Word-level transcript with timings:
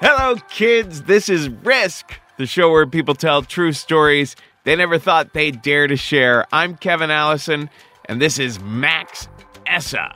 Hello, 0.00 0.36
kids. 0.50 1.04
This 1.04 1.30
is 1.30 1.48
Risk, 1.48 2.20
the 2.36 2.44
show 2.44 2.70
where 2.70 2.86
people 2.86 3.14
tell 3.14 3.40
true 3.40 3.72
stories 3.72 4.36
they 4.64 4.76
never 4.76 4.98
thought 4.98 5.32
they'd 5.32 5.62
dare 5.62 5.86
to 5.86 5.96
share. 5.96 6.46
I'm 6.52 6.76
Kevin 6.76 7.10
Allison, 7.10 7.70
and 8.04 8.20
this 8.20 8.38
is 8.38 8.60
Max 8.60 9.26
Essa 9.66 10.14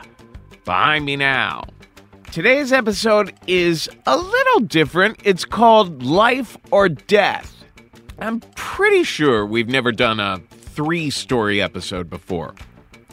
behind 0.67 1.07
me 1.07 1.17
now. 1.17 1.65
Today's 2.31 2.73
episode 2.73 3.33
is 3.47 3.89
a 4.07 4.19
little 4.19 4.61
different. 4.61 5.19
It's 5.25 5.47
called 5.47 6.03
Life 6.03 6.59
or 6.71 6.91
Death. 6.91 7.65
I'm 8.19 8.41
pretty 8.57 9.03
sure 9.03 9.47
we've 9.47 9.69
never 9.69 9.93
done 9.93 10.21
a 10.21 10.41
three 10.51 11.09
story 11.09 11.63
episode 11.63 12.11
before. 12.11 12.55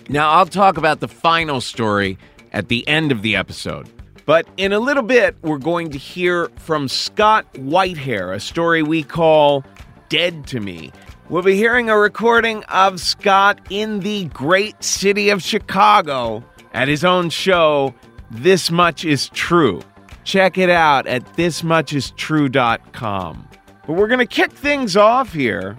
Now, 0.10 0.32
I'll 0.32 0.46
talk 0.46 0.76
about 0.76 1.00
the 1.00 1.08
final 1.08 1.62
story 1.62 2.18
at 2.52 2.68
the 2.68 2.86
end 2.90 3.14
of 3.14 3.22
the 3.22 3.38
episode. 3.38 3.90
But 4.28 4.48
in 4.58 4.74
a 4.74 4.80
little 4.80 5.02
bit, 5.04 5.38
we're 5.42 5.58
going 5.58 5.90
to 5.92 5.98
hear 5.98 6.52
from 6.58 6.90
Scott 6.90 7.46
Whitehair, 7.54 8.36
a 8.36 8.42
story 8.42 8.84
we 8.84 9.02
call 9.02 9.64
Dead 10.10 10.46
to 10.48 10.60
Me. 10.60 10.92
We'll 11.30 11.44
be 11.44 11.56
hearing 11.56 11.90
a 11.90 11.98
recording 11.98 12.66
of 12.66 13.00
Scott 13.00 13.62
in 13.70 14.02
the 14.02 14.26
great 14.26 14.84
city 14.84 15.30
of 15.30 15.42
Chicago 15.42 16.44
at 16.74 16.90
his 16.90 17.06
own 17.06 17.30
show, 17.30 17.96
This 18.30 18.70
Much 18.70 19.06
Is 19.06 19.30
True. 19.30 19.82
Check 20.26 20.58
it 20.58 20.70
out 20.70 21.08
at 21.08 21.24
thismuchistrue.com. 21.38 23.48
But 23.88 23.94
we're 23.94 24.10
going 24.10 24.20
to 24.20 24.26
kick 24.26 24.52
things 24.52 24.98
off 24.98 25.32
here 25.32 25.78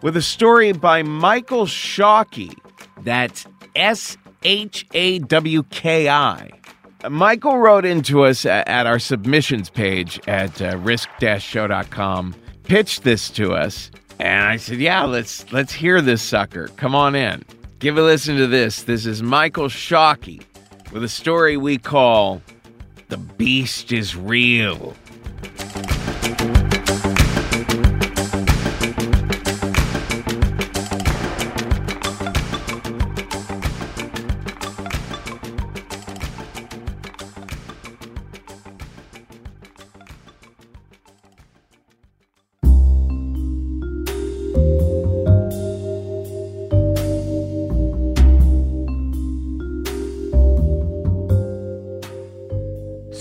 with 0.00 0.16
a 0.16 0.22
story 0.22 0.72
by 0.72 1.02
Michael 1.02 1.66
Shawki. 1.66 2.56
That's 3.02 3.46
S 3.76 4.16
H 4.44 4.86
A 4.94 5.18
W 5.18 5.62
K 5.64 6.08
I. 6.08 6.61
Michael 7.10 7.58
wrote 7.58 7.84
into 7.84 8.24
us 8.24 8.46
at, 8.46 8.86
our 8.86 8.98
submissions 8.98 9.70
page 9.70 10.20
at 10.28 10.62
uh, 10.62 10.76
risk-show.com, 10.78 12.34
pitched 12.62 13.02
this 13.02 13.28
to 13.30 13.52
us, 13.52 13.90
and 14.18 14.44
I 14.44 14.56
said, 14.56 14.78
"Yeah, 14.78 15.04
let's 15.04 15.50
let's 15.52 15.72
hear 15.72 16.00
this 16.00 16.22
sucker. 16.22 16.68
Come 16.76 16.94
on 16.94 17.14
in. 17.14 17.44
Give 17.80 17.98
a 17.98 18.02
listen 18.02 18.36
to 18.36 18.46
this. 18.46 18.82
This 18.82 19.04
is 19.04 19.22
Michael 19.22 19.66
Shawki 19.66 20.42
with 20.92 21.02
a 21.02 21.08
story 21.08 21.56
we 21.56 21.78
call 21.78 22.40
The 23.08 23.16
Beast 23.16 23.90
is 23.90 24.14
Real." 24.16 24.94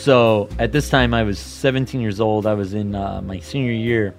So 0.01 0.49
at 0.57 0.71
this 0.71 0.89
time, 0.89 1.13
I 1.13 1.21
was 1.21 1.37
17 1.37 2.01
years 2.01 2.19
old. 2.19 2.47
I 2.47 2.55
was 2.55 2.73
in 2.73 2.95
uh, 2.95 3.21
my 3.21 3.37
senior 3.37 3.71
year, 3.71 4.15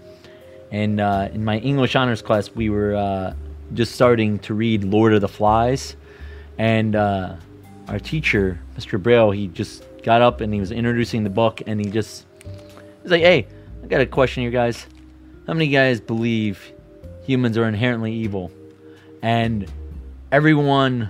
and 0.70 1.00
uh, 1.00 1.28
in 1.32 1.44
my 1.44 1.59
English 1.59 1.97
honors 1.97 2.22
class, 2.22 2.53
we 2.53 2.70
were 2.70 2.94
uh, 2.94 3.34
just 3.75 3.93
starting 3.93 4.38
to 4.41 4.54
read 4.54 4.84
Lord 4.84 5.12
of 5.12 5.22
the 5.22 5.26
Flies, 5.26 5.97
and 6.56 6.94
uh, 6.94 7.34
our 7.88 7.98
teacher, 7.98 8.60
Mr. 8.78 9.03
Braille, 9.03 9.32
he 9.32 9.48
just 9.48 9.84
got 10.04 10.22
up 10.22 10.41
and 10.41 10.54
he 10.54 10.60
was 10.60 10.70
introducing 10.70 11.25
the 11.25 11.31
book, 11.31 11.62
and 11.66 11.84
he 11.84 11.91
just 11.91 12.26
he's 13.03 13.10
like, 13.10 13.22
"Hey, 13.22 13.49
I 13.82 13.87
got 13.88 14.00
a 14.00 14.06
question, 14.06 14.44
you 14.44 14.53
guys. 14.53 14.87
How 15.49 15.53
many 15.53 15.66
guys 15.66 16.00
believe 16.00 16.72
humans 17.25 17.59
are 17.59 17.66
inherently 17.66 18.12
evil?" 18.12 18.53
And 19.20 19.66
everyone 20.31 21.09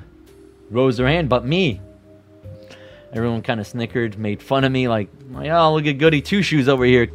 rose 0.70 0.96
their 0.96 1.08
hand, 1.08 1.28
but 1.28 1.44
me. 1.44 1.82
Everyone 3.14 3.42
kind 3.42 3.60
of 3.60 3.66
snickered, 3.66 4.18
made 4.18 4.42
fun 4.42 4.64
of 4.64 4.72
me, 4.72 4.88
like, 4.88 5.10
like, 5.32 5.50
oh, 5.50 5.74
look 5.74 5.84
at 5.84 5.98
Goody 5.98 6.22
Two 6.22 6.40
Shoes 6.40 6.66
over 6.66 6.84
here. 6.86 7.10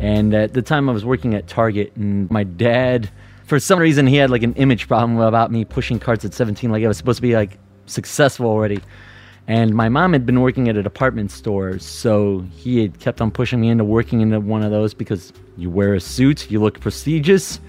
And 0.00 0.32
at 0.32 0.54
the 0.54 0.62
time, 0.62 0.88
I 0.88 0.92
was 0.92 1.04
working 1.04 1.34
at 1.34 1.46
Target, 1.46 1.94
and 1.96 2.30
my 2.30 2.44
dad, 2.44 3.10
for 3.44 3.60
some 3.60 3.78
reason, 3.78 4.06
he 4.06 4.16
had 4.16 4.30
like 4.30 4.42
an 4.42 4.54
image 4.54 4.88
problem 4.88 5.18
about 5.18 5.50
me 5.50 5.66
pushing 5.66 5.98
carts 5.98 6.24
at 6.24 6.32
17, 6.32 6.70
like 6.70 6.82
I 6.82 6.88
was 6.88 6.96
supposed 6.96 7.18
to 7.18 7.22
be 7.22 7.34
like 7.34 7.58
successful 7.84 8.46
already. 8.46 8.80
And 9.46 9.74
my 9.74 9.90
mom 9.90 10.14
had 10.14 10.24
been 10.24 10.40
working 10.40 10.70
at 10.70 10.78
a 10.78 10.82
department 10.82 11.30
store, 11.30 11.78
so 11.78 12.40
he 12.56 12.80
had 12.80 12.98
kept 13.00 13.20
on 13.20 13.30
pushing 13.30 13.60
me 13.60 13.68
into 13.68 13.84
working 13.84 14.22
into 14.22 14.40
one 14.40 14.62
of 14.62 14.70
those 14.70 14.94
because 14.94 15.34
you 15.58 15.68
wear 15.68 15.92
a 15.92 16.00
suit, 16.00 16.50
you 16.50 16.62
look 16.62 16.80
prestigious. 16.80 17.60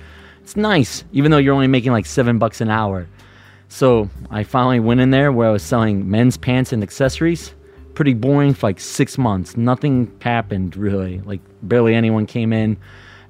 It's 0.44 0.56
nice, 0.56 1.04
even 1.12 1.32
though 1.32 1.40
you're 1.40 1.54
only 1.54 1.68
making 1.68 1.92
like 1.92 2.06
seven 2.06 2.38
bucks 2.38 2.62
an 2.62 2.70
hour. 2.70 3.10
So 3.68 4.10
I 4.30 4.44
finally 4.44 4.80
went 4.80 5.02
in 5.02 5.12
there 5.12 5.32
where 5.32 5.50
I 5.50 5.52
was 5.52 5.64
selling 5.64 6.10
men's 6.10 6.38
pants 6.38 6.72
and 6.72 6.84
accessories. 6.84 7.54
Pretty 7.94 8.14
boring 8.14 8.54
for 8.54 8.68
like 8.68 8.80
six 8.80 9.18
months. 9.18 9.58
Nothing 9.58 10.12
happened 10.22 10.76
really. 10.76 11.22
Like 11.22 11.42
barely 11.64 11.96
anyone 11.96 12.26
came 12.26 12.54
in. 12.54 12.78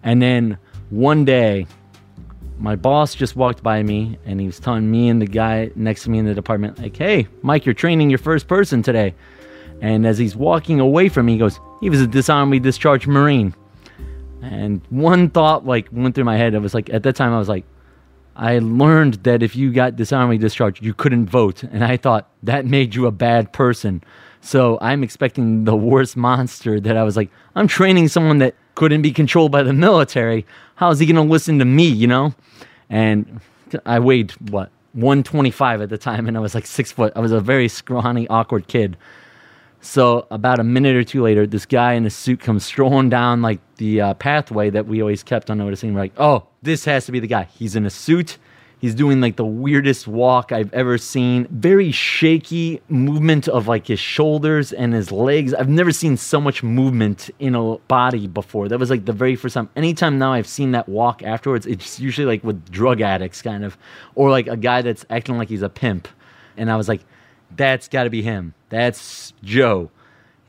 And 0.03 0.21
then 0.21 0.57
one 0.89 1.25
day, 1.25 1.67
my 2.57 2.75
boss 2.75 3.15
just 3.15 3.35
walked 3.35 3.61
by 3.61 3.83
me 3.83 4.17
and 4.25 4.39
he 4.39 4.45
was 4.45 4.59
telling 4.59 4.89
me 4.89 5.09
and 5.09 5.21
the 5.21 5.25
guy 5.25 5.71
next 5.75 6.03
to 6.03 6.09
me 6.09 6.19
in 6.19 6.25
the 6.25 6.33
department, 6.33 6.79
like, 6.79 6.95
hey, 6.95 7.27
Mike, 7.41 7.65
you're 7.65 7.73
training 7.73 8.09
your 8.09 8.19
first 8.19 8.47
person 8.47 8.81
today. 8.81 9.13
And 9.81 10.05
as 10.05 10.17
he's 10.17 10.35
walking 10.35 10.79
away 10.79 11.09
from 11.09 11.25
me, 11.25 11.33
he 11.33 11.39
goes, 11.39 11.59
He 11.81 11.89
was 11.89 12.01
a 12.01 12.07
dishonorably 12.07 12.59
discharged 12.59 13.07
Marine. 13.07 13.53
And 14.41 14.81
one 14.89 15.29
thought 15.29 15.65
like 15.65 15.87
went 15.91 16.15
through 16.15 16.23
my 16.23 16.37
head. 16.37 16.55
I 16.55 16.59
was 16.59 16.73
like, 16.73 16.89
at 16.91 17.03
that 17.03 17.15
time, 17.15 17.33
I 17.33 17.39
was 17.39 17.49
like, 17.49 17.65
I 18.35 18.59
learned 18.59 19.15
that 19.23 19.41
if 19.41 19.55
you 19.55 19.71
got 19.71 19.95
dishonorably 19.95 20.37
discharged, 20.37 20.83
you 20.83 20.93
couldn't 20.93 21.27
vote. 21.27 21.63
And 21.63 21.83
I 21.83 21.97
thought 21.97 22.29
that 22.43 22.65
made 22.65 22.93
you 22.93 23.07
a 23.07 23.11
bad 23.11 23.53
person. 23.53 24.03
So 24.41 24.77
I'm 24.81 25.03
expecting 25.03 25.63
the 25.63 25.75
worst 25.75 26.17
monster 26.17 26.79
that 26.79 26.97
I 26.97 27.03
was 27.03 27.17
like, 27.17 27.29
I'm 27.55 27.67
training 27.67 28.09
someone 28.09 28.37
that 28.39 28.55
couldn't 28.75 29.01
be 29.01 29.11
controlled 29.11 29.51
by 29.51 29.63
the 29.63 29.73
military. 29.73 30.45
How 30.75 30.91
is 30.91 30.99
he 30.99 31.05
going 31.05 31.15
to 31.15 31.31
listen 31.31 31.59
to 31.59 31.65
me, 31.65 31.87
you 31.87 32.07
know? 32.07 32.35
And 32.89 33.39
I 33.85 33.99
weighed, 33.99 34.31
what, 34.51 34.69
125 34.93 35.81
at 35.81 35.89
the 35.89 35.97
time, 35.97 36.27
and 36.27 36.37
I 36.37 36.39
was 36.39 36.53
like 36.53 36.65
six 36.65 36.91
foot. 36.91 37.13
I 37.15 37.19
was 37.19 37.31
a 37.31 37.39
very 37.39 37.67
scrawny, 37.67 38.27
awkward 38.27 38.67
kid. 38.67 38.97
So 39.85 40.25
about 40.31 40.59
a 40.59 40.63
minute 40.63 40.95
or 40.95 41.03
two 41.03 41.21
later, 41.21 41.45
this 41.45 41.67
guy 41.67 41.93
in 41.93 42.07
a 42.07 42.09
suit 42.09 42.39
comes 42.39 42.65
strolling 42.65 43.09
down 43.09 43.43
like 43.43 43.59
the 43.75 44.01
uh, 44.01 44.13
pathway 44.15 44.71
that 44.71 44.87
we 44.87 44.99
always 44.99 45.21
kept 45.21 45.51
on 45.51 45.59
noticing. 45.59 45.93
We're 45.93 46.01
like, 46.01 46.13
oh, 46.17 46.47
this 46.63 46.85
has 46.85 47.05
to 47.05 47.11
be 47.11 47.19
the 47.19 47.27
guy. 47.27 47.43
He's 47.43 47.75
in 47.75 47.85
a 47.85 47.91
suit. 47.91 48.39
He's 48.79 48.95
doing 48.95 49.21
like 49.21 49.35
the 49.35 49.45
weirdest 49.45 50.07
walk 50.07 50.51
I've 50.51 50.73
ever 50.73 50.97
seen. 50.97 51.47
Very 51.51 51.91
shaky 51.91 52.81
movement 52.89 53.47
of 53.47 53.67
like 53.67 53.85
his 53.85 53.99
shoulders 53.99 54.73
and 54.73 54.91
his 54.91 55.11
legs. 55.11 55.53
I've 55.53 55.69
never 55.69 55.91
seen 55.91 56.17
so 56.17 56.41
much 56.41 56.63
movement 56.63 57.29
in 57.37 57.53
a 57.53 57.77
body 57.87 58.25
before. 58.27 58.67
That 58.67 58.79
was 58.79 58.89
like 58.89 59.05
the 59.05 59.13
very 59.13 59.35
first 59.35 59.53
time. 59.53 59.69
Anytime 59.75 60.17
now 60.17 60.33
I've 60.33 60.47
seen 60.47 60.71
that 60.71 60.89
walk 60.89 61.21
afterwards, 61.21 61.67
it's 61.67 61.99
usually 61.99 62.25
like 62.25 62.43
with 62.43 62.71
drug 62.71 63.01
addicts 63.01 63.43
kind 63.43 63.63
of, 63.63 63.77
or 64.15 64.31
like 64.31 64.47
a 64.47 64.57
guy 64.57 64.81
that's 64.81 65.05
acting 65.11 65.37
like 65.37 65.49
he's 65.49 65.61
a 65.61 65.69
pimp. 65.69 66.07
And 66.57 66.71
I 66.71 66.75
was 66.75 66.89
like, 66.89 67.01
that's 67.55 67.87
got 67.87 68.05
to 68.05 68.09
be 68.09 68.23
him. 68.23 68.53
That's 68.75 69.31
Joe. 69.41 69.89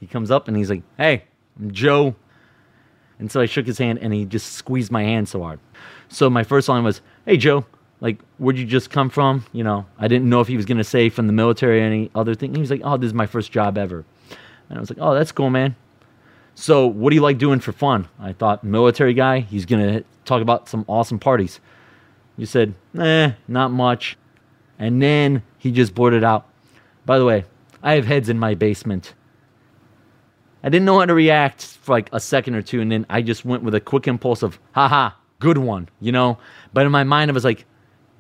He 0.01 0.09
comes 0.09 0.33
up 0.33 0.49
and 0.49 0.57
he's 0.57 0.69
like, 0.69 0.83
hey, 0.99 1.23
I'm 1.61 1.71
Joe. 1.71 2.17
And 3.21 3.31
so 3.31 3.41
I 3.41 3.47
shook 3.47 3.67
his 3.67 3.79
hand 3.79 4.01
and 4.03 4.13
he 4.13 4.25
just 4.25 4.55
squeezed 4.55 4.91
my 4.91 5.05
hand 5.05 5.29
so 5.29 5.43
hard. 5.43 5.61
So 6.09 6.29
my 6.29 6.43
first 6.43 6.69
line 6.69 6.83
was, 6.83 7.03
hey, 7.25 7.37
Joe, 7.37 7.65
like, 8.01 8.21
where'd 8.39 8.59
you 8.59 8.67
just 8.67 8.91
come 8.91 9.11
from? 9.11 9.45
You 9.53 9.63
know, 9.63 9.87
I 9.97 10.09
didn't 10.09 10.29
know 10.29 10.41
if 10.41 10.49
he 10.49 10.57
was 10.57 10.67
going 10.67 10.79
to 10.79 10.85
say 10.85 11.09
from 11.09 11.29
the 11.29 11.33
military 11.33 11.81
or 11.81 11.85
any 11.85 12.11
other 12.17 12.35
thing. 12.35 12.53
He 12.53 12.61
was 12.61 12.69
like, 12.69 12.81
oh, 12.83 12.97
this 12.97 13.07
is 13.07 13.15
my 13.15 13.27
first 13.27 13.53
job 13.53 13.79
ever. 13.79 14.05
And 14.69 14.77
I 14.77 14.81
was 14.81 14.91
like, 14.91 14.99
oh, 15.01 15.15
that's 15.15 15.31
cool, 15.31 15.51
man. 15.51 15.77
So, 16.57 16.85
what 16.89 17.11
do 17.11 17.15
you 17.15 17.23
like 17.23 17.39
doing 17.39 17.61
for 17.61 17.71
fun? 17.71 18.09
I 18.19 18.33
thought, 18.33 18.65
military 18.65 19.15
guy, 19.15 19.39
he's 19.39 19.67
going 19.67 19.87
to 19.87 20.05
talk 20.25 20.43
about 20.43 20.69
some 20.69 20.85
awesome 20.89 21.21
parties. 21.21 21.61
You 22.37 22.47
said, 22.47 22.75
eh, 22.99 23.35
not 23.47 23.71
much. 23.71 24.17
And 24.81 25.01
then 25.01 25.45
he 25.59 25.71
just 25.71 25.95
blurted 25.95 26.25
out, 26.25 26.49
by 27.05 27.21
the 27.21 27.25
way, 27.25 27.45
I 27.87 27.95
have 27.95 28.05
heads 28.05 28.29
in 28.29 28.39
my 28.39 28.55
basement. 28.55 29.15
I 30.65 30.69
didn't 30.69 30.87
know 30.87 30.99
how 30.99 31.07
to 31.07 31.15
react 31.15 31.63
for 31.63 31.93
like 31.93 32.09
a 32.13 32.19
second 32.19 32.57
or 32.57 32.63
two, 32.63 32.81
and 32.81 32.91
then 32.91 33.07
I 33.09 33.23
just 33.23 33.45
went 33.45 33.63
with 33.63 33.77
a 33.77 33.81
quick 33.81 34.09
impulse 34.09 34.43
of, 34.43 34.59
haha, 34.73 35.11
good 35.39 35.57
one, 35.57 35.89
you 36.01 36.11
know? 36.11 36.39
But 36.73 36.85
in 36.85 36.91
my 36.91 37.05
mind, 37.05 37.31
I 37.31 37.35
was 37.35 37.45
like, 37.45 37.65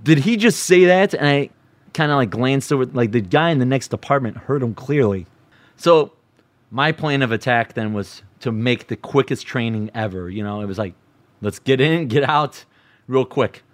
did 0.04 0.18
he 0.18 0.36
just 0.36 0.60
say 0.60 0.84
that? 0.84 1.14
And 1.14 1.26
I 1.26 1.50
kind 1.94 2.12
of 2.12 2.16
like 2.16 2.30
glanced 2.30 2.72
over, 2.72 2.86
like 2.86 3.10
the 3.10 3.20
guy 3.20 3.50
in 3.50 3.58
the 3.58 3.66
next 3.66 3.92
apartment 3.92 4.36
heard 4.36 4.62
him 4.62 4.72
clearly. 4.72 5.26
So 5.74 6.12
my 6.70 6.92
plan 6.92 7.22
of 7.22 7.32
attack 7.32 7.74
then 7.74 7.92
was 7.92 8.22
to 8.40 8.52
make 8.52 8.86
the 8.86 8.96
quickest 8.96 9.48
training 9.48 9.90
ever. 9.94 10.30
You 10.30 10.44
know, 10.44 10.60
it 10.60 10.66
was 10.66 10.78
like, 10.78 10.94
let's 11.40 11.58
get 11.58 11.80
in, 11.80 12.06
get 12.06 12.22
out 12.22 12.64
real 13.08 13.24
quick. 13.24 13.64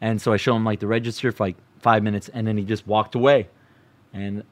And 0.00 0.20
so 0.20 0.32
I 0.32 0.38
show 0.38 0.56
him 0.56 0.64
like 0.64 0.80
the 0.80 0.88
register 0.88 1.30
for 1.30 1.44
like 1.44 1.56
five 1.78 2.02
minutes, 2.02 2.28
and 2.30 2.48
then 2.48 2.56
he 2.56 2.64
just 2.64 2.84
walked 2.84 3.14
away. 3.14 3.48
And 4.12 4.42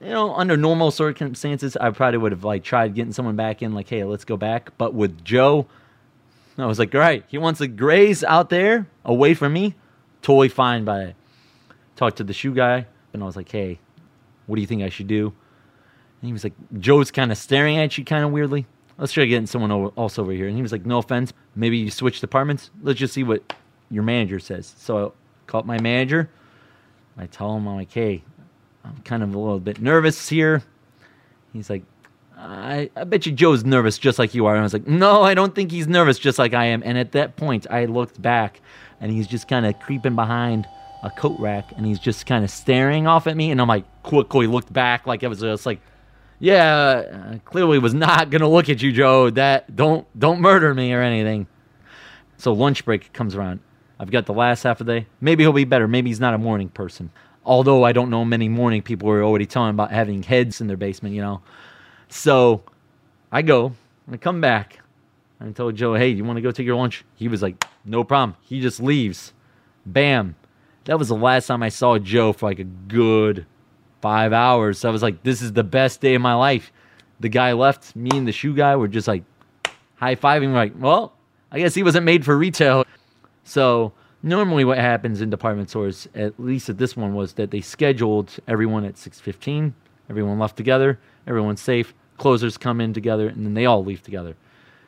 you 0.00 0.08
know, 0.08 0.34
under 0.34 0.56
normal 0.56 0.90
circumstances, 0.90 1.76
I 1.76 1.90
probably 1.90 2.18
would 2.18 2.32
have 2.32 2.44
like 2.44 2.64
tried 2.64 2.94
getting 2.94 3.12
someone 3.12 3.36
back 3.36 3.62
in, 3.62 3.74
like, 3.74 3.88
hey, 3.88 4.04
let's 4.04 4.24
go 4.24 4.36
back. 4.36 4.76
But 4.78 4.94
with 4.94 5.24
Joe, 5.24 5.66
I 6.56 6.66
was 6.66 6.78
like, 6.78 6.94
all 6.94 7.00
right, 7.00 7.24
he 7.28 7.38
wants 7.38 7.58
to 7.58 7.68
graze 7.68 8.24
out 8.24 8.50
there 8.50 8.86
away 9.04 9.34
from 9.34 9.52
me 9.52 9.74
totally 10.22 10.48
fine 10.48 10.84
by 10.84 11.02
it. 11.02 11.16
Talked 11.96 12.18
to 12.18 12.24
the 12.24 12.32
shoe 12.32 12.54
guy, 12.54 12.86
and 13.12 13.22
I 13.22 13.26
was 13.26 13.36
like, 13.36 13.50
hey, 13.50 13.78
what 14.46 14.56
do 14.56 14.62
you 14.62 14.66
think 14.66 14.82
I 14.82 14.88
should 14.88 15.06
do? 15.06 15.26
And 15.26 16.26
he 16.26 16.32
was 16.32 16.44
like, 16.44 16.54
Joe's 16.78 17.10
kind 17.10 17.32
of 17.32 17.38
staring 17.38 17.78
at 17.78 17.96
you 17.96 18.04
kind 18.04 18.24
of 18.24 18.30
weirdly. 18.30 18.66
Let's 18.98 19.12
try 19.12 19.24
getting 19.24 19.46
someone 19.46 19.70
else 19.96 20.18
over 20.18 20.32
here. 20.32 20.46
And 20.46 20.56
he 20.56 20.62
was 20.62 20.72
like, 20.72 20.84
no 20.84 20.98
offense, 20.98 21.32
maybe 21.54 21.78
you 21.78 21.90
switch 21.90 22.20
departments. 22.20 22.70
Let's 22.82 22.98
just 22.98 23.14
see 23.14 23.22
what 23.22 23.54
your 23.90 24.02
manager 24.02 24.38
says. 24.38 24.74
So 24.76 25.08
I 25.08 25.10
called 25.46 25.66
my 25.66 25.80
manager. 25.80 26.28
I 27.16 27.26
tell 27.26 27.56
him, 27.56 27.66
I'm 27.66 27.76
like, 27.76 27.92
hey, 27.92 28.22
I'm 28.84 29.02
kind 29.04 29.22
of 29.22 29.34
a 29.34 29.38
little 29.38 29.60
bit 29.60 29.80
nervous 29.80 30.28
here. 30.28 30.62
He's 31.52 31.68
like, 31.68 31.82
I, 32.36 32.90
I 32.96 33.04
bet 33.04 33.26
you 33.26 33.32
Joe's 33.32 33.64
nervous 33.64 33.98
just 33.98 34.18
like 34.18 34.34
you 34.34 34.46
are. 34.46 34.54
And 34.54 34.60
I 34.60 34.64
was 34.64 34.72
like, 34.72 34.86
no, 34.86 35.22
I 35.22 35.34
don't 35.34 35.54
think 35.54 35.70
he's 35.70 35.86
nervous 35.86 36.18
just 36.18 36.38
like 36.38 36.54
I 36.54 36.66
am. 36.66 36.82
And 36.84 36.96
at 36.96 37.12
that 37.12 37.36
point, 37.36 37.66
I 37.70 37.84
looked 37.84 38.20
back 38.20 38.60
and 39.00 39.12
he's 39.12 39.26
just 39.26 39.48
kind 39.48 39.66
of 39.66 39.78
creeping 39.80 40.14
behind 40.14 40.66
a 41.02 41.10
coat 41.10 41.38
rack 41.40 41.72
and 41.76 41.86
he's 41.86 41.98
just 41.98 42.26
kind 42.26 42.44
of 42.44 42.50
staring 42.50 43.06
off 43.06 43.26
at 43.26 43.36
me 43.36 43.50
and 43.50 43.60
i'm 43.60 43.68
like 43.68 43.84
quickly 44.02 44.46
looked 44.46 44.72
back 44.72 45.06
like 45.06 45.22
it 45.22 45.28
was 45.28 45.40
just 45.40 45.64
like 45.64 45.80
yeah 46.38 47.32
uh, 47.32 47.38
clearly 47.44 47.78
was 47.78 47.94
not 47.94 48.30
gonna 48.30 48.48
look 48.48 48.68
at 48.68 48.82
you 48.82 48.92
joe 48.92 49.30
that 49.30 49.74
don't 49.74 50.06
don't 50.18 50.40
murder 50.40 50.74
me 50.74 50.92
or 50.92 51.00
anything 51.00 51.46
so 52.36 52.52
lunch 52.52 52.84
break 52.84 53.12
comes 53.12 53.34
around 53.34 53.60
i've 53.98 54.10
got 54.10 54.26
the 54.26 54.34
last 54.34 54.62
half 54.62 54.80
of 54.80 54.86
the 54.86 55.00
day 55.00 55.06
maybe 55.20 55.42
he'll 55.42 55.52
be 55.52 55.64
better 55.64 55.88
maybe 55.88 56.10
he's 56.10 56.20
not 56.20 56.34
a 56.34 56.38
morning 56.38 56.68
person 56.68 57.10
although 57.44 57.84
i 57.84 57.92
don't 57.92 58.10
know 58.10 58.24
many 58.24 58.48
morning 58.48 58.82
people 58.82 59.08
who 59.08 59.14
are 59.14 59.22
already 59.22 59.46
telling 59.46 59.70
about 59.70 59.90
having 59.90 60.22
heads 60.22 60.60
in 60.60 60.66
their 60.66 60.76
basement 60.76 61.14
you 61.14 61.20
know 61.20 61.40
so 62.08 62.62
i 63.32 63.42
go 63.42 63.72
i 64.10 64.16
come 64.16 64.40
back 64.40 64.80
I 65.40 65.50
told 65.52 65.74
Joe, 65.74 65.94
hey, 65.94 66.08
you 66.08 66.22
want 66.22 66.36
to 66.36 66.42
go 66.42 66.50
take 66.50 66.66
your 66.66 66.76
lunch? 66.76 67.04
He 67.14 67.26
was 67.26 67.40
like, 67.40 67.64
no 67.84 68.04
problem. 68.04 68.36
He 68.42 68.60
just 68.60 68.80
leaves. 68.80 69.32
Bam. 69.86 70.36
That 70.84 70.98
was 70.98 71.08
the 71.08 71.16
last 71.16 71.46
time 71.46 71.62
I 71.62 71.70
saw 71.70 71.98
Joe 71.98 72.32
for 72.32 72.50
like 72.50 72.58
a 72.58 72.64
good 72.64 73.46
five 74.02 74.32
hours. 74.32 74.78
So 74.78 74.88
I 74.88 74.92
was 74.92 75.02
like, 75.02 75.22
this 75.22 75.40
is 75.40 75.54
the 75.54 75.64
best 75.64 76.00
day 76.00 76.14
of 76.14 76.22
my 76.22 76.34
life. 76.34 76.72
The 77.20 77.28
guy 77.28 77.52
left, 77.52 77.96
me 77.96 78.10
and 78.14 78.28
the 78.28 78.32
shoe 78.32 78.54
guy 78.54 78.76
were 78.76 78.88
just 78.88 79.08
like 79.08 79.24
high 79.96 80.16
fiving, 80.16 80.52
like, 80.52 80.74
well, 80.78 81.14
I 81.50 81.58
guess 81.58 81.74
he 81.74 81.82
wasn't 81.82 82.04
made 82.04 82.24
for 82.24 82.36
retail. 82.36 82.84
So 83.44 83.92
normally 84.22 84.64
what 84.64 84.78
happens 84.78 85.20
in 85.20 85.30
department 85.30 85.70
stores, 85.70 86.08
at 86.14 86.38
least 86.38 86.68
at 86.68 86.78
this 86.78 86.96
one, 86.96 87.14
was 87.14 87.34
that 87.34 87.50
they 87.50 87.60
scheduled 87.60 88.36
everyone 88.46 88.84
at 88.84 88.94
6.15. 88.94 89.72
Everyone 90.08 90.38
left 90.38 90.56
together. 90.56 90.98
Everyone's 91.26 91.60
safe. 91.60 91.94
Closers 92.18 92.56
come 92.56 92.80
in 92.80 92.92
together, 92.92 93.28
and 93.28 93.46
then 93.46 93.54
they 93.54 93.66
all 93.66 93.84
leave 93.84 94.02
together. 94.02 94.36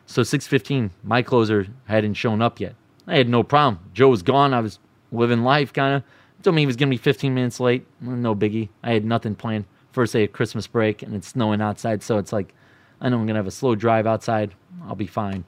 So 0.04 0.22
6:15, 0.22 0.90
my 1.02 1.22
closer 1.22 1.66
hadn't 1.86 2.14
shown 2.14 2.42
up 2.42 2.60
yet. 2.60 2.74
I 3.06 3.16
had 3.16 3.28
no 3.28 3.42
problem. 3.42 3.78
Joe 3.94 4.08
was 4.08 4.22
gone. 4.22 4.52
I 4.52 4.60
was 4.60 4.78
living 5.10 5.42
life, 5.42 5.72
kind 5.72 5.96
of. 5.96 6.02
Told 6.42 6.56
me 6.56 6.62
he 6.62 6.66
was 6.66 6.76
gonna 6.76 6.90
be 6.90 6.96
15 6.96 7.32
minutes 7.34 7.60
late. 7.60 7.86
No 8.00 8.34
biggie. 8.34 8.68
I 8.82 8.92
had 8.92 9.04
nothing 9.04 9.36
planned. 9.36 9.64
First 9.92 10.12
day 10.12 10.24
of 10.24 10.32
Christmas 10.32 10.66
break, 10.66 11.02
and 11.02 11.14
it's 11.14 11.28
snowing 11.28 11.60
outside, 11.60 12.02
so 12.02 12.18
it's 12.18 12.32
like, 12.32 12.52
I 13.00 13.08
know 13.08 13.18
I'm 13.18 13.26
gonna 13.26 13.38
have 13.38 13.46
a 13.46 13.52
slow 13.52 13.74
drive 13.76 14.06
outside. 14.06 14.54
I'll 14.86 14.96
be 14.96 15.06
fine. 15.06 15.44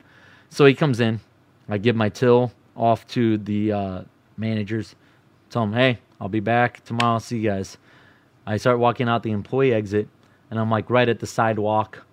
So 0.50 0.66
he 0.66 0.75
comes 0.75 1.00
in. 1.00 1.20
I 1.68 1.78
give 1.78 1.97
my 1.97 2.08
till 2.08 2.52
off 2.76 3.07
to 3.09 3.38
the 3.38 3.73
uh, 3.73 4.02
managers. 4.37 4.95
Tell 5.50 5.62
them, 5.62 5.75
hey, 5.75 5.99
I'll 6.21 6.28
be 6.28 6.40
back 6.40 6.85
tomorrow. 6.85 7.19
See 7.19 7.38
you 7.38 7.50
guys. 7.50 7.78
I 8.47 8.57
start 8.57 8.78
walking 8.78 9.09
out 9.09 9.23
the 9.23 9.31
employee 9.31 9.73
exit, 9.73 10.09
and 10.50 10.59
I'm 10.59 10.71
like 10.71 10.90
right 10.90 11.09
at 11.09 11.21
the 11.21 11.26
sidewalk 11.26 12.04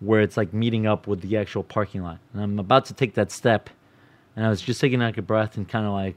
where 0.00 0.20
it's 0.20 0.36
like 0.36 0.52
meeting 0.52 0.86
up 0.86 1.06
with 1.06 1.20
the 1.20 1.36
actual 1.36 1.62
parking 1.62 2.02
lot. 2.02 2.18
And 2.32 2.42
I'm 2.42 2.58
about 2.58 2.86
to 2.86 2.94
take 2.94 3.14
that 3.14 3.30
step, 3.30 3.70
and 4.36 4.44
I 4.44 4.48
was 4.48 4.60
just 4.60 4.80
taking 4.80 5.00
like 5.00 5.18
a 5.18 5.22
breath 5.22 5.56
and 5.56 5.68
kind 5.68 5.86
of 5.86 5.92
like 5.92 6.16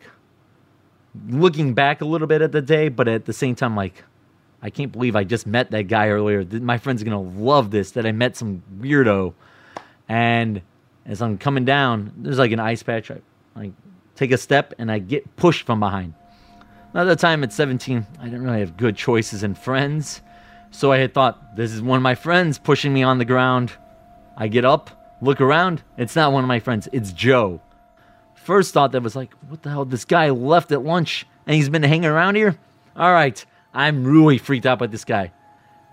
looking 1.30 1.74
back 1.74 2.02
a 2.02 2.06
little 2.06 2.28
bit 2.28 2.42
at 2.42 2.52
the 2.52 2.62
day, 2.62 2.90
but 2.90 3.08
at 3.08 3.26
the 3.26 3.34
same 3.34 3.56
time, 3.56 3.76
like, 3.76 4.04
I 4.62 4.70
can't 4.70 4.92
believe 4.92 5.16
I 5.16 5.24
just 5.24 5.46
met 5.46 5.72
that 5.72 5.84
guy 5.84 6.10
earlier. 6.10 6.44
My 6.44 6.78
friend's 6.78 7.04
gonna 7.04 7.22
love 7.22 7.72
this 7.72 7.92
that 7.92 8.06
I 8.06 8.12
met 8.12 8.36
some 8.36 8.64
weirdo. 8.80 9.34
And 10.10 10.62
as 11.06 11.22
I'm 11.22 11.38
coming 11.38 11.66
down, 11.66 12.12
there's 12.18 12.40
like 12.40 12.52
an 12.52 12.60
ice 12.60 12.84
patch. 12.84 13.12
I 13.12 13.22
like 13.56 13.72
take 14.16 14.32
a 14.32 14.38
step 14.38 14.74
and 14.78 14.92
I 14.92 15.00
get 15.00 15.36
pushed 15.36 15.66
from 15.66 15.80
behind. 15.80 16.14
Another 16.94 17.16
time 17.16 17.44
at 17.44 17.52
17, 17.52 18.06
I 18.20 18.26
didn't 18.26 18.44
really 18.44 18.60
have 18.60 18.78
good 18.78 18.96
choices 18.96 19.44
in 19.44 19.56
friends. 19.56 20.22
So 20.72 20.92
I 20.92 20.98
had 20.98 21.14
thought, 21.14 21.56
this 21.56 21.72
is 21.72 21.82
one 21.82 21.98
of 21.98 22.04
my 22.04 22.16
friends 22.16 22.58
pushing 22.58 22.94
me 22.94 23.04
on 23.04 23.18
the 23.18 23.26
ground. 23.26 23.74
I 24.38 24.48
get 24.48 24.66
up, 24.66 25.18
look 25.22 25.42
around. 25.42 25.84
It's 25.98 26.16
not 26.16 26.34
one 26.34 26.44
of 26.44 26.48
my 26.48 26.60
friends, 26.60 26.88
it's 26.92 27.12
Joe. 27.12 27.62
First 28.36 28.74
thought 28.74 28.92
that 28.92 29.02
was 29.02 29.16
like, 29.16 29.34
what 29.48 29.64
the 29.64 29.70
hell? 29.70 29.86
This 29.86 30.06
guy 30.06 30.30
left 30.30 30.72
at 30.72 30.84
lunch 30.84 31.26
and 31.48 31.56
he's 31.56 31.70
been 31.70 31.84
hanging 31.84 32.06
around 32.06 32.36
here? 32.36 32.58
All 32.96 33.12
right, 33.12 33.44
I'm 33.74 34.06
really 34.06 34.38
freaked 34.38 34.66
out 34.66 34.80
by 34.80 34.88
this 34.88 35.06
guy. 35.06 35.32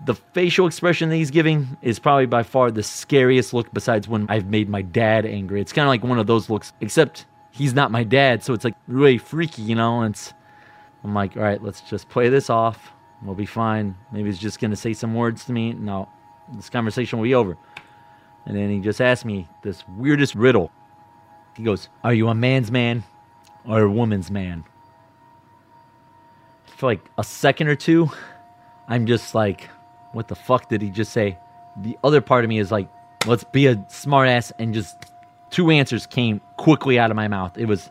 The 0.05 0.15
facial 0.15 0.67
expression 0.67 1.09
that 1.09 1.15
he's 1.15 1.31
giving 1.31 1.77
is 1.81 1.99
probably 1.99 2.25
by 2.25 2.43
far 2.43 2.71
the 2.71 2.83
scariest 2.83 3.53
look 3.53 3.73
besides 3.73 4.07
when 4.07 4.25
I've 4.29 4.49
made 4.49 4.69
my 4.69 4.81
dad 4.81 5.25
angry. 5.25 5.61
It's 5.61 5.73
kind 5.73 5.85
of 5.85 5.89
like 5.89 6.03
one 6.03 6.19
of 6.19 6.27
those 6.27 6.49
looks, 6.49 6.73
except 6.81 7.25
he's 7.53 7.73
not 7.73 7.91
my 7.91 8.03
dad, 8.03 8.43
so 8.43 8.53
it's 8.53 8.65
like 8.65 8.75
really 8.87 9.19
freaky, 9.19 9.61
you 9.61 9.75
know? 9.75 10.01
And 10.01 10.15
it's, 10.15 10.33
I'm 11.03 11.13
like, 11.13 11.37
all 11.37 11.43
right, 11.43 11.61
let's 11.61 11.81
just 11.81 12.09
play 12.09 12.27
this 12.27 12.49
off. 12.49 12.91
We'll 13.21 13.35
be 13.35 13.45
fine. 13.45 13.95
Maybe 14.11 14.25
he's 14.25 14.39
just 14.39 14.59
going 14.59 14.71
to 14.71 14.77
say 14.77 14.93
some 14.93 15.13
words 15.13 15.45
to 15.45 15.53
me. 15.53 15.71
No, 15.73 16.09
this 16.55 16.69
conversation 16.69 17.19
will 17.19 17.23
be 17.23 17.35
over. 17.35 17.55
And 18.45 18.57
then 18.57 18.69
he 18.69 18.79
just 18.79 18.99
asked 18.99 19.23
me 19.23 19.47
this 19.61 19.83
weirdest 19.87 20.35
riddle. 20.35 20.71
He 21.55 21.63
goes, 21.63 21.89
Are 22.03 22.13
you 22.13 22.27
a 22.27 22.35
man's 22.35 22.71
man 22.71 23.03
or 23.65 23.81
a 23.81 23.89
woman's 23.89 24.31
man? 24.31 24.65
For 26.65 26.87
like 26.87 27.05
a 27.17 27.23
second 27.23 27.67
or 27.67 27.75
two, 27.75 28.09
I'm 28.87 29.05
just 29.05 29.35
like, 29.35 29.69
What 30.11 30.27
the 30.27 30.35
fuck 30.35 30.69
did 30.69 30.81
he 30.81 30.89
just 30.89 31.13
say? 31.13 31.37
The 31.77 31.97
other 32.03 32.19
part 32.19 32.43
of 32.43 32.49
me 32.49 32.57
is 32.57 32.71
like, 32.71 32.89
Let's 33.27 33.43
be 33.45 33.67
a 33.67 33.75
smartass. 33.75 34.51
And 34.57 34.73
just 34.73 35.12
two 35.53 35.69
answers 35.69 36.05
came 36.05 36.41
quickly 36.57 36.99
out 36.99 37.11
of 37.11 37.15
my 37.15 37.27
mouth. 37.27 37.57
It 37.57 37.65
was, 37.65 37.89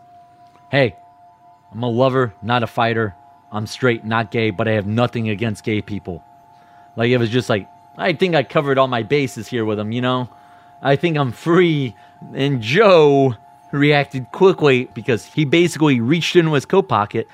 Hey, 0.70 0.96
I'm 1.72 1.82
a 1.82 1.88
lover, 1.88 2.34
not 2.42 2.62
a 2.62 2.66
fighter. 2.66 3.14
I'm 3.50 3.66
straight, 3.66 4.04
not 4.04 4.30
gay, 4.30 4.50
but 4.50 4.66
I 4.66 4.72
have 4.72 4.86
nothing 4.86 5.28
against 5.28 5.64
gay 5.64 5.80
people. 5.80 6.24
Like, 6.96 7.10
it 7.10 7.18
was 7.18 7.30
just 7.30 7.48
like, 7.48 7.68
I 7.96 8.14
think 8.14 8.34
I 8.34 8.42
covered 8.42 8.78
all 8.78 8.88
my 8.88 9.02
bases 9.02 9.46
here 9.46 9.64
with 9.64 9.78
him, 9.78 9.92
you 9.92 10.00
know? 10.00 10.28
I 10.82 10.96
think 10.96 11.16
I'm 11.16 11.32
free. 11.32 11.94
And 12.34 12.60
Joe 12.60 13.36
reacted 13.70 14.32
quickly 14.32 14.88
because 14.92 15.24
he 15.24 15.44
basically 15.44 16.00
reached 16.00 16.36
into 16.36 16.52
his 16.54 16.66
coat 16.66 16.88
pocket 16.88 17.28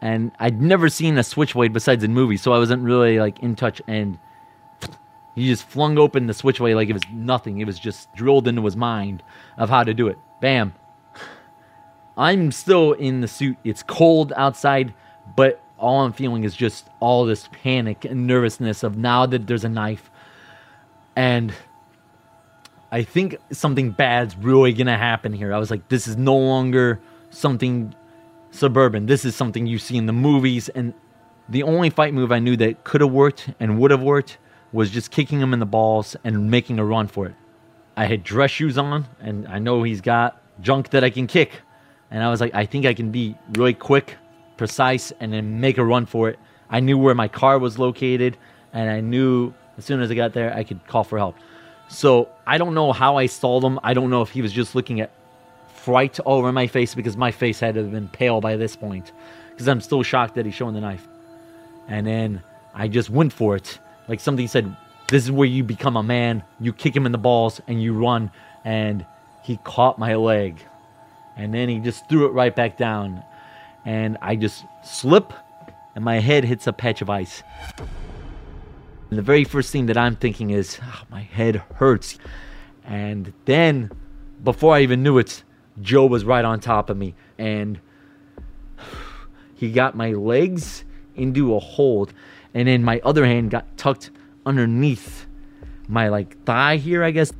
and 0.00 0.32
I'd 0.38 0.60
never 0.60 0.88
seen 0.88 1.18
a 1.18 1.22
switchblade 1.22 1.72
besides 1.72 2.04
in 2.04 2.12
movies, 2.14 2.42
so 2.42 2.52
I 2.52 2.58
wasn't 2.58 2.82
really 2.82 3.18
like 3.18 3.40
in 3.40 3.54
touch 3.54 3.80
and 3.86 4.18
he 5.36 5.46
just 5.46 5.64
flung 5.64 5.98
open 5.98 6.26
the 6.26 6.32
switchway 6.32 6.74
like 6.74 6.88
it 6.88 6.94
was 6.94 7.02
nothing. 7.12 7.60
It 7.60 7.66
was 7.66 7.78
just 7.78 8.12
drilled 8.14 8.48
into 8.48 8.64
his 8.64 8.76
mind 8.76 9.22
of 9.56 9.70
how 9.70 9.84
to 9.84 9.94
do 9.94 10.08
it. 10.08 10.18
Bam. 10.40 10.74
I'm 12.16 12.50
still 12.50 12.94
in 12.94 13.20
the 13.20 13.28
suit. 13.28 13.58
It's 13.62 13.82
cold 13.82 14.32
outside, 14.36 14.94
but 15.36 15.62
all 15.78 16.00
I'm 16.00 16.12
feeling 16.12 16.42
is 16.44 16.56
just 16.56 16.88
all 16.98 17.26
this 17.26 17.48
panic 17.62 18.04
and 18.04 18.26
nervousness 18.26 18.82
of 18.82 18.96
now 18.96 19.26
that 19.26 19.46
there's 19.46 19.64
a 19.64 19.68
knife 19.68 20.10
and 21.14 21.52
I 22.92 23.02
think 23.02 23.36
something 23.50 23.90
bad's 23.90 24.36
really 24.36 24.72
gonna 24.72 24.96
happen 24.96 25.32
here. 25.32 25.52
I 25.52 25.58
was 25.58 25.70
like, 25.70 25.88
this 25.88 26.06
is 26.06 26.16
no 26.16 26.36
longer 26.36 27.00
something 27.30 27.94
suburban. 28.50 29.06
This 29.06 29.24
is 29.24 29.34
something 29.34 29.66
you 29.66 29.78
see 29.78 29.96
in 29.96 30.06
the 30.06 30.12
movies. 30.12 30.68
And 30.68 30.94
the 31.48 31.62
only 31.62 31.90
fight 31.90 32.14
move 32.14 32.30
I 32.30 32.38
knew 32.38 32.56
that 32.58 32.84
could 32.84 33.00
have 33.00 33.10
worked 33.10 33.50
and 33.58 33.78
would 33.78 33.90
have 33.90 34.02
worked 34.02 34.38
was 34.72 34.90
just 34.90 35.10
kicking 35.10 35.40
him 35.40 35.52
in 35.52 35.60
the 35.60 35.66
balls 35.66 36.16
and 36.24 36.50
making 36.50 36.78
a 36.78 36.84
run 36.84 37.06
for 37.06 37.26
it. 37.26 37.34
I 37.96 38.06
had 38.06 38.22
dress 38.22 38.50
shoes 38.50 38.76
on, 38.76 39.06
and 39.20 39.46
I 39.48 39.58
know 39.58 39.82
he's 39.82 40.00
got 40.00 40.42
junk 40.60 40.90
that 40.90 41.02
I 41.02 41.10
can 41.10 41.26
kick. 41.26 41.52
And 42.10 42.22
I 42.22 42.30
was 42.30 42.40
like, 42.40 42.54
I 42.54 42.66
think 42.66 42.86
I 42.86 42.94
can 42.94 43.10
be 43.10 43.36
really 43.52 43.74
quick, 43.74 44.16
precise, 44.56 45.12
and 45.20 45.32
then 45.32 45.60
make 45.60 45.78
a 45.78 45.84
run 45.84 46.06
for 46.06 46.28
it. 46.28 46.38
I 46.68 46.80
knew 46.80 46.98
where 46.98 47.14
my 47.14 47.28
car 47.28 47.58
was 47.58 47.78
located, 47.78 48.36
and 48.72 48.90
I 48.90 49.00
knew 49.00 49.54
as 49.78 49.84
soon 49.84 50.00
as 50.00 50.10
I 50.10 50.14
got 50.14 50.32
there, 50.32 50.52
I 50.54 50.64
could 50.64 50.86
call 50.86 51.04
for 51.04 51.18
help. 51.18 51.36
So 51.88 52.28
I 52.46 52.58
don't 52.58 52.74
know 52.74 52.92
how 52.92 53.16
I 53.16 53.26
stalled 53.26 53.64
him. 53.64 53.78
I 53.82 53.94
don't 53.94 54.10
know 54.10 54.22
if 54.22 54.30
he 54.30 54.42
was 54.42 54.52
just 54.52 54.74
looking 54.74 55.00
at 55.00 55.10
fright 55.68 56.18
over 56.26 56.52
my 56.52 56.66
face 56.66 56.94
because 56.94 57.16
my 57.16 57.30
face 57.30 57.60
had 57.60 57.74
to 57.74 57.82
have 57.82 57.92
been 57.92 58.08
pale 58.08 58.40
by 58.40 58.56
this 58.56 58.74
point 58.74 59.12
because 59.50 59.68
I'm 59.68 59.80
still 59.80 60.02
shocked 60.02 60.34
that 60.34 60.44
he's 60.44 60.54
showing 60.54 60.74
the 60.74 60.80
knife. 60.80 61.06
And 61.88 62.06
then 62.06 62.42
I 62.74 62.88
just 62.88 63.08
went 63.08 63.32
for 63.32 63.54
it. 63.56 63.78
Like 64.08 64.20
somebody 64.20 64.46
said, 64.46 64.76
this 65.08 65.24
is 65.24 65.30
where 65.30 65.48
you 65.48 65.64
become 65.64 65.96
a 65.96 66.02
man. 66.02 66.42
You 66.60 66.72
kick 66.72 66.94
him 66.94 67.06
in 67.06 67.12
the 67.12 67.18
balls 67.18 67.60
and 67.66 67.82
you 67.82 67.92
run. 67.92 68.30
And 68.64 69.06
he 69.42 69.58
caught 69.58 69.98
my 69.98 70.14
leg. 70.14 70.60
And 71.36 71.52
then 71.52 71.68
he 71.68 71.78
just 71.78 72.08
threw 72.08 72.26
it 72.26 72.32
right 72.32 72.54
back 72.54 72.76
down. 72.76 73.22
And 73.84 74.18
I 74.20 74.36
just 74.36 74.64
slip 74.82 75.32
and 75.96 76.04
my 76.04 76.20
head 76.20 76.44
hits 76.44 76.66
a 76.66 76.74
patch 76.74 77.00
of 77.00 77.08
ice. 77.08 77.42
And 79.08 79.18
the 79.18 79.22
very 79.22 79.44
first 79.44 79.72
thing 79.72 79.86
that 79.86 79.96
I'm 79.96 80.14
thinking 80.14 80.50
is, 80.50 80.78
oh, 80.82 81.02
my 81.10 81.22
head 81.22 81.62
hurts. 81.76 82.18
And 82.84 83.32
then, 83.46 83.90
before 84.44 84.74
I 84.74 84.82
even 84.82 85.02
knew 85.02 85.16
it, 85.16 85.42
Joe 85.80 86.04
was 86.04 86.24
right 86.24 86.44
on 86.44 86.60
top 86.60 86.90
of 86.90 86.98
me. 86.98 87.14
And 87.38 87.80
he 89.54 89.72
got 89.72 89.96
my 89.96 90.12
legs 90.12 90.84
into 91.14 91.54
a 91.54 91.58
hold. 91.58 92.12
And 92.56 92.66
then 92.66 92.82
my 92.82 93.02
other 93.04 93.26
hand 93.26 93.50
got 93.50 93.76
tucked 93.76 94.10
underneath 94.46 95.26
my 95.88 96.08
like 96.08 96.42
thigh 96.44 96.78
here, 96.78 97.04
I 97.04 97.10
guess. 97.10 97.30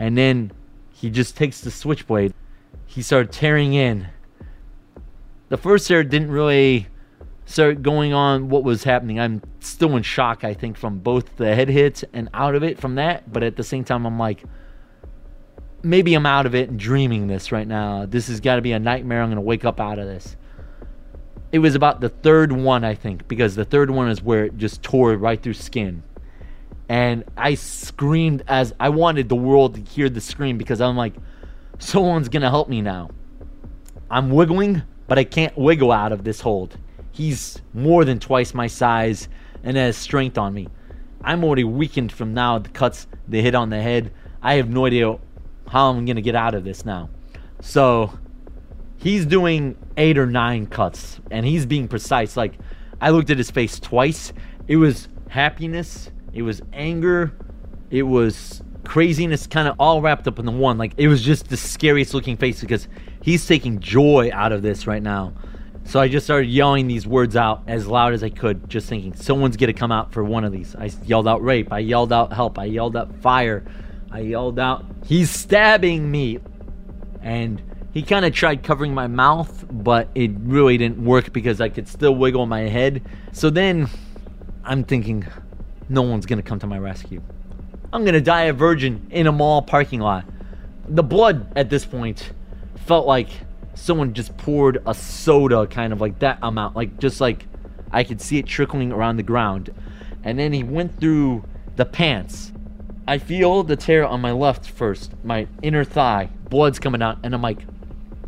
And 0.00 0.18
then 0.18 0.50
he 0.92 1.08
just 1.08 1.36
takes 1.36 1.60
the 1.60 1.70
switchblade. 1.70 2.34
He 2.84 3.00
started 3.00 3.30
tearing 3.30 3.74
in. 3.74 4.08
The 5.50 5.56
first 5.56 5.86
tear 5.86 6.02
didn't 6.02 6.32
really 6.32 6.88
start 7.44 7.80
going 7.80 8.12
on 8.12 8.48
what 8.48 8.64
was 8.64 8.82
happening. 8.82 9.20
I'm 9.20 9.40
still 9.60 9.96
in 9.96 10.02
shock, 10.02 10.42
I 10.42 10.52
think, 10.52 10.76
from 10.76 10.98
both 10.98 11.36
the 11.36 11.54
head 11.54 11.68
hits 11.68 12.04
and 12.12 12.28
out 12.34 12.56
of 12.56 12.64
it 12.64 12.80
from 12.80 12.96
that. 12.96 13.32
But 13.32 13.44
at 13.44 13.54
the 13.54 13.62
same 13.62 13.84
time, 13.84 14.04
I'm 14.04 14.18
like, 14.18 14.42
maybe 15.84 16.12
I'm 16.14 16.26
out 16.26 16.44
of 16.44 16.56
it 16.56 16.70
and 16.70 16.76
dreaming 16.76 17.28
this 17.28 17.52
right 17.52 17.68
now. 17.68 18.04
This 18.04 18.26
has 18.26 18.40
got 18.40 18.56
to 18.56 18.62
be 18.62 18.72
a 18.72 18.80
nightmare. 18.80 19.22
I'm 19.22 19.28
going 19.28 19.36
to 19.36 19.42
wake 19.42 19.64
up 19.64 19.78
out 19.78 20.00
of 20.00 20.06
this. 20.06 20.36
It 21.52 21.60
was 21.60 21.74
about 21.74 22.00
the 22.00 22.08
third 22.08 22.52
one, 22.52 22.84
I 22.84 22.94
think, 22.94 23.28
because 23.28 23.54
the 23.54 23.64
third 23.64 23.90
one 23.90 24.08
is 24.08 24.22
where 24.22 24.44
it 24.46 24.56
just 24.56 24.82
tore 24.82 25.16
right 25.16 25.40
through 25.40 25.54
skin. 25.54 26.02
And 26.88 27.24
I 27.36 27.54
screamed 27.54 28.44
as 28.46 28.74
I 28.78 28.90
wanted 28.90 29.28
the 29.28 29.36
world 29.36 29.74
to 29.74 29.80
hear 29.80 30.08
the 30.08 30.20
scream 30.20 30.58
because 30.58 30.80
I'm 30.80 30.96
like, 30.96 31.14
someone's 31.78 32.28
to 32.42 32.50
help 32.50 32.68
me 32.68 32.82
now. 32.82 33.10
I'm 34.10 34.30
wiggling, 34.30 34.82
but 35.08 35.18
I 35.18 35.24
can't 35.24 35.56
wiggle 35.56 35.92
out 35.92 36.12
of 36.12 36.24
this 36.24 36.40
hold. 36.40 36.78
He's 37.10 37.60
more 37.74 38.04
than 38.04 38.20
twice 38.20 38.54
my 38.54 38.66
size 38.66 39.28
and 39.64 39.76
has 39.76 39.96
strength 39.96 40.38
on 40.38 40.54
me. 40.54 40.68
I'm 41.22 41.42
already 41.42 41.64
weakened 41.64 42.12
from 42.12 42.34
now 42.34 42.58
the 42.58 42.68
cuts, 42.68 43.06
the 43.26 43.42
hit 43.42 43.54
on 43.54 43.70
the 43.70 43.82
head. 43.82 44.12
I 44.42 44.54
have 44.54 44.68
no 44.68 44.86
idea 44.86 45.18
how 45.68 45.90
I'm 45.90 46.06
to 46.06 46.22
get 46.22 46.36
out 46.36 46.54
of 46.54 46.62
this 46.62 46.84
now. 46.84 47.10
So 47.60 48.16
he's 49.06 49.24
doing 49.24 49.76
eight 49.96 50.18
or 50.18 50.26
nine 50.26 50.66
cuts 50.66 51.20
and 51.30 51.46
he's 51.46 51.64
being 51.64 51.86
precise. 51.86 52.36
Like 52.36 52.54
I 53.00 53.10
looked 53.10 53.30
at 53.30 53.38
his 53.38 53.52
face 53.52 53.78
twice. 53.78 54.32
It 54.66 54.78
was 54.78 55.08
happiness, 55.28 56.10
it 56.32 56.42
was 56.42 56.60
anger, 56.72 57.32
it 57.88 58.02
was 58.02 58.64
craziness 58.82 59.46
kind 59.46 59.68
of 59.68 59.76
all 59.78 60.02
wrapped 60.02 60.26
up 60.26 60.40
in 60.40 60.44
the 60.44 60.50
one. 60.50 60.76
Like 60.76 60.94
it 60.96 61.06
was 61.06 61.22
just 61.22 61.48
the 61.48 61.56
scariest 61.56 62.14
looking 62.14 62.36
face 62.36 62.60
because 62.60 62.88
he's 63.22 63.46
taking 63.46 63.78
joy 63.78 64.30
out 64.32 64.50
of 64.50 64.62
this 64.62 64.88
right 64.88 65.02
now. 65.02 65.34
So 65.84 66.00
I 66.00 66.08
just 66.08 66.26
started 66.26 66.48
yelling 66.48 66.88
these 66.88 67.06
words 67.06 67.36
out 67.36 67.62
as 67.68 67.86
loud 67.86 68.12
as 68.12 68.24
I 68.24 68.30
could, 68.30 68.68
just 68.68 68.88
thinking, 68.88 69.14
someone's 69.14 69.56
gonna 69.56 69.72
come 69.72 69.92
out 69.92 70.12
for 70.12 70.24
one 70.24 70.42
of 70.42 70.50
these. 70.50 70.74
I 70.74 70.90
yelled 71.04 71.28
out 71.28 71.44
rape, 71.44 71.72
I 71.72 71.78
yelled 71.78 72.12
out 72.12 72.32
help, 72.32 72.58
I 72.58 72.64
yelled 72.64 72.96
out 72.96 73.14
fire, 73.22 73.64
I 74.10 74.18
yelled 74.18 74.58
out, 74.58 74.84
he's 75.04 75.30
stabbing 75.30 76.10
me. 76.10 76.40
And 77.22 77.62
he 77.96 78.02
kind 78.02 78.26
of 78.26 78.34
tried 78.34 78.62
covering 78.62 78.92
my 78.92 79.06
mouth, 79.06 79.64
but 79.70 80.10
it 80.14 80.30
really 80.40 80.76
didn't 80.76 81.02
work 81.02 81.32
because 81.32 81.62
I 81.62 81.70
could 81.70 81.88
still 81.88 82.14
wiggle 82.14 82.44
my 82.44 82.68
head. 82.68 83.00
So 83.32 83.48
then 83.48 83.88
I'm 84.64 84.84
thinking, 84.84 85.26
no 85.88 86.02
one's 86.02 86.26
gonna 86.26 86.42
come 86.42 86.58
to 86.58 86.66
my 86.66 86.78
rescue. 86.78 87.22
I'm 87.94 88.04
gonna 88.04 88.20
die 88.20 88.42
a 88.42 88.52
virgin 88.52 89.06
in 89.10 89.26
a 89.26 89.32
mall 89.32 89.62
parking 89.62 90.00
lot. 90.00 90.26
The 90.86 91.02
blood 91.02 91.50
at 91.56 91.70
this 91.70 91.86
point 91.86 92.32
felt 92.84 93.06
like 93.06 93.30
someone 93.72 94.12
just 94.12 94.36
poured 94.36 94.82
a 94.86 94.92
soda 94.92 95.66
kind 95.66 95.94
of 95.94 95.98
like 95.98 96.18
that 96.18 96.38
amount 96.42 96.76
like 96.76 96.98
just 96.98 97.20
like 97.20 97.46
i 97.92 98.02
could 98.02 98.20
see 98.22 98.38
it 98.38 98.46
trickling 98.46 98.90
around 98.90 99.18
the 99.18 99.22
ground 99.22 99.68
and 100.24 100.38
then 100.38 100.54
he 100.54 100.62
went 100.62 100.98
through 100.98 101.44
the 101.76 101.84
pants 101.84 102.52
i 103.06 103.18
feel 103.18 103.62
the 103.62 103.76
tear 103.76 104.02
on 104.02 104.18
my 104.18 104.32
left 104.32 104.66
first 104.66 105.12
my 105.22 105.46
inner 105.60 105.84
thigh 105.84 106.30
blood's 106.48 106.78
coming 106.78 107.02
out 107.02 107.18
and 107.22 107.34
i'm 107.34 107.42
like 107.42 107.58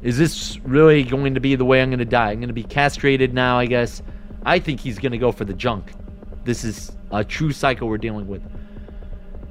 is 0.02 0.18
this 0.18 0.58
really 0.60 1.02
going 1.02 1.34
to 1.34 1.40
be 1.40 1.54
the 1.54 1.64
way 1.64 1.82
i'm 1.82 1.90
going 1.90 1.98
to 1.98 2.04
die 2.04 2.30
i'm 2.30 2.38
going 2.38 2.48
to 2.48 2.54
be 2.54 2.62
castrated 2.62 3.34
now 3.34 3.58
i 3.58 3.66
guess 3.66 4.02
i 4.44 4.58
think 4.58 4.80
he's 4.80 4.98
going 4.98 5.12
to 5.12 5.18
go 5.18 5.32
for 5.32 5.44
the 5.44 5.54
junk 5.54 5.92
this 6.44 6.64
is 6.64 6.92
a 7.10 7.24
true 7.24 7.52
cycle 7.52 7.88
we're 7.88 7.98
dealing 7.98 8.26
with 8.26 8.42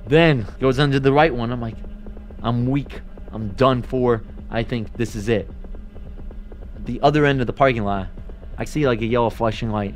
then 0.08 0.46
goes 0.60 0.80
under 0.80 1.00
the 1.00 1.12
right 1.12 1.34
one 1.34 1.52
i'm 1.52 1.62
like 1.62 1.76
i'm 2.44 2.68
weak 2.68 3.02
i'm 3.32 3.50
done 3.50 3.82
for 3.82 4.24
i 4.50 4.64
think 4.64 4.92
this 4.94 5.16
is 5.16 5.28
it 5.28 5.50
the 6.88 7.00
other 7.02 7.26
end 7.26 7.42
of 7.42 7.48
the 7.48 7.54
parking 7.54 7.84
lot, 7.84 8.08
I 8.58 8.66
see 8.66 8.88
like 8.88 9.02
a 9.02 9.06
yellow 9.06 9.30
flashing 9.30 9.70
light. 9.70 9.94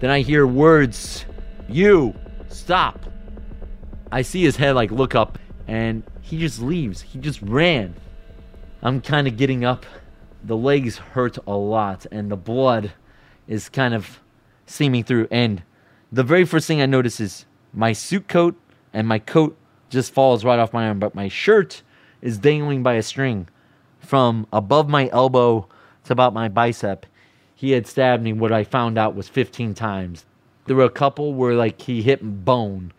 Then 0.00 0.08
I 0.08 0.20
hear 0.20 0.46
words, 0.46 1.26
You, 1.68 2.14
stop. 2.48 3.04
I 4.10 4.22
see 4.22 4.42
his 4.42 4.56
head 4.56 4.74
like 4.74 4.90
look 4.90 5.14
up 5.14 5.38
and 5.66 6.02
he 6.22 6.38
just 6.38 6.62
leaves. 6.62 7.02
He 7.02 7.18
just 7.18 7.42
ran. 7.42 7.94
I'm 8.82 9.00
kind 9.00 9.26
of 9.26 9.36
getting 9.36 9.64
up. 9.64 9.84
The 10.44 10.56
legs 10.56 10.98
hurt 10.98 11.36
a 11.46 11.56
lot 11.56 12.06
and 12.12 12.30
the 12.30 12.36
blood 12.36 12.92
is 13.48 13.68
kind 13.68 13.92
of 13.92 14.20
seaming 14.66 15.02
through. 15.02 15.26
And 15.30 15.62
the 16.12 16.22
very 16.22 16.44
first 16.44 16.68
thing 16.68 16.80
I 16.80 16.86
notice 16.86 17.18
is 17.18 17.44
my 17.72 17.92
suit 17.92 18.28
coat 18.28 18.54
and 18.92 19.08
my 19.08 19.18
coat 19.18 19.58
just 19.90 20.14
falls 20.14 20.44
right 20.44 20.58
off 20.58 20.72
my 20.72 20.86
arm, 20.86 21.00
but 21.00 21.14
my 21.14 21.28
shirt 21.28 21.82
is 22.22 22.38
dangling 22.38 22.82
by 22.82 22.94
a 22.94 23.02
string 23.02 23.48
from 23.98 24.46
above 24.52 24.88
my 24.88 25.08
elbow 25.12 25.66
to 26.04 26.12
about 26.12 26.32
my 26.32 26.48
bicep. 26.48 27.04
He 27.54 27.72
had 27.72 27.86
stabbed 27.86 28.22
me, 28.22 28.32
what 28.32 28.52
I 28.52 28.62
found 28.62 28.96
out 28.96 29.16
was 29.16 29.28
15 29.28 29.74
times. 29.74 30.24
There 30.66 30.76
were 30.76 30.84
a 30.84 30.90
couple 30.90 31.34
where 31.34 31.54
like 31.54 31.82
he 31.82 32.02
hit 32.02 32.44
bone, 32.44 32.92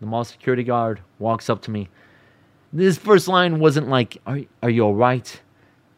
The 0.00 0.06
mall 0.06 0.24
security 0.24 0.64
guard 0.64 1.00
walks 1.18 1.48
up 1.48 1.62
to 1.62 1.70
me. 1.70 1.88
This 2.72 2.98
first 2.98 3.28
line 3.28 3.58
wasn't 3.58 3.88
like, 3.88 4.18
Are, 4.26 4.40
are 4.62 4.70
you 4.70 4.82
all 4.82 4.94
right? 4.94 5.40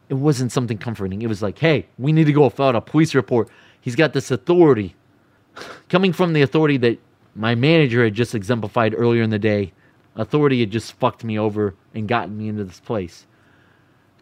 It 0.09 0.15
wasn't 0.15 0.51
something 0.51 0.77
comforting. 0.77 1.21
It 1.21 1.27
was 1.27 1.41
like, 1.41 1.59
Hey, 1.59 1.87
we 1.97 2.11
need 2.11 2.25
to 2.25 2.33
go 2.33 2.45
out 2.45 2.75
a 2.75 2.81
police 2.81 3.13
report. 3.13 3.49
He's 3.79 3.95
got 3.95 4.13
this 4.13 4.31
authority. 4.31 4.95
Coming 5.89 6.13
from 6.13 6.33
the 6.33 6.41
authority 6.41 6.77
that 6.77 6.99
my 7.35 7.55
manager 7.55 8.03
had 8.03 8.13
just 8.13 8.35
exemplified 8.35 8.93
earlier 8.95 9.21
in 9.21 9.29
the 9.29 9.39
day, 9.39 9.73
authority 10.15 10.59
had 10.59 10.71
just 10.71 10.93
fucked 10.93 11.23
me 11.23 11.37
over 11.37 11.75
and 11.93 12.07
gotten 12.07 12.37
me 12.37 12.47
into 12.47 12.63
this 12.63 12.79
place. 12.79 13.25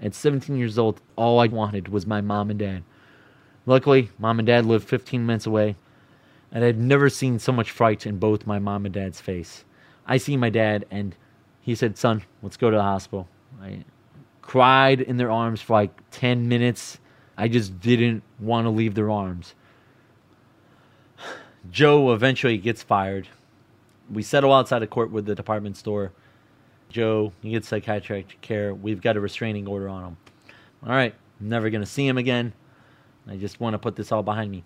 At 0.01 0.15
17 0.15 0.55
years 0.55 0.77
old, 0.77 1.01
all 1.15 1.39
I 1.39 1.47
wanted 1.47 1.89
was 1.89 2.07
my 2.07 2.21
mom 2.21 2.49
and 2.49 2.59
dad. 2.59 2.83
Luckily, 3.65 4.09
mom 4.17 4.39
and 4.39 4.47
dad 4.47 4.65
lived 4.65 4.87
15 4.87 5.25
minutes 5.25 5.45
away, 5.45 5.75
and 6.51 6.63
I'd 6.63 6.79
never 6.79 7.09
seen 7.09 7.37
so 7.37 7.51
much 7.51 7.71
fright 7.71 8.05
in 8.05 8.17
both 8.17 8.47
my 8.47 8.59
mom 8.59 8.85
and 8.85 8.93
dad's 8.93 9.19
face. 9.19 9.65
I 10.07 10.17
see 10.17 10.37
my 10.37 10.49
dad, 10.49 10.85
and 10.89 11.15
he 11.69 11.75
said, 11.75 11.99
Son, 11.99 12.23
let's 12.41 12.57
go 12.57 12.71
to 12.71 12.75
the 12.75 12.81
hospital. 12.81 13.27
I 13.61 13.85
cried 14.41 15.01
in 15.01 15.17
their 15.17 15.29
arms 15.29 15.61
for 15.61 15.73
like 15.73 15.91
10 16.09 16.47
minutes. 16.47 16.97
I 17.37 17.47
just 17.47 17.79
didn't 17.79 18.23
want 18.39 18.65
to 18.65 18.71
leave 18.71 18.95
their 18.95 19.11
arms. 19.11 19.53
Joe 21.69 22.11
eventually 22.11 22.57
gets 22.57 22.81
fired. 22.81 23.27
We 24.11 24.23
settle 24.23 24.51
outside 24.51 24.81
of 24.81 24.89
court 24.89 25.11
with 25.11 25.27
the 25.27 25.35
department 25.35 25.77
store. 25.77 26.11
Joe, 26.89 27.33
he 27.43 27.51
gets 27.51 27.67
psychiatric 27.67 28.41
care. 28.41 28.73
We've 28.73 28.99
got 28.99 29.15
a 29.15 29.19
restraining 29.19 29.67
order 29.67 29.89
on 29.89 30.03
him. 30.03 30.17
All 30.83 30.89
right, 30.89 31.13
I'm 31.39 31.49
never 31.49 31.69
going 31.69 31.83
to 31.83 31.87
see 31.87 32.07
him 32.07 32.17
again. 32.17 32.51
I 33.27 33.35
just 33.35 33.59
want 33.59 33.75
to 33.75 33.77
put 33.77 33.95
this 33.95 34.11
all 34.11 34.23
behind 34.23 34.49
me. 34.49 34.63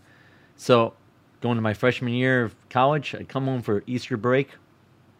So, 0.55 0.93
going 1.41 1.57
to 1.57 1.61
my 1.61 1.73
freshman 1.73 2.13
year 2.13 2.45
of 2.45 2.55
college, 2.69 3.13
I 3.13 3.23
come 3.23 3.43
home 3.43 3.61
for 3.61 3.83
Easter 3.87 4.15
break, 4.15 4.51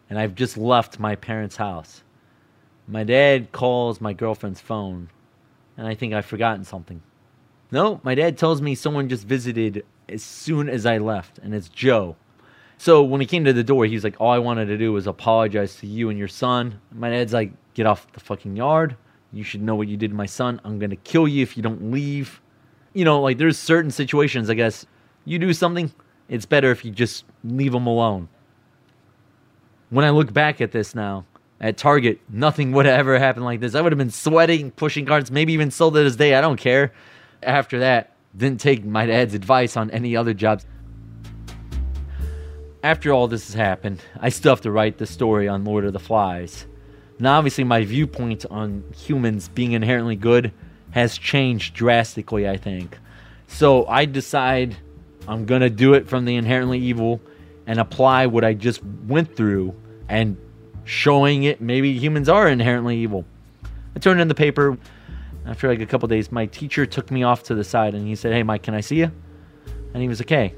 and 0.08 0.18
I've 0.18 0.34
just 0.34 0.56
left 0.56 0.98
my 0.98 1.16
parents' 1.16 1.56
house. 1.56 2.02
My 2.86 3.04
dad 3.04 3.52
calls 3.52 4.00
my 4.00 4.12
girlfriend's 4.12 4.60
phone, 4.60 5.08
and 5.76 5.86
I 5.86 5.94
think 5.94 6.12
I've 6.12 6.26
forgotten 6.26 6.64
something. 6.64 7.02
No, 7.70 8.00
my 8.02 8.14
dad 8.14 8.36
tells 8.36 8.60
me 8.60 8.74
someone 8.74 9.08
just 9.08 9.26
visited 9.26 9.84
as 10.08 10.22
soon 10.22 10.68
as 10.68 10.86
I 10.86 10.98
left, 10.98 11.38
and 11.38 11.54
it's 11.54 11.68
Joe. 11.68 12.16
So 12.76 13.02
when 13.02 13.20
he 13.20 13.26
came 13.26 13.44
to 13.44 13.52
the 13.52 13.64
door, 13.64 13.86
he's 13.86 14.04
like, 14.04 14.20
All 14.20 14.30
I 14.30 14.38
wanted 14.38 14.66
to 14.66 14.76
do 14.76 14.92
was 14.92 15.06
apologize 15.06 15.76
to 15.76 15.86
you 15.86 16.10
and 16.10 16.18
your 16.18 16.28
son. 16.28 16.80
My 16.92 17.10
dad's 17.10 17.32
like, 17.32 17.52
Get 17.74 17.86
off 17.86 18.10
the 18.12 18.20
fucking 18.20 18.56
yard. 18.56 18.96
You 19.32 19.42
should 19.42 19.62
know 19.62 19.74
what 19.74 19.88
you 19.88 19.96
did 19.96 20.10
to 20.10 20.16
my 20.16 20.26
son. 20.26 20.60
I'm 20.64 20.78
going 20.78 20.90
to 20.90 20.96
kill 20.96 21.26
you 21.26 21.42
if 21.42 21.56
you 21.56 21.62
don't 21.62 21.90
leave. 21.90 22.40
You 22.92 23.04
know, 23.04 23.20
like 23.20 23.38
there's 23.38 23.58
certain 23.58 23.90
situations, 23.90 24.48
I 24.48 24.54
guess, 24.54 24.86
you 25.24 25.38
do 25.38 25.52
something, 25.52 25.92
it's 26.28 26.46
better 26.46 26.70
if 26.70 26.84
you 26.84 26.90
just 26.90 27.24
leave 27.42 27.72
them 27.72 27.86
alone. 27.86 28.28
When 29.90 30.04
I 30.04 30.10
look 30.10 30.32
back 30.32 30.60
at 30.60 30.72
this 30.72 30.94
now, 30.94 31.24
at 31.60 31.76
Target, 31.76 32.20
nothing 32.28 32.72
would 32.72 32.86
have 32.86 32.98
ever 32.98 33.18
happened 33.18 33.44
like 33.44 33.60
this. 33.60 33.74
I 33.74 33.80
would 33.80 33.92
have 33.92 33.98
been 33.98 34.10
sweating, 34.10 34.70
pushing 34.70 35.06
carts, 35.06 35.30
maybe 35.30 35.52
even 35.52 35.70
sold 35.70 35.94
to 35.94 36.02
this 36.02 36.16
day. 36.16 36.34
I 36.34 36.40
don't 36.40 36.56
care. 36.56 36.92
After 37.42 37.78
that, 37.80 38.14
didn't 38.36 38.60
take 38.60 38.84
my 38.84 39.06
dad's 39.06 39.34
advice 39.34 39.76
on 39.76 39.90
any 39.90 40.16
other 40.16 40.34
jobs. 40.34 40.66
After 42.82 43.12
all 43.12 43.28
this 43.28 43.46
has 43.46 43.54
happened, 43.54 44.02
I 44.20 44.28
still 44.28 44.52
have 44.52 44.60
to 44.62 44.70
write 44.70 44.98
the 44.98 45.06
story 45.06 45.48
on 45.48 45.64
Lord 45.64 45.84
of 45.84 45.92
the 45.92 46.00
Flies. 46.00 46.66
Now, 47.18 47.38
obviously, 47.38 47.64
my 47.64 47.84
viewpoint 47.84 48.44
on 48.50 48.84
humans 48.96 49.48
being 49.48 49.72
inherently 49.72 50.16
good 50.16 50.52
has 50.90 51.16
changed 51.16 51.74
drastically, 51.74 52.48
I 52.48 52.56
think. 52.56 52.98
So 53.46 53.86
I 53.86 54.04
decide 54.04 54.76
I'm 55.28 55.46
going 55.46 55.60
to 55.60 55.70
do 55.70 55.94
it 55.94 56.08
from 56.08 56.24
the 56.24 56.36
inherently 56.36 56.78
evil 56.78 57.20
and 57.66 57.78
apply 57.78 58.26
what 58.26 58.44
I 58.44 58.54
just 58.54 58.82
went 59.06 59.34
through 59.36 59.74
and 60.08 60.36
showing 60.84 61.44
it 61.44 61.60
maybe 61.60 61.92
humans 61.92 62.28
are 62.28 62.48
inherently 62.48 62.98
evil. 62.98 63.24
I 63.96 63.98
turned 63.98 64.20
in 64.20 64.28
the 64.28 64.34
paper. 64.34 64.78
After 65.46 65.68
like 65.68 65.80
a 65.80 65.86
couple 65.86 66.08
days, 66.08 66.32
my 66.32 66.46
teacher 66.46 66.86
took 66.86 67.10
me 67.10 67.22
off 67.22 67.42
to 67.44 67.54
the 67.54 67.64
side 67.64 67.94
and 67.94 68.06
he 68.06 68.14
said, 68.14 68.32
Hey, 68.32 68.42
Mike, 68.42 68.62
can 68.62 68.74
I 68.74 68.80
see 68.80 68.96
you? 68.96 69.10
And 69.92 70.02
he 70.02 70.08
was 70.08 70.20
like, 70.20 70.30
Hey, 70.30 70.54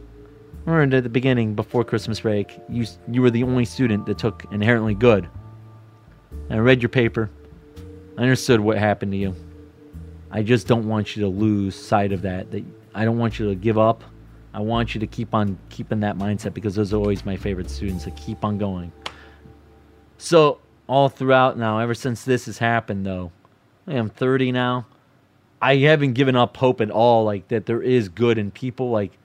remember 0.65 0.97
at 0.97 1.03
the 1.03 1.09
beginning 1.09 1.55
before 1.55 1.85
Christmas 1.85 2.21
break, 2.21 2.59
you, 2.69 2.87
you 3.11 3.21
were 3.21 3.31
the 3.31 3.43
only 3.43 3.65
student 3.65 4.07
that 4.07 4.19
took 4.19 4.45
inherently 4.53 4.95
good. 4.95 5.29
And 6.31 6.55
I 6.55 6.59
read 6.59 6.83
your 6.83 6.89
paper. 6.89 7.31
I 8.17 8.23
understood 8.23 8.61
what 8.61 8.79
happened 8.79 9.13
to 9.13 9.19
you. 9.19 9.35
I 10.31 10.43
just 10.43 10.67
don't 10.67 10.89
want 10.89 11.17
you 11.17 11.23
to 11.23 11.29
lose 11.29 11.75
sight 11.75 12.13
of 12.13 12.23
that. 12.23 12.51
That 12.51 12.65
I 12.95 13.05
don't 13.05 13.19
want 13.19 13.39
you 13.39 13.49
to 13.49 13.55
give 13.55 13.79
up. 13.79 14.03
I 14.57 14.61
want 14.61 14.95
you 14.95 15.01
to 15.01 15.07
keep 15.07 15.35
on 15.35 15.59
keeping 15.69 16.01
that 16.01 16.17
mindset 16.17 16.55
because 16.55 16.75
those 16.75 16.95
are 16.95 16.97
always 16.97 17.27
my 17.27 17.37
favorite 17.37 17.69
students 17.69 18.07
that 18.07 18.17
keep 18.17 18.43
on 18.43 18.57
going. 18.57 18.91
So 20.17 20.61
all 20.87 21.11
throughout 21.11 21.59
now, 21.59 21.79
ever 21.79 21.95
since 21.95 22.25
this 22.25 22.47
has 22.47 22.57
happened 22.57 23.05
though, 23.05 23.33
I 23.87 23.93
am 23.97 24.09
30 24.09 24.53
now. 24.53 24.87
I 25.61 25.77
haven't 25.77 26.15
given 26.15 26.37
up 26.37 26.57
hope 26.57 26.81
at 26.81 26.91
all, 26.91 27.25
like 27.25 27.49
that 27.49 27.67
there 27.67 27.83
is 27.83 28.09
good 28.09 28.39
in 28.39 28.51
people. 28.51 28.89
Like 28.89 29.19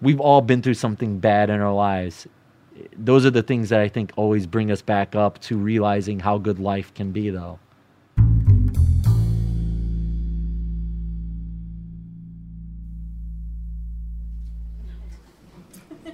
we've 0.00 0.20
all 0.20 0.40
been 0.40 0.62
through 0.62 0.74
something 0.74 1.18
bad 1.18 1.50
in 1.50 1.60
our 1.60 1.74
lives. 1.74 2.26
Those 2.96 3.26
are 3.26 3.30
the 3.30 3.42
things 3.42 3.68
that 3.68 3.80
I 3.80 3.88
think 3.88 4.10
always 4.16 4.46
bring 4.46 4.70
us 4.70 4.80
back 4.80 5.14
up 5.14 5.38
to 5.42 5.58
realizing 5.58 6.20
how 6.20 6.38
good 6.38 6.58
life 6.58 6.94
can 6.94 7.12
be, 7.12 7.28
though. 7.28 7.58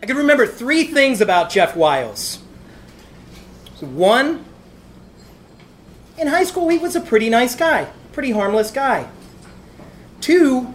I 0.02 0.06
can 0.06 0.16
remember 0.16 0.46
three 0.46 0.84
things 0.84 1.20
about 1.20 1.50
Jeff 1.50 1.74
Wiles. 1.74 2.36
One, 3.80 4.44
in 6.18 6.26
high 6.26 6.44
school, 6.44 6.68
he 6.68 6.78
was 6.78 6.96
a 6.96 7.00
pretty 7.00 7.28
nice 7.28 7.54
guy, 7.54 7.88
pretty 8.12 8.30
harmless 8.30 8.70
guy. 8.70 9.08
Two, 10.20 10.74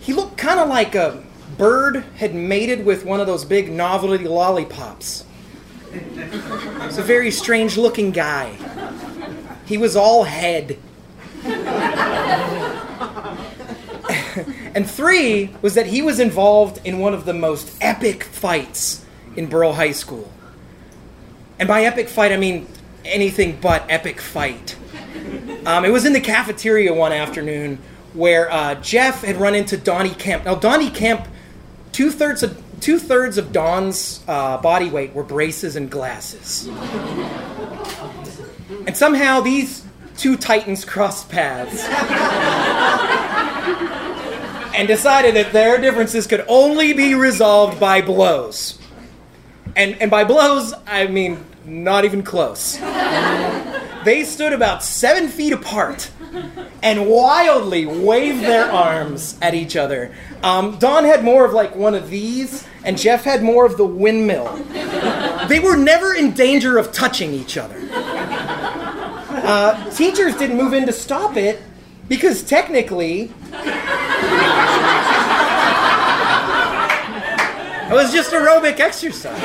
he 0.00 0.12
looked 0.12 0.36
kind 0.36 0.60
of 0.60 0.68
like 0.68 0.94
a 0.94 1.22
bird 1.58 2.04
had 2.16 2.34
mated 2.34 2.84
with 2.84 3.04
one 3.04 3.20
of 3.20 3.26
those 3.26 3.44
big 3.44 3.70
novelty 3.70 4.24
lollipops. 4.24 5.24
He's 5.92 6.98
a 6.98 7.02
very 7.02 7.30
strange 7.30 7.76
looking 7.76 8.10
guy. 8.10 8.56
He 9.66 9.76
was 9.76 9.96
all 9.96 10.24
head. 10.24 10.78
And 14.74 14.88
three 14.88 15.50
was 15.62 15.74
that 15.74 15.86
he 15.86 16.02
was 16.02 16.20
involved 16.20 16.80
in 16.84 16.98
one 16.98 17.14
of 17.14 17.24
the 17.24 17.34
most 17.34 17.76
epic 17.80 18.24
fights 18.24 19.04
in 19.36 19.46
Burrell 19.46 19.74
High 19.74 19.92
School. 19.92 20.30
And 21.58 21.68
by 21.68 21.84
epic 21.84 22.08
fight, 22.08 22.32
I 22.32 22.36
mean 22.36 22.66
anything 23.04 23.58
but 23.60 23.84
epic 23.88 24.20
fight. 24.20 24.76
Um, 25.66 25.84
it 25.84 25.90
was 25.90 26.04
in 26.04 26.12
the 26.12 26.20
cafeteria 26.20 26.94
one 26.94 27.12
afternoon 27.12 27.78
where 28.14 28.50
uh, 28.50 28.74
Jeff 28.76 29.22
had 29.22 29.36
run 29.36 29.54
into 29.54 29.76
Donnie 29.76 30.14
Kemp. 30.14 30.44
Now, 30.44 30.54
Donnie 30.54 30.90
Kemp, 30.90 31.26
two 31.92 32.10
thirds 32.10 32.42
of 32.42 32.62
two 32.80 32.98
thirds 32.98 33.36
of 33.36 33.52
Don's 33.52 34.24
uh, 34.26 34.56
body 34.58 34.88
weight 34.88 35.12
were 35.12 35.22
braces 35.22 35.76
and 35.76 35.90
glasses, 35.90 36.66
and 38.86 38.96
somehow 38.96 39.40
these 39.40 39.84
two 40.16 40.36
titans 40.36 40.84
crossed 40.84 41.28
paths 41.28 41.84
and 44.74 44.88
decided 44.88 45.34
that 45.36 45.52
their 45.52 45.80
differences 45.80 46.26
could 46.26 46.44
only 46.48 46.92
be 46.92 47.14
resolved 47.14 47.78
by 47.80 48.00
blows. 48.00 48.78
And 49.76 50.00
and 50.00 50.10
by 50.10 50.24
blows, 50.24 50.74
I 50.86 51.06
mean 51.06 51.44
not 51.64 52.04
even 52.04 52.22
close. 52.22 52.76
they 54.04 54.24
stood 54.24 54.52
about 54.52 54.82
seven 54.82 55.28
feet 55.28 55.52
apart 55.52 56.10
and 56.82 57.06
wildly 57.06 57.86
waved 57.86 58.40
their 58.40 58.70
arms 58.70 59.38
at 59.42 59.54
each 59.54 59.76
other. 59.76 60.14
Um, 60.42 60.78
Don 60.78 61.04
had 61.04 61.22
more 61.22 61.44
of 61.44 61.52
like 61.52 61.76
one 61.76 61.94
of 61.94 62.08
these, 62.08 62.66
and 62.84 62.96
Jeff 62.98 63.24
had 63.24 63.42
more 63.42 63.66
of 63.66 63.76
the 63.76 63.84
windmill. 63.84 64.56
They 65.48 65.60
were 65.60 65.76
never 65.76 66.14
in 66.14 66.32
danger 66.32 66.78
of 66.78 66.92
touching 66.92 67.32
each 67.32 67.58
other. 67.58 67.76
Uh, 67.92 69.90
teachers 69.90 70.36
didn't 70.36 70.56
move 70.56 70.72
in 70.72 70.86
to 70.86 70.92
stop 70.92 71.36
it 71.36 71.62
because 72.10 72.42
technically. 72.42 73.30
It 77.90 77.94
was 77.94 78.12
just 78.12 78.30
aerobic 78.32 78.78
exercise. 78.78 79.40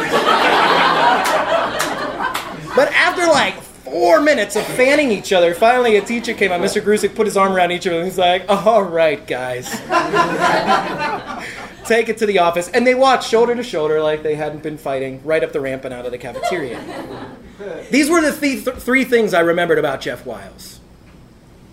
But 2.75 2.91
after 2.91 3.25
like 3.28 3.56
four 3.62 4.21
minutes 4.21 4.56
of 4.56 4.63
fanning 4.65 5.12
each 5.12 5.32
other, 5.34 5.54
finally 5.56 5.95
a 5.95 6.01
teacher 6.01 6.34
came 6.34 6.51
out. 6.51 6.62
Mr. 6.62 6.82
Grusick 6.82 7.15
put 7.15 7.25
his 7.25 7.38
arm 7.38 7.54
around 7.54 7.71
each 7.71 7.86
of 7.88 7.93
them. 7.93 8.04
He's 8.04 8.17
like, 8.19 8.43
all 8.49 8.84
right, 8.84 9.25
guys. 9.25 9.69
Take 11.88 12.10
it 12.10 12.17
to 12.19 12.25
the 12.25 12.39
office. 12.39 12.67
And 12.69 12.86
they 12.86 12.93
walked 12.95 13.23
shoulder 13.23 13.56
to 13.56 13.63
shoulder 13.63 14.01
like 14.01 14.21
they 14.21 14.36
hadn't 14.36 14.62
been 14.62 14.78
fighting 14.78 15.21
right 15.23 15.43
up 15.43 15.51
the 15.51 15.62
ramp 15.62 15.86
and 15.86 15.93
out 15.93 16.06
of 16.06 16.12
the 16.12 16.17
cafeteria. 16.17 16.80
These 17.89 18.10
were 18.10 18.21
the 18.21 18.32
th- 18.32 18.63
th- 18.65 18.75
three 18.78 19.06
things 19.06 19.34
I 19.34 19.39
remembered 19.39 19.80
about 19.80 20.01
Jeff 20.01 20.25
Wiles. 20.25 20.82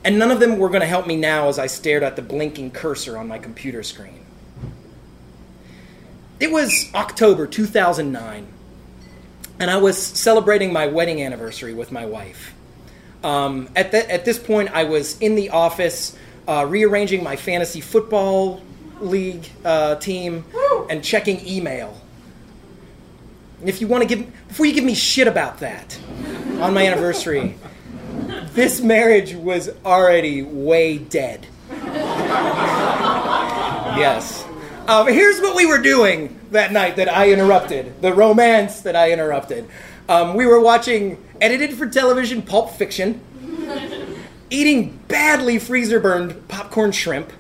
And 0.05 0.19
none 0.19 0.31
of 0.31 0.41
them 0.41 0.59
were 0.59 0.69
going 0.69 0.81
to 0.81 0.87
help 0.87 1.07
me 1.07 1.17
now 1.17 1.49
as 1.49 1.59
I 1.59 1.67
stared 1.67 2.03
at 2.03 2.17
the 2.17 2.23
blinking 2.23 2.73
cursor 2.73 3.17
on 3.17 3.29
my 3.29 3.39
computer 3.39 3.83
screen. 3.83 4.25
It 6.41 6.51
was 6.51 6.91
October 6.95 7.47
2009. 7.47 8.47
and 9.61 9.71
I 9.71 9.77
was 9.77 9.97
celebrating 9.97 10.73
my 10.73 10.87
wedding 10.87 11.23
anniversary 11.23 11.73
with 11.73 11.93
my 11.93 12.05
wife. 12.05 12.53
Um, 13.23 13.69
at, 13.77 13.93
the, 13.93 14.11
at 14.11 14.25
this 14.25 14.39
point, 14.39 14.71
I 14.73 14.85
was 14.85 15.17
in 15.21 15.37
the 15.37 15.51
office 15.51 16.17
uh, 16.49 16.67
rearranging 16.69 17.23
my 17.23 17.37
fantasy 17.37 17.81
football 17.81 18.61
league 18.99 19.49
uh, 19.65 19.95
team 19.97 20.45
and 20.91 21.05
checking 21.05 21.47
email. 21.47 22.01
And 23.61 23.69
if 23.69 23.81
you 23.81 23.87
want 23.87 24.03
to 24.03 24.09
give, 24.13 24.49
before 24.49 24.67
you 24.67 24.73
give 24.73 24.83
me 24.83 24.95
shit 24.95 25.29
about 25.29 25.61
that 25.61 25.97
on 26.61 26.75
my 26.75 26.85
anniversary, 26.85 27.55
this 28.55 28.81
marriage 28.81 29.35
was 29.35 29.71
already 29.85 30.43
way 30.43 30.99
dead. 30.99 31.47
yes. 33.97 34.45
Um, 34.89 35.07
here's 35.07 35.41
what 35.41 35.57
we 35.57 35.67
were 35.67 35.79
doing 35.79 36.39
that 36.51 36.73
night 36.73 36.97
that 36.97 37.09
I 37.09 37.31
interrupted 37.31 38.01
the 38.03 38.13
romance 38.13 38.81
that 38.83 38.97
I 38.97 39.13
interrupted. 39.13 39.69
Um, 40.09 40.35
we 40.35 40.45
were 40.47 40.61
watching 40.61 41.23
edited 41.41 41.73
for 41.75 41.87
television 41.87 42.43
Pulp 42.43 42.71
Fiction, 42.73 43.21
eating 44.51 44.99
badly 45.09 45.59
freezer 45.59 46.01
burned 46.01 46.49
popcorn 46.49 46.93
shrimp, 46.93 47.33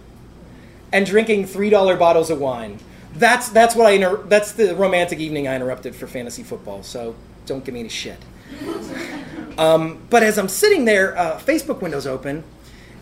and 0.93 1.05
drinking 1.05 1.47
$3 1.47 1.99
bottles 1.99 2.31
of 2.31 2.39
wine. 2.39 2.79
That's, 3.15 3.49
that's, 3.49 3.75
what 3.75 3.87
I 3.87 3.91
inter- 3.93 4.23
that's 4.25 4.53
the 4.53 4.75
romantic 4.75 5.19
evening 5.19 5.49
I 5.49 5.57
interrupted 5.57 5.95
for 5.95 6.07
fantasy 6.07 6.43
football, 6.43 6.83
so 6.83 7.15
don't 7.47 7.65
give 7.65 7.75
me 7.75 7.81
any 7.81 7.89
shit. 7.89 8.19
Um, 9.59 9.99
but 10.09 10.23
as 10.23 10.39
I'm 10.39 10.49
sitting 10.49 10.85
there, 10.87 11.17
uh, 11.17 11.39
Facebook 11.39 11.81
window's 11.83 12.07
open, 12.07 12.43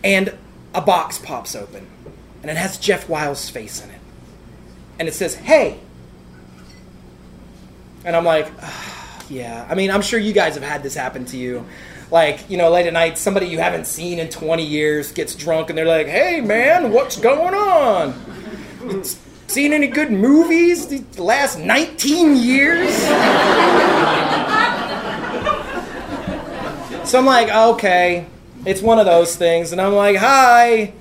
and 0.03 0.37
a 0.73 0.81
box 0.81 1.17
pops 1.17 1.55
open, 1.55 1.87
and 2.41 2.51
it 2.51 2.57
has 2.57 2.77
Jeff 2.77 3.07
Wiles' 3.07 3.49
face 3.49 3.83
in 3.83 3.89
it. 3.89 3.99
And 4.99 5.07
it 5.07 5.13
says, 5.13 5.35
Hey! 5.35 5.79
And 8.03 8.15
I'm 8.15 8.25
like, 8.25 8.51
"Ah, 8.61 9.23
Yeah. 9.29 9.65
I 9.69 9.75
mean, 9.75 9.91
I'm 9.91 10.01
sure 10.01 10.19
you 10.19 10.33
guys 10.33 10.55
have 10.55 10.63
had 10.63 10.83
this 10.83 10.93
happen 10.95 11.23
to 11.25 11.37
you. 11.37 11.65
Like, 12.11 12.49
you 12.49 12.57
know, 12.57 12.69
late 12.69 12.87
at 12.87 12.93
night, 12.93 13.17
somebody 13.17 13.45
you 13.47 13.59
haven't 13.59 13.87
seen 13.87 14.19
in 14.19 14.27
20 14.29 14.65
years 14.65 15.11
gets 15.13 15.33
drunk, 15.35 15.69
and 15.69 15.77
they're 15.77 15.85
like, 15.85 16.07
Hey, 16.07 16.41
man, 16.41 16.91
what's 16.91 17.15
going 17.17 17.53
on? 17.53 18.13
Seen 19.47 19.71
any 19.73 19.87
good 19.87 20.11
movies 20.11 20.87
the 20.87 21.23
last 21.23 21.57
19 21.59 22.35
years? 22.35 22.89
So 27.11 27.19
I'm 27.19 27.25
like, 27.25 27.49
okay, 27.49 28.25
it's 28.65 28.81
one 28.81 28.97
of 28.97 29.05
those 29.05 29.35
things. 29.35 29.73
And 29.73 29.81
I'm 29.81 29.91
like, 29.91 30.15
hi. 30.15 30.93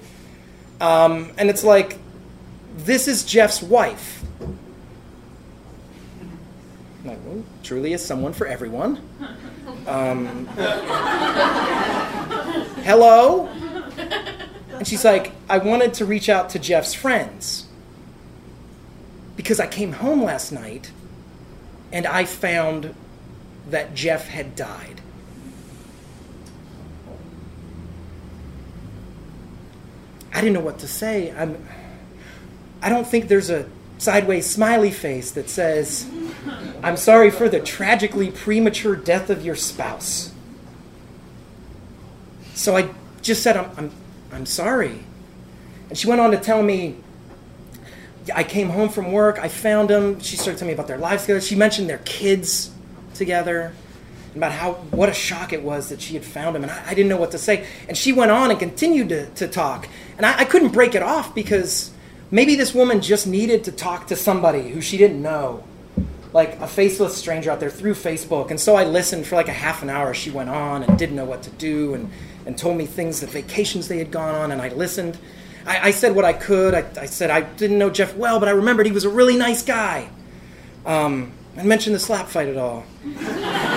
Um, 0.80 1.30
and 1.38 1.48
it's 1.48 1.62
like, 1.62 1.98
this 2.78 3.06
is 3.06 3.24
Jeff's 3.24 3.62
wife. 3.62 4.24
I'm 4.40 4.58
like, 7.04 7.18
well, 7.24 7.44
truly 7.62 7.92
is 7.92 8.04
someone 8.04 8.32
for 8.32 8.48
everyone. 8.48 9.00
Um, 9.86 10.48
hello? 12.82 13.46
And 13.46 14.88
she's 14.88 15.04
like, 15.04 15.30
I 15.48 15.58
wanted 15.58 15.94
to 15.94 16.04
reach 16.06 16.28
out 16.28 16.50
to 16.50 16.58
Jeff's 16.58 16.92
friends 16.92 17.68
because 19.36 19.60
I 19.60 19.68
came 19.68 19.92
home 19.92 20.24
last 20.24 20.50
night 20.50 20.90
and 21.92 22.04
I 22.04 22.24
found 22.24 22.96
that 23.68 23.94
Jeff 23.94 24.26
had 24.26 24.56
died. 24.56 25.00
I 30.32 30.40
didn't 30.40 30.54
know 30.54 30.60
what 30.60 30.78
to 30.80 30.88
say. 30.88 31.32
I'm, 31.32 31.66
I 32.82 32.88
don't 32.88 33.06
think 33.06 33.28
there's 33.28 33.50
a 33.50 33.68
sideways 33.98 34.48
smiley 34.48 34.90
face 34.90 35.32
that 35.32 35.50
says, 35.50 36.08
I'm 36.82 36.96
sorry 36.96 37.30
for 37.30 37.48
the 37.48 37.60
tragically 37.60 38.30
premature 38.30 38.96
death 38.96 39.28
of 39.28 39.44
your 39.44 39.56
spouse. 39.56 40.32
So 42.54 42.76
I 42.76 42.88
just 43.22 43.42
said, 43.42 43.56
I'm, 43.56 43.70
I'm, 43.76 43.90
I'm 44.32 44.46
sorry. 44.46 45.00
And 45.88 45.98
she 45.98 46.06
went 46.08 46.20
on 46.20 46.30
to 46.30 46.38
tell 46.38 46.62
me, 46.62 46.96
I 48.34 48.44
came 48.44 48.68
home 48.68 48.88
from 48.88 49.12
work, 49.12 49.38
I 49.38 49.48
found 49.48 49.90
them. 49.90 50.20
She 50.20 50.36
started 50.36 50.58
telling 50.58 50.70
me 50.70 50.74
about 50.74 50.86
their 50.86 50.98
lives 50.98 51.22
together. 51.22 51.40
She 51.40 51.56
mentioned 51.56 51.88
their 51.88 51.98
kids 51.98 52.70
together 53.14 53.72
about 54.34 54.52
how 54.52 54.74
what 54.92 55.08
a 55.08 55.12
shock 55.12 55.52
it 55.52 55.62
was 55.62 55.88
that 55.88 56.00
she 56.00 56.14
had 56.14 56.24
found 56.24 56.54
him 56.54 56.62
and 56.62 56.70
I, 56.70 56.90
I 56.90 56.94
didn't 56.94 57.08
know 57.08 57.16
what 57.16 57.32
to 57.32 57.38
say 57.38 57.66
and 57.88 57.96
she 57.96 58.12
went 58.12 58.30
on 58.30 58.50
and 58.50 58.60
continued 58.60 59.08
to, 59.08 59.26
to 59.26 59.48
talk 59.48 59.88
and 60.20 60.26
I, 60.26 60.40
I 60.40 60.44
couldn't 60.44 60.68
break 60.68 60.94
it 60.94 61.02
off 61.02 61.34
because 61.34 61.90
maybe 62.30 62.54
this 62.54 62.74
woman 62.74 63.00
just 63.00 63.26
needed 63.26 63.64
to 63.64 63.72
talk 63.72 64.08
to 64.08 64.16
somebody 64.16 64.68
who 64.68 64.82
she 64.82 64.98
didn't 64.98 65.22
know. 65.22 65.64
Like 66.34 66.60
a 66.60 66.66
faceless 66.66 67.16
stranger 67.16 67.50
out 67.50 67.58
there 67.58 67.70
through 67.70 67.94
facebook. 67.94 68.50
And 68.50 68.60
so 68.60 68.76
i 68.76 68.84
listened 68.84 69.26
for 69.26 69.36
like 69.36 69.48
a 69.48 69.52
half 69.52 69.82
an 69.82 69.88
hour. 69.88 70.12
She 70.12 70.30
went 70.30 70.50
on 70.50 70.82
and 70.82 70.98
didn't 70.98 71.16
know 71.16 71.24
what 71.24 71.42
to 71.44 71.50
do 71.52 71.94
and, 71.94 72.10
and 72.44 72.58
told 72.58 72.76
me 72.76 72.84
things 72.84 73.20
that 73.20 73.30
vacations 73.30 73.88
they 73.88 73.96
had 73.96 74.10
gone 74.10 74.34
on. 74.34 74.52
And 74.52 74.60
i 74.60 74.68
listened. 74.68 75.16
I, 75.64 75.88
I 75.88 75.90
said 75.90 76.14
what 76.14 76.26
i 76.26 76.34
could. 76.34 76.74
I, 76.74 76.84
I 77.00 77.06
said 77.06 77.30
i 77.30 77.40
didn't 77.40 77.78
know 77.78 77.88
jeff 77.88 78.14
well 78.14 78.38
but 78.38 78.48
i 78.48 78.52
remembered 78.52 78.84
he 78.84 78.92
was 78.92 79.06
a 79.06 79.10
really 79.10 79.38
nice 79.38 79.62
guy. 79.62 80.10
Um, 80.84 81.32
and 81.56 81.66
mentioned 81.66 81.94
the 81.94 82.00
slap 82.00 82.28
fight 82.28 82.48
at 82.48 82.58
all. 82.58 82.84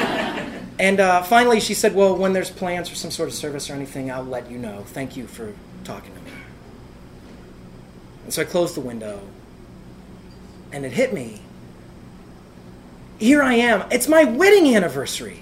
And 0.80 1.00
uh, 1.00 1.22
finally, 1.24 1.60
she 1.60 1.76
said, 1.76 1.94
Well, 1.96 2.18
when 2.18 2.34
there's 2.34 2.50
plans 2.50 2.90
for 2.90 2.96
some 2.96 3.12
sort 3.12 3.30
of 3.30 3.36
service 3.36 3.70
or 3.70 3.74
anything, 3.74 4.12
I'll 4.12 4.24
let 4.24 4.50
you 4.50 4.58
know. 4.58 4.84
Thank 4.88 5.16
you 5.16 5.28
for 5.28 5.54
talking 5.84 6.14
to 6.14 6.22
me. 6.22 6.23
And 8.24 8.34
so 8.34 8.42
I 8.42 8.46
closed 8.46 8.76
the 8.76 8.82
window, 8.82 9.22
and 10.72 10.86
it 10.86 10.94
hit 10.94 11.14
me. 11.14 11.42
Here 13.20 13.44
I 13.44 13.56
am. 13.56 13.86
It's 13.92 14.08
my 14.08 14.24
wedding 14.24 14.76
anniversary. 14.76 15.42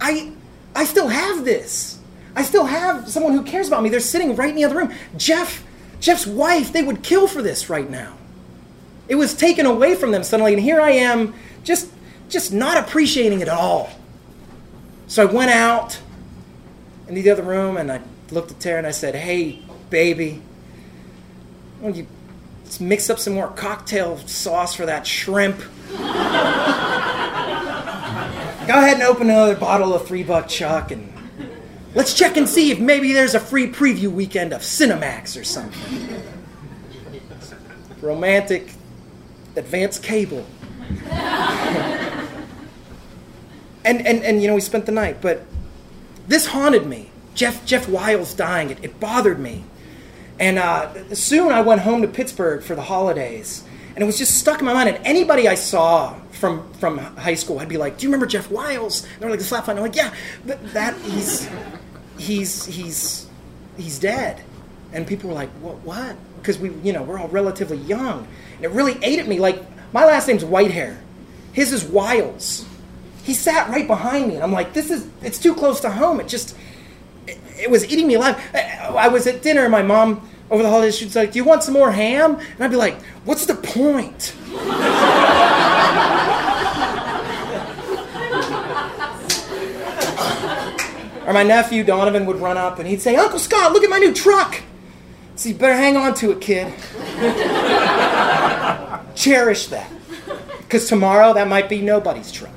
I, 0.00 0.32
I 0.74 0.84
still 0.84 1.08
have 1.08 1.44
this. 1.44 1.98
I 2.34 2.42
still 2.42 2.66
have 2.66 3.08
someone 3.08 3.32
who 3.32 3.42
cares 3.42 3.68
about 3.68 3.82
me. 3.82 3.88
They're 3.88 4.00
sitting 4.00 4.34
right 4.36 4.50
in 4.50 4.56
the 4.56 4.64
other 4.64 4.76
room. 4.76 4.92
Jeff, 5.16 5.64
Jeff's 6.00 6.26
wife, 6.26 6.72
they 6.72 6.82
would 6.82 7.02
kill 7.02 7.26
for 7.26 7.42
this 7.42 7.68
right 7.68 7.88
now. 7.88 8.16
It 9.08 9.16
was 9.16 9.34
taken 9.34 9.66
away 9.66 9.94
from 9.94 10.12
them 10.12 10.22
suddenly, 10.22 10.52
and 10.52 10.62
here 10.62 10.80
I 10.80 10.92
am, 10.92 11.34
just, 11.64 11.90
just 12.28 12.52
not 12.52 12.76
appreciating 12.76 13.40
it 13.40 13.48
at 13.48 13.54
all. 13.54 13.90
So 15.08 15.26
I 15.26 15.32
went 15.32 15.50
out 15.50 16.00
in 17.08 17.14
the 17.14 17.28
other 17.30 17.42
room 17.42 17.76
and 17.76 17.90
I 17.90 18.00
looked 18.30 18.52
at 18.52 18.60
Tara 18.60 18.78
and 18.78 18.86
I 18.86 18.92
said, 18.92 19.16
Hey, 19.16 19.60
baby, 19.90 20.40
you 21.82 22.06
let's 22.64 22.80
mix 22.80 23.10
up 23.10 23.18
some 23.18 23.34
more 23.34 23.48
cocktail 23.48 24.18
sauce 24.18 24.74
for 24.74 24.86
that 24.86 25.06
shrimp? 25.06 25.58
Go 28.70 28.78
ahead 28.78 28.94
and 28.94 29.02
open 29.02 29.28
another 29.30 29.56
bottle 29.56 29.92
of 29.94 30.06
three 30.06 30.22
buck 30.22 30.46
chuck 30.46 30.92
and 30.92 31.12
let's 31.94 32.14
check 32.14 32.36
and 32.36 32.48
see 32.48 32.70
if 32.70 32.78
maybe 32.78 33.12
there's 33.12 33.34
a 33.34 33.40
free 33.40 33.66
preview 33.66 34.12
weekend 34.12 34.52
of 34.52 34.60
Cinemax 34.60 35.40
or 35.40 35.42
something. 35.42 36.22
Romantic 38.00 38.72
advanced 39.56 40.02
cable. 40.02 40.46
and, 43.84 44.06
and, 44.06 44.22
and 44.22 44.40
you 44.40 44.48
know, 44.48 44.54
we 44.54 44.60
spent 44.60 44.86
the 44.86 44.92
night, 44.92 45.20
but 45.20 45.44
this 46.28 46.46
haunted 46.46 46.86
me. 46.86 47.10
Jeff, 47.34 47.64
Jeff 47.64 47.88
Wiles 47.88 48.34
dying, 48.34 48.70
it, 48.70 48.78
it 48.82 49.00
bothered 49.00 49.38
me. 49.38 49.64
And 50.40 50.58
uh, 50.58 51.14
soon 51.14 51.52
I 51.52 51.60
went 51.60 51.82
home 51.82 52.00
to 52.00 52.08
Pittsburgh 52.08 52.62
for 52.62 52.74
the 52.74 52.82
holidays, 52.82 53.62
and 53.94 54.02
it 54.02 54.06
was 54.06 54.16
just 54.16 54.38
stuck 54.38 54.58
in 54.58 54.64
my 54.64 54.72
mind. 54.72 54.88
And 54.88 55.06
anybody 55.06 55.46
I 55.46 55.54
saw 55.54 56.14
from, 56.32 56.72
from 56.74 56.96
high 56.96 57.34
school, 57.34 57.58
I'd 57.58 57.68
be 57.68 57.76
like, 57.76 57.98
"Do 57.98 58.04
you 58.04 58.08
remember 58.08 58.26
Jeff 58.26 58.50
Wiles?" 58.50 59.04
And 59.04 59.20
they're 59.20 59.30
like, 59.30 59.38
"The 59.38 59.44
slap 59.44 59.66
fight." 59.66 59.72
And 59.72 59.80
I'm 59.80 59.84
like, 59.84 59.96
"Yeah, 59.96 60.14
but 60.46 60.72
that 60.72 60.96
he's 61.02 61.48
he's 62.16 62.64
he's 62.64 63.26
he's 63.76 63.98
dead." 63.98 64.42
And 64.94 65.06
people 65.06 65.28
were 65.28 65.34
like, 65.34 65.50
"What? 65.60 65.76
What?" 65.84 66.16
Because 66.38 66.58
we, 66.58 66.70
you 66.82 66.94
know, 66.94 67.02
we're 67.02 67.20
all 67.20 67.28
relatively 67.28 67.76
young, 67.76 68.26
and 68.56 68.64
it 68.64 68.70
really 68.70 68.98
ate 69.02 69.18
at 69.18 69.28
me. 69.28 69.38
Like 69.38 69.62
my 69.92 70.06
last 70.06 70.26
name's 70.26 70.42
Whitehair, 70.42 70.96
his 71.52 71.70
is 71.70 71.84
Wiles. 71.84 72.64
He 73.24 73.34
sat 73.34 73.68
right 73.68 73.86
behind 73.86 74.28
me, 74.28 74.36
and 74.36 74.42
I'm 74.42 74.52
like, 74.52 74.72
"This 74.72 74.90
is 74.90 75.06
it's 75.20 75.38
too 75.38 75.54
close 75.54 75.80
to 75.80 75.90
home." 75.90 76.18
It 76.18 76.28
just 76.28 76.56
it, 77.26 77.70
was 77.70 77.84
eating 77.92 78.06
me 78.06 78.14
alive. 78.14 78.42
I 78.54 79.08
was 79.08 79.26
at 79.26 79.42
dinner, 79.42 79.64
and 79.64 79.70
my 79.70 79.82
mom 79.82 80.26
over 80.50 80.62
the 80.62 80.68
holidays 80.68 80.96
she's 80.96 81.14
like, 81.16 81.32
"Do 81.32 81.38
you 81.38 81.44
want 81.44 81.62
some 81.62 81.74
more 81.74 81.92
ham?" 81.92 82.34
And 82.34 82.64
I'd 82.64 82.70
be 82.70 82.76
like, 82.76 83.00
"What's 83.24 83.46
the 83.46 83.54
point?" 83.54 84.34
or 91.26 91.32
my 91.32 91.42
nephew 91.44 91.84
Donovan 91.84 92.26
would 92.26 92.40
run 92.40 92.56
up 92.56 92.78
and 92.78 92.88
he'd 92.88 93.00
say, 93.00 93.14
"Uncle 93.16 93.38
Scott, 93.38 93.72
look 93.72 93.84
at 93.84 93.90
my 93.90 93.98
new 93.98 94.12
truck." 94.12 94.62
So 95.36 95.48
you 95.48 95.54
better 95.54 95.76
hang 95.76 95.96
on 95.96 96.14
to 96.16 96.32
it, 96.32 96.40
kid. 96.40 96.72
Cherish 99.14 99.66
that, 99.68 99.90
because 100.58 100.88
tomorrow 100.88 101.32
that 101.34 101.48
might 101.48 101.68
be 101.68 101.80
nobody's 101.80 102.30
truck. 102.32 102.50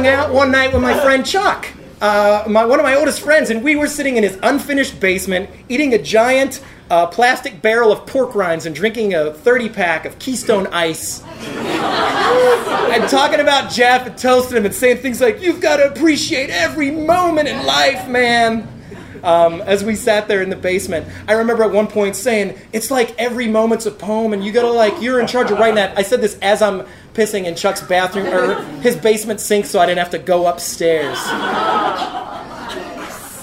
Hung 0.00 0.08
out 0.08 0.32
one 0.32 0.50
night 0.50 0.72
with 0.72 0.80
my 0.80 0.98
friend 1.00 1.26
Chuck. 1.26 1.68
uh, 2.00 2.44
my, 2.48 2.64
one 2.64 2.80
of 2.80 2.84
my 2.84 2.94
oldest 2.94 3.20
friends, 3.20 3.50
and 3.50 3.62
we 3.62 3.76
were 3.76 3.86
sitting 3.86 4.16
in 4.16 4.22
his 4.22 4.38
unfinished 4.42 4.98
basement 4.98 5.50
eating 5.68 5.92
a 5.92 5.98
giant 5.98 6.64
uh, 6.88 7.06
plastic 7.06 7.60
barrel 7.60 7.92
of 7.92 8.06
pork 8.06 8.34
rinds 8.34 8.64
and 8.64 8.74
drinking 8.74 9.12
a 9.12 9.30
30 9.30 9.68
pack 9.68 10.06
of 10.06 10.18
Keystone 10.18 10.66
Ice. 10.68 11.22
and 11.22 13.06
talking 13.10 13.40
about 13.40 13.70
Jeff 13.70 14.06
and 14.06 14.16
toasting 14.16 14.56
him 14.56 14.64
and 14.64 14.74
saying 14.74 14.96
things 14.96 15.20
like, 15.20 15.42
You've 15.42 15.60
got 15.60 15.76
to 15.76 15.92
appreciate 15.92 16.48
every 16.48 16.90
moment 16.90 17.48
in 17.48 17.66
life, 17.66 18.08
man. 18.08 18.66
Um, 19.22 19.60
as 19.60 19.84
we 19.84 19.96
sat 19.96 20.28
there 20.28 20.40
in 20.40 20.48
the 20.48 20.56
basement, 20.56 21.06
I 21.28 21.34
remember 21.34 21.62
at 21.64 21.72
one 21.72 21.88
point 21.88 22.16
saying, 22.16 22.58
It's 22.72 22.90
like 22.90 23.14
every 23.18 23.48
moment's 23.48 23.84
a 23.84 23.90
poem, 23.90 24.32
and 24.32 24.42
you 24.42 24.50
gotta, 24.50 24.70
like, 24.70 25.02
you're 25.02 25.20
in 25.20 25.26
charge 25.26 25.50
of 25.50 25.58
writing 25.58 25.74
that. 25.74 25.98
I 25.98 26.02
said 26.02 26.22
this 26.22 26.38
as 26.40 26.62
I'm 26.62 26.86
pissing 27.14 27.44
in 27.44 27.54
Chuck's 27.54 27.82
bathroom 27.82 28.26
or 28.26 28.62
his 28.80 28.96
basement 28.96 29.40
sink 29.40 29.66
so 29.66 29.80
I 29.80 29.86
didn't 29.86 29.98
have 29.98 30.10
to 30.10 30.18
go 30.18 30.46
upstairs. 30.46 31.18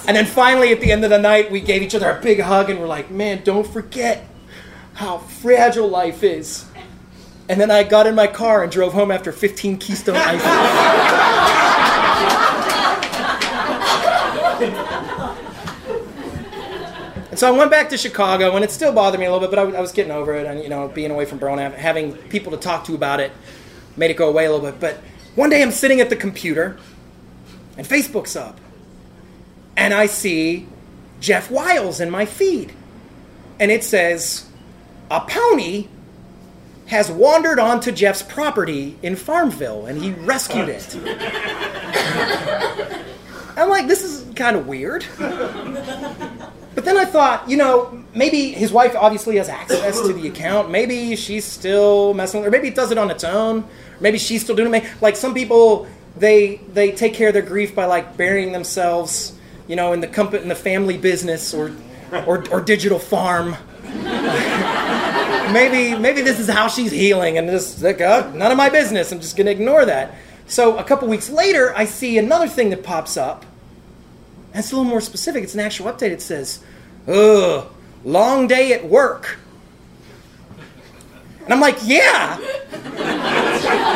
And 0.08 0.16
then 0.16 0.24
finally, 0.24 0.72
at 0.72 0.80
the 0.80 0.90
end 0.90 1.04
of 1.04 1.10
the 1.10 1.18
night, 1.18 1.50
we 1.50 1.60
gave 1.60 1.82
each 1.82 1.94
other 1.94 2.10
a 2.10 2.18
big 2.18 2.40
hug 2.40 2.70
and 2.70 2.80
we're 2.80 2.86
like, 2.86 3.10
man, 3.10 3.42
don't 3.44 3.66
forget 3.66 4.26
how 4.94 5.18
fragile 5.18 5.86
life 5.86 6.22
is. 6.22 6.64
And 7.48 7.60
then 7.60 7.70
I 7.70 7.82
got 7.82 8.06
in 8.06 8.14
my 8.14 8.26
car 8.26 8.62
and 8.62 8.72
drove 8.72 8.94
home 8.94 9.10
after 9.10 9.32
15 9.32 9.76
Keystone 9.76 10.16
Ices. 10.16 10.44
and 17.30 17.38
so 17.38 17.46
I 17.46 17.50
went 17.56 17.70
back 17.70 17.90
to 17.90 17.98
Chicago, 17.98 18.56
and 18.56 18.64
it 18.64 18.70
still 18.70 18.92
bothered 18.92 19.20
me 19.20 19.26
a 19.26 19.32
little 19.32 19.46
bit, 19.46 19.54
but 19.54 19.74
I, 19.74 19.78
I 19.78 19.80
was 19.80 19.92
getting 19.92 20.12
over 20.12 20.34
it. 20.34 20.46
And, 20.46 20.62
you 20.62 20.68
know, 20.68 20.88
being 20.88 21.10
away 21.10 21.26
from 21.26 21.38
Burlington, 21.38 21.72
having 21.72 22.14
people 22.14 22.50
to 22.52 22.58
talk 22.58 22.84
to 22.84 22.94
about 22.94 23.20
it 23.20 23.30
made 23.98 24.10
it 24.10 24.16
go 24.16 24.28
away 24.28 24.46
a 24.46 24.50
little 24.50 24.70
bit. 24.70 24.80
But 24.80 24.96
one 25.34 25.50
day 25.50 25.62
I'm 25.62 25.70
sitting 25.70 26.00
at 26.00 26.08
the 26.08 26.16
computer, 26.16 26.78
and 27.76 27.86
Facebook's 27.86 28.36
up 28.36 28.58
and 29.78 29.94
I 29.94 30.06
see 30.06 30.66
Jeff 31.20 31.52
Wiles 31.52 32.00
in 32.00 32.10
my 32.10 32.26
feed. 32.26 32.72
And 33.60 33.70
it 33.70 33.84
says, 33.84 34.50
A 35.08 35.20
pony 35.20 35.86
has 36.88 37.10
wandered 37.10 37.60
onto 37.60 37.92
Jeff's 37.92 38.22
property 38.22 38.98
in 39.02 39.14
Farmville 39.14 39.86
and 39.86 40.02
he 40.02 40.12
rescued 40.12 40.68
it. 40.68 40.96
I'm 43.56 43.68
like, 43.68 43.86
this 43.86 44.02
is 44.02 44.34
kind 44.34 44.56
of 44.56 44.66
weird. 44.66 45.04
But 45.18 46.84
then 46.84 46.96
I 46.96 47.04
thought, 47.04 47.48
you 47.48 47.56
know, 47.56 48.04
maybe 48.14 48.52
his 48.52 48.72
wife 48.72 48.94
obviously 48.96 49.36
has 49.36 49.48
access 49.48 50.00
to 50.00 50.12
the 50.12 50.28
account. 50.28 50.70
Maybe 50.70 51.14
she's 51.16 51.44
still 51.44 52.14
messing 52.14 52.40
with, 52.40 52.48
or 52.48 52.50
maybe 52.50 52.68
it 52.68 52.74
does 52.74 52.90
it 52.90 52.98
on 52.98 53.10
its 53.10 53.24
own. 53.24 53.64
Maybe 54.00 54.18
she's 54.18 54.42
still 54.42 54.56
doing 54.56 54.74
it. 54.74 54.84
Like 55.00 55.16
some 55.16 55.34
people, 55.34 55.86
they 56.16 56.56
they 56.72 56.92
take 56.92 57.14
care 57.14 57.28
of 57.28 57.34
their 57.34 57.42
grief 57.42 57.74
by 57.74 57.84
like 57.86 58.16
burying 58.16 58.52
themselves 58.52 59.38
you 59.68 59.76
know, 59.76 59.92
in 59.92 60.00
the 60.00 60.08
company, 60.08 60.42
in 60.42 60.48
the 60.48 60.54
family 60.54 60.96
business 60.96 61.54
or, 61.54 61.70
or, 62.26 62.42
or 62.50 62.60
digital 62.60 62.98
farm. 62.98 63.54
maybe, 65.52 65.96
maybe 65.96 66.22
this 66.22 66.40
is 66.40 66.48
how 66.48 66.66
she's 66.68 66.90
healing, 66.90 67.38
and 67.38 67.48
just 67.48 67.82
like, 67.82 68.00
oh, 68.00 68.32
none 68.34 68.50
of 68.50 68.56
my 68.56 68.70
business. 68.70 69.12
I'm 69.12 69.20
just 69.20 69.36
to 69.36 69.52
ignore 69.52 69.84
that. 69.84 70.14
So 70.46 70.78
a 70.78 70.84
couple 70.84 71.06
weeks 71.06 71.28
later, 71.28 71.74
I 71.76 71.84
see 71.84 72.16
another 72.16 72.48
thing 72.48 72.70
that 72.70 72.82
pops 72.82 73.18
up. 73.18 73.44
And 74.52 74.60
it's 74.64 74.72
a 74.72 74.76
little 74.76 74.90
more 74.90 75.02
specific. 75.02 75.44
It's 75.44 75.52
an 75.54 75.60
actual 75.60 75.92
update. 75.92 76.10
It 76.10 76.22
says, 76.22 76.60
"Ugh, 77.06 77.70
long 78.02 78.46
day 78.46 78.72
at 78.72 78.88
work." 78.88 79.38
And 81.48 81.54
I'm 81.54 81.60
like, 81.60 81.78
"Yeah, 81.82 82.36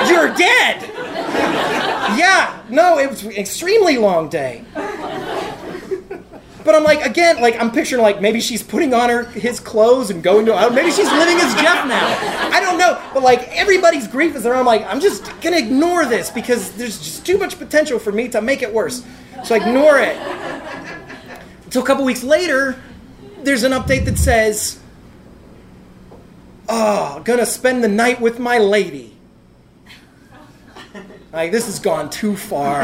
you're 0.08 0.34
dead." 0.34 0.88
yeah, 2.16 2.62
no, 2.70 2.98
it 2.98 3.10
was 3.10 3.24
an 3.24 3.32
extremely 3.32 3.98
long 3.98 4.30
day. 4.30 4.64
But 6.64 6.74
I'm 6.74 6.82
like, 6.82 7.04
again, 7.04 7.42
like 7.42 7.60
I'm 7.60 7.70
picturing 7.70 8.00
like 8.00 8.22
maybe 8.22 8.40
she's 8.40 8.62
putting 8.62 8.94
on 8.94 9.10
her 9.10 9.24
his 9.24 9.60
clothes 9.60 10.08
and 10.08 10.22
going 10.22 10.46
to 10.46 10.70
maybe 10.72 10.90
she's 10.90 11.10
living 11.12 11.36
as 11.36 11.54
Jeff 11.56 11.86
now. 11.86 12.06
I 12.50 12.58
don't 12.60 12.78
know. 12.78 12.98
But 13.12 13.22
like 13.22 13.48
everybody's 13.48 14.08
grief 14.08 14.34
is 14.34 14.44
there. 14.44 14.54
I'm 14.54 14.64
like, 14.64 14.82
I'm 14.86 15.00
just 15.00 15.24
gonna 15.42 15.58
ignore 15.58 16.06
this 16.06 16.30
because 16.30 16.72
there's 16.72 16.98
just 16.98 17.26
too 17.26 17.36
much 17.36 17.58
potential 17.58 17.98
for 17.98 18.12
me 18.12 18.28
to 18.28 18.40
make 18.40 18.62
it 18.62 18.72
worse. 18.72 19.04
So 19.44 19.54
I 19.54 19.58
ignore 19.58 19.98
it. 19.98 20.16
Until 21.64 21.82
a 21.82 21.86
couple 21.86 22.04
weeks 22.06 22.22
later, 22.22 22.80
there's 23.42 23.64
an 23.64 23.72
update 23.72 24.06
that 24.06 24.16
says, 24.16 24.78
Oh, 26.68 27.20
gonna 27.24 27.46
spend 27.46 27.82
the 27.82 27.88
night 27.88 28.20
with 28.20 28.38
my 28.38 28.58
lady. 28.58 29.16
Like 31.32 31.50
this 31.50 31.64
has 31.64 31.78
gone 31.78 32.10
too 32.10 32.36
far. 32.36 32.82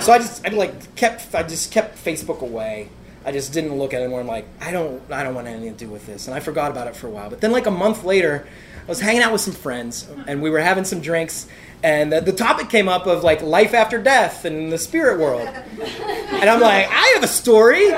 so 0.00 0.12
I 0.12 0.18
just 0.18 0.46
I 0.46 0.50
like 0.50 0.94
kept 0.94 1.34
I 1.34 1.42
just 1.42 1.72
kept 1.72 1.96
Facebook 2.02 2.42
away. 2.42 2.90
I 3.26 3.32
just 3.32 3.52
didn't 3.52 3.76
look 3.76 3.92
at 3.92 4.00
it 4.00 4.04
anymore. 4.04 4.20
I'm 4.20 4.28
like, 4.28 4.46
I 4.60 4.70
don't 4.70 5.02
I 5.10 5.24
don't 5.24 5.34
want 5.34 5.48
anything 5.48 5.72
to 5.74 5.84
do 5.86 5.90
with 5.90 6.06
this. 6.06 6.28
And 6.28 6.36
I 6.36 6.38
forgot 6.38 6.70
about 6.70 6.86
it 6.86 6.94
for 6.94 7.08
a 7.08 7.10
while. 7.10 7.28
But 7.28 7.40
then 7.40 7.50
like 7.50 7.66
a 7.66 7.72
month 7.72 8.04
later, 8.04 8.46
I 8.84 8.86
was 8.86 9.00
hanging 9.00 9.22
out 9.22 9.32
with 9.32 9.40
some 9.40 9.52
friends 9.52 10.08
and 10.28 10.42
we 10.42 10.48
were 10.50 10.60
having 10.60 10.84
some 10.84 11.00
drinks 11.00 11.48
and 11.84 12.10
the, 12.10 12.20
the 12.22 12.32
topic 12.32 12.70
came 12.70 12.88
up 12.88 13.06
of 13.06 13.22
like 13.22 13.42
life 13.42 13.74
after 13.74 14.02
death 14.02 14.46
and 14.46 14.72
the 14.72 14.78
spirit 14.78 15.20
world. 15.20 15.46
And 15.46 16.48
I'm 16.48 16.60
like, 16.60 16.86
I 16.88 17.12
have 17.14 17.22
a 17.22 17.28
story. 17.28 17.90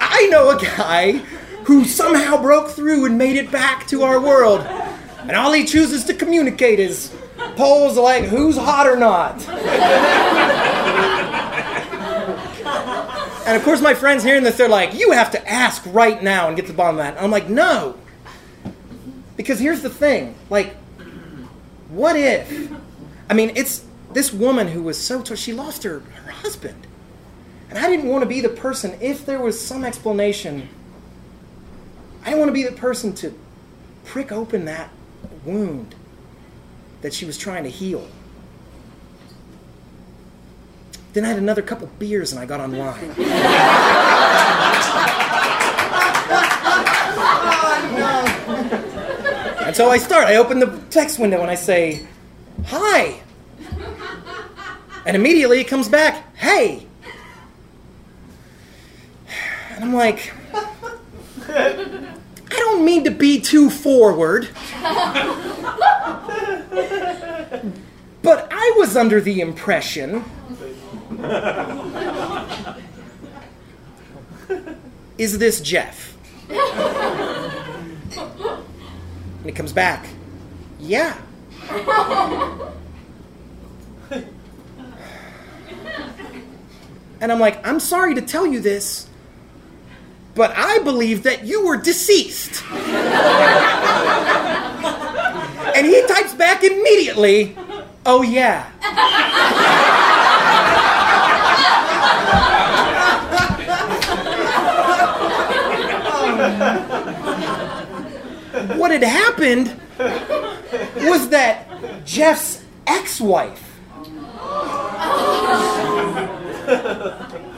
I 0.00 0.28
know 0.30 0.50
a 0.50 0.60
guy 0.60 1.12
who 1.64 1.84
somehow 1.84 2.40
broke 2.40 2.70
through 2.70 3.04
and 3.04 3.18
made 3.18 3.36
it 3.36 3.50
back 3.50 3.86
to 3.88 4.02
our 4.02 4.20
world 4.20 4.66
and 5.28 5.36
all 5.36 5.52
he 5.52 5.64
chooses 5.64 6.04
to 6.04 6.14
communicate 6.14 6.80
is 6.80 7.14
polls 7.54 7.98
like 7.98 8.24
who's 8.24 8.56
hot 8.56 8.86
or 8.86 8.96
not. 8.96 9.46
and 13.46 13.54
of 13.54 13.62
course, 13.62 13.82
my 13.82 13.92
friends 13.92 14.24
hearing 14.24 14.42
this, 14.42 14.56
they're 14.56 14.70
like, 14.70 14.94
you 14.94 15.12
have 15.12 15.30
to 15.32 15.48
ask 15.48 15.82
right 15.88 16.22
now 16.22 16.48
and 16.48 16.56
get 16.56 16.64
to 16.64 16.72
the 16.72 16.76
bottom 16.76 16.98
of 16.98 17.04
that. 17.04 17.16
And 17.16 17.24
I'm 17.24 17.30
like, 17.30 17.50
no. 17.50 17.94
Because 19.36 19.58
here's 19.58 19.82
the 19.82 19.90
thing 19.90 20.34
like, 20.48 20.74
what 21.90 22.16
if? 22.16 22.72
I 23.28 23.34
mean, 23.34 23.52
it's 23.54 23.84
this 24.14 24.32
woman 24.32 24.68
who 24.68 24.82
was 24.82 24.98
so, 24.98 25.20
t- 25.20 25.36
she 25.36 25.52
lost 25.52 25.82
her, 25.82 26.00
her 26.00 26.30
husband. 26.30 26.86
And 27.68 27.78
I 27.78 27.88
didn't 27.88 28.08
want 28.08 28.22
to 28.22 28.28
be 28.28 28.40
the 28.40 28.48
person, 28.48 28.96
if 29.00 29.26
there 29.26 29.40
was 29.40 29.60
some 29.60 29.84
explanation, 29.84 30.68
I 32.22 32.26
didn't 32.26 32.40
want 32.40 32.48
to 32.48 32.54
be 32.54 32.64
the 32.64 32.72
person 32.72 33.14
to 33.16 33.38
prick 34.04 34.32
open 34.32 34.64
that 34.64 34.90
wound 35.44 35.94
that 37.02 37.12
she 37.12 37.24
was 37.24 37.36
trying 37.36 37.64
to 37.64 37.70
heal. 37.70 38.08
Then 41.12 41.24
I 41.24 41.28
had 41.28 41.38
another 41.38 41.62
couple 41.62 41.88
beers 41.98 42.32
and 42.32 42.40
I 42.40 42.46
got 42.46 42.60
online. 42.60 43.14
oh, 43.18 43.24
no. 49.58 49.64
And 49.66 49.76
so 49.76 49.90
I 49.90 49.98
start. 49.98 50.26
I 50.26 50.36
open 50.36 50.58
the 50.58 50.80
text 50.90 51.18
window 51.18 51.40
and 51.40 51.50
I 51.50 51.54
say, 51.54 52.06
Hi. 52.66 53.20
And 55.06 55.16
immediately 55.16 55.60
it 55.60 55.68
comes 55.68 55.88
back, 55.88 56.36
Hey. 56.36 56.87
And 59.78 59.84
I'm 59.84 59.94
like, 59.94 60.34
I 61.48 61.72
don't 62.48 62.84
mean 62.84 63.04
to 63.04 63.12
be 63.12 63.40
too 63.40 63.70
forward. 63.70 64.48
but 68.22 68.48
I 68.50 68.74
was 68.76 68.96
under 68.96 69.20
the 69.20 69.40
impression. 69.40 70.24
Is 75.16 75.38
this 75.38 75.60
Jeff? 75.60 76.16
And 76.48 76.56
he 79.44 79.52
comes 79.52 79.72
back. 79.72 80.08
Yeah. 80.80 81.16
And 87.20 87.30
I'm 87.30 87.38
like, 87.38 87.64
I'm 87.64 87.78
sorry 87.78 88.16
to 88.16 88.22
tell 88.22 88.44
you 88.44 88.58
this, 88.58 89.07
but 90.38 90.52
I 90.56 90.78
believe 90.78 91.24
that 91.24 91.44
you 91.44 91.66
were 91.66 91.76
deceased. 91.76 92.62
and 95.74 95.84
he 95.84 96.00
types 96.06 96.32
back 96.32 96.62
immediately, 96.62 97.56
oh 98.06 98.22
yeah. 98.22 98.70
what 108.76 108.92
had 108.92 109.02
happened 109.02 109.74
was 109.98 111.30
that 111.30 111.66
Jeff's 112.06 112.62
ex 112.86 113.20
wife 113.20 113.67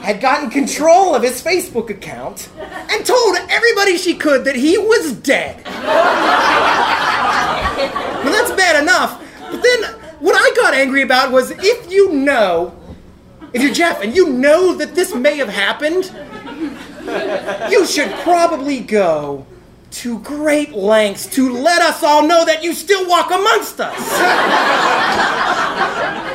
had 0.01 0.19
gotten 0.19 0.49
control 0.49 1.13
of 1.13 1.21
his 1.23 1.41
Facebook 1.41 1.89
account 1.89 2.49
and 2.57 3.05
told 3.05 3.37
everybody 3.49 3.97
she 3.97 4.15
could 4.15 4.45
that 4.45 4.55
he 4.55 4.77
was 4.77 5.13
dead. 5.13 5.63
well, 8.23 8.33
that's 8.33 8.51
bad 8.51 8.81
enough. 8.81 9.21
But 9.39 9.61
then 9.61 9.83
what 10.19 10.35
I 10.35 10.55
got 10.55 10.73
angry 10.73 11.03
about 11.03 11.31
was 11.31 11.51
if 11.51 11.91
you 11.91 12.13
know, 12.13 12.75
if 13.53 13.61
you're 13.61 13.73
Jeff 13.73 14.01
and 14.01 14.15
you 14.15 14.29
know 14.29 14.73
that 14.75 14.95
this 14.95 15.13
may 15.13 15.37
have 15.37 15.49
happened, 15.49 16.11
you 17.71 17.85
should 17.85 18.11
probably 18.21 18.79
go 18.79 19.45
to 19.91 20.19
great 20.19 20.71
lengths 20.71 21.27
to 21.27 21.51
let 21.51 21.81
us 21.81 22.01
all 22.01 22.25
know 22.25 22.45
that 22.45 22.63
you 22.63 22.73
still 22.73 23.07
walk 23.07 23.29
amongst 23.29 23.79
us. 23.79 23.93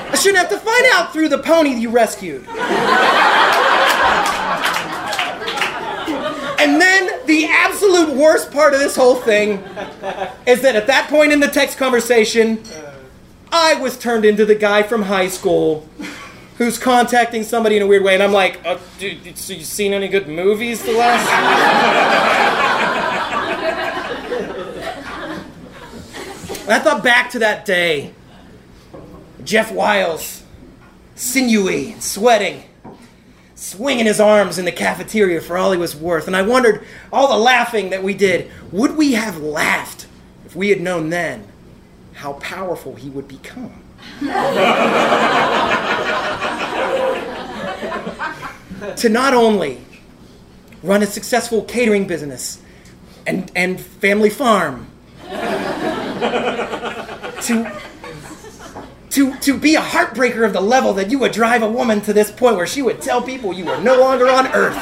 I 0.09 0.15
shouldn't 0.15 0.39
have 0.39 0.51
to 0.51 0.59
find 0.59 0.87
out 0.93 1.13
through 1.13 1.31
the 1.31 1.39
pony 1.39 1.75
you 1.75 1.91
rescued. 1.91 2.47
And 6.67 6.81
then 6.81 7.25
the 7.27 7.47
absolute 7.47 8.17
worst 8.17 8.51
part 8.51 8.75
of 8.75 8.81
this 8.81 8.97
whole 8.97 9.15
thing 9.15 9.63
is 10.47 10.63
that 10.63 10.75
at 10.75 10.89
that 10.89 11.09
point 11.09 11.31
in 11.31 11.39
the 11.39 11.47
text 11.47 11.79
conversation, 11.79 12.61
I 13.53 13.75
was 13.75 13.97
turned 13.97 14.25
into 14.25 14.45
the 14.45 14.57
guy 14.57 14.83
from 14.83 15.03
high 15.03 15.29
school 15.29 15.89
who's 16.59 16.77
contacting 16.77 17.45
somebody 17.45 17.77
in 17.77 17.83
a 17.83 17.87
weird 17.87 18.03
way, 18.03 18.15
and 18.15 18.23
I'm 18.23 18.33
like, 18.33 18.67
uh, 18.67 18.79
dude, 18.99 19.39
so 19.39 19.53
you 19.53 19.63
seen 19.63 19.93
any 19.93 20.09
good 20.09 20.27
movies 20.27 20.83
the 20.83 20.95
last? 20.95 21.29
I 26.69 26.81
thought 26.81 27.05
back 27.05 27.31
to 27.31 27.39
that 27.39 27.65
day. 27.65 28.13
Jeff 29.45 29.71
Wiles, 29.71 30.43
sinewy 31.15 31.93
and 31.93 32.03
sweating, 32.03 32.65
swinging 33.57 34.05
his 34.05 34.21
arms 34.21 34.59
in 34.59 34.67
the 34.67 34.73
cafeteria 34.73 35.41
for 35.41 35.59
all 35.59 35.73
he 35.73 35.79
was 35.79 35.97
worth. 35.97 36.29
And 36.29 36.37
I 36.37 36.43
wondered, 36.43 36.87
all 37.13 37.29
the 37.29 37.43
laughing 37.43 37.91
that 37.91 38.03
we 38.03 38.15
did, 38.15 38.51
would 38.71 38.97
we 38.97 39.15
have 39.15 39.39
laughed 39.39 40.07
if 40.45 40.55
we 40.55 40.69
had 40.69 40.81
known 40.81 41.11
then 41.11 41.45
how 42.13 42.35
powerful 42.35 42.95
he 42.95 43.09
would 43.09 43.27
become? 43.27 43.83
to 48.97 49.09
not 49.09 49.35
only 49.35 49.81
run 50.83 51.03
a 51.03 51.07
successful 51.07 51.63
catering 51.63 52.07
business 52.07 52.61
and, 53.27 53.51
and 53.57 53.81
family 53.81 54.31
farm, 54.31 54.89
to, 57.41 57.73
to, 59.17 59.35
to 59.37 59.59
be 59.59 59.75
a 59.77 59.81
heartbreaker 59.81 60.45
of 60.45 60.53
the 60.53 60.61
level 60.61 60.93
that 60.93 61.11
you 61.11 61.19
would 61.19 61.33
drive 61.33 61.63
a 61.63 61.71
woman 61.71 62.03
to 62.03 62.13
this 62.13 62.31
point 62.31 62.55
where 62.55 62.67
she 62.67 62.83
would 62.83 63.01
tell 63.01 63.23
people 63.23 63.51
you 63.51 63.65
were 63.65 63.81
no 63.81 63.99
longer 63.99 64.29
on 64.29 64.47
earth. 64.49 64.77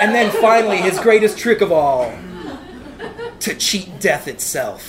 and 0.00 0.14
then 0.14 0.30
finally, 0.40 0.78
his 0.78 0.98
greatest 0.98 1.36
trick 1.36 1.60
of 1.60 1.70
all 1.70 2.10
to 3.40 3.54
cheat 3.54 4.00
death 4.00 4.28
itself. 4.28 4.88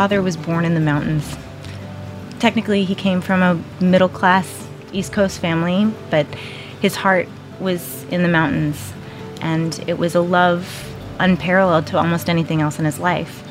Father 0.00 0.22
was 0.22 0.34
born 0.34 0.64
in 0.64 0.72
the 0.72 0.80
mountains. 0.80 1.36
Technically, 2.38 2.86
he 2.86 2.94
came 2.94 3.20
from 3.20 3.42
a 3.42 3.84
middle 3.84 4.08
class 4.08 4.66
East 4.92 5.12
Coast 5.12 5.38
family, 5.40 5.92
but 6.08 6.24
his 6.80 6.96
heart 6.96 7.28
was 7.60 8.04
in 8.04 8.22
the 8.22 8.28
mountains, 8.28 8.94
and 9.42 9.78
it 9.86 9.98
was 9.98 10.14
a 10.14 10.22
love 10.22 10.90
unparalleled 11.18 11.86
to 11.88 11.98
almost 11.98 12.30
anything 12.30 12.62
else 12.62 12.78
in 12.78 12.86
his 12.86 12.98
life. 12.98 13.46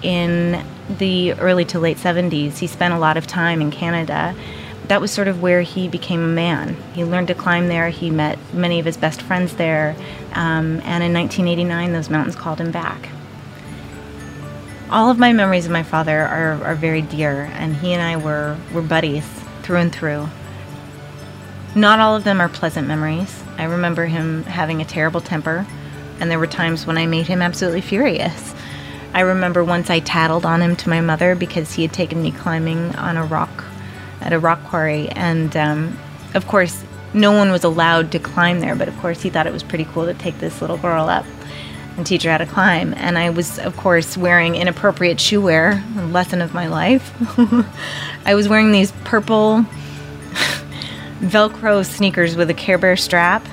In 0.00 0.64
the 0.88 1.34
early 1.34 1.66
to 1.66 1.78
late 1.78 1.98
70s, 1.98 2.56
he 2.56 2.66
spent 2.66 2.94
a 2.94 2.98
lot 2.98 3.18
of 3.18 3.26
time 3.26 3.60
in 3.60 3.70
Canada. 3.70 4.34
That 4.88 5.02
was 5.02 5.10
sort 5.10 5.28
of 5.28 5.42
where 5.42 5.60
he 5.60 5.88
became 5.88 6.22
a 6.22 6.26
man. 6.26 6.74
He 6.94 7.04
learned 7.04 7.28
to 7.28 7.34
climb 7.34 7.68
there, 7.68 7.90
he 7.90 8.08
met 8.08 8.38
many 8.54 8.80
of 8.80 8.86
his 8.86 8.96
best 8.96 9.20
friends 9.20 9.56
there, 9.56 9.94
um, 10.32 10.80
and 10.84 11.04
in 11.04 11.12
1989, 11.12 11.92
those 11.92 12.08
mountains 12.08 12.34
called 12.34 12.62
him 12.62 12.70
back 12.70 13.10
all 14.92 15.10
of 15.10 15.18
my 15.18 15.32
memories 15.32 15.64
of 15.64 15.72
my 15.72 15.82
father 15.82 16.20
are, 16.20 16.62
are 16.64 16.74
very 16.74 17.00
dear, 17.00 17.50
and 17.54 17.74
he 17.74 17.94
and 17.94 18.02
I 18.02 18.22
were, 18.22 18.58
were 18.74 18.82
buddies 18.82 19.26
through 19.62 19.78
and 19.78 19.90
through. 19.92 20.28
Not 21.74 21.98
all 21.98 22.14
of 22.14 22.24
them 22.24 22.42
are 22.42 22.48
pleasant 22.50 22.86
memories. 22.86 23.42
I 23.56 23.64
remember 23.64 24.04
him 24.04 24.44
having 24.44 24.82
a 24.82 24.84
terrible 24.84 25.22
temper, 25.22 25.66
and 26.20 26.30
there 26.30 26.38
were 26.38 26.46
times 26.46 26.86
when 26.86 26.98
I 26.98 27.06
made 27.06 27.26
him 27.26 27.40
absolutely 27.40 27.80
furious. 27.80 28.54
I 29.14 29.20
remember 29.20 29.64
once 29.64 29.88
I 29.88 30.00
tattled 30.00 30.44
on 30.44 30.60
him 30.60 30.76
to 30.76 30.90
my 30.90 31.00
mother 31.00 31.34
because 31.34 31.72
he 31.72 31.82
had 31.82 31.94
taken 31.94 32.22
me 32.22 32.30
climbing 32.30 32.94
on 32.96 33.16
a 33.16 33.24
rock 33.24 33.64
at 34.20 34.34
a 34.34 34.38
rock 34.38 34.62
quarry, 34.64 35.08
and 35.08 35.56
um, 35.56 35.98
of 36.34 36.46
course, 36.46 36.84
no 37.14 37.32
one 37.32 37.50
was 37.50 37.64
allowed 37.64 38.12
to 38.12 38.18
climb 38.18 38.60
there, 38.60 38.76
but 38.76 38.88
of 38.88 38.98
course, 38.98 39.22
he 39.22 39.30
thought 39.30 39.46
it 39.46 39.52
was 39.54 39.62
pretty 39.62 39.86
cool 39.86 40.04
to 40.04 40.14
take 40.14 40.38
this 40.38 40.60
little 40.60 40.76
girl 40.76 41.08
up 41.08 41.24
and 41.96 42.06
teach 42.06 42.22
her 42.22 42.30
how 42.30 42.38
to 42.38 42.46
climb. 42.46 42.94
And 42.94 43.18
I 43.18 43.30
was, 43.30 43.58
of 43.58 43.76
course, 43.76 44.16
wearing 44.16 44.54
inappropriate 44.54 45.20
shoe 45.20 45.40
wear, 45.40 45.84
a 45.98 46.06
lesson 46.06 46.40
of 46.40 46.54
my 46.54 46.66
life. 46.66 47.12
I 48.26 48.34
was 48.34 48.48
wearing 48.48 48.72
these 48.72 48.92
purple 49.04 49.64
Velcro 51.20 51.84
sneakers 51.84 52.36
with 52.36 52.50
a 52.50 52.54
Care 52.54 52.78
Bear 52.78 52.96
strap. 52.96 53.46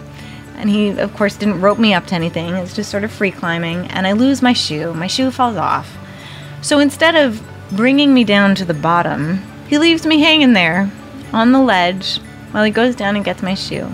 And 0.56 0.69
he, 0.69 0.89
of 0.99 1.15
course, 1.15 1.38
didn't 1.38 1.62
rope 1.62 1.80
me 1.80 1.93
up 1.93 2.08
to 2.08 2.15
anything. 2.15 2.56
It's 2.56 2.75
just 2.75 2.91
sort 2.91 3.04
of 3.04 3.12
free 3.12 3.32
climbing. 3.32 3.88
And 3.88 4.06
I 4.06 4.12
lose 4.12 4.41
my 4.41 4.54
shoe. 4.54 4.93
My 4.93 5.08
shoe 5.08 5.32
falls 5.32 5.56
off. 5.56 5.97
So 6.62 6.80
instead 6.80 7.15
of 7.15 7.41
bringing 7.71 8.13
me 8.13 8.23
down 8.23 8.56
to 8.56 8.65
the 8.65 8.73
bottom, 8.73 9.41
he 9.67 9.78
leaves 9.78 10.06
me 10.06 10.19
hanging 10.19 10.54
there 10.54 10.91
on 11.32 11.52
the 11.52 11.62
ledge 11.62 12.19
while 12.52 12.63
he 12.63 12.71
goes 12.71 12.95
down 12.95 13.15
and 13.15 13.23
gets 13.23 13.41
my 13.41 13.54
shoe. 13.54 13.89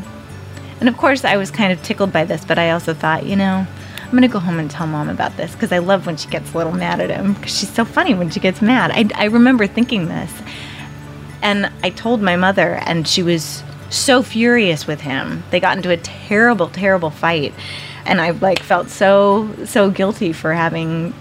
And 0.80 0.90
of 0.90 0.98
course, 0.98 1.24
I 1.24 1.38
was 1.38 1.52
kind 1.52 1.72
of 1.72 1.82
tickled 1.84 2.12
by 2.12 2.26
this, 2.26 2.46
but 2.46 2.58
I 2.58 2.72
also 2.72 2.94
thought, 2.94 3.26
you 3.26 3.36
know, 3.36 3.68
I'm 4.06 4.12
gonna 4.12 4.28
go 4.28 4.40
home 4.40 4.60
and 4.60 4.70
tell 4.70 4.88
mom 4.88 5.10
about 5.10 5.36
this 5.36 5.54
because 5.54 5.72
I 5.72 5.80
love 5.80 6.06
when 6.06 6.16
she 6.16 6.30
gets 6.30 6.54
a 6.54 6.58
little 6.58 6.74
mad 6.74 7.02
at 7.02 7.10
him 7.10 7.34
because 7.34 7.58
she's 7.58 7.74
so 7.74 7.84
funny 7.84 8.14
when 8.14 8.30
she 8.30 8.40
gets 8.40 8.62
mad. 8.62 8.92
I, 8.92 9.10
I 9.16 9.26
remember 9.26 9.68
thinking 9.68 10.08
this. 10.08 10.32
And 11.42 11.72
I 11.84 11.90
told 11.90 12.22
my 12.22 12.36
mother, 12.36 12.76
and 12.86 13.08
she 13.08 13.22
was 13.22 13.64
so 13.90 14.24
furious 14.24 14.88
with 14.88 15.02
him. 15.02 15.44
They 15.52 15.60
got 15.60 15.78
into 15.78 15.92
a 15.92 15.98
terrible, 15.98 16.70
terrible 16.70 17.10
fight. 17.10 17.54
And 18.06 18.22
I 18.22 18.32
like 18.32 18.60
felt 18.60 18.90
so, 18.90 19.54
so 19.66 19.90
guilty 19.90 20.34
for 20.34 20.54
having, 20.54 21.14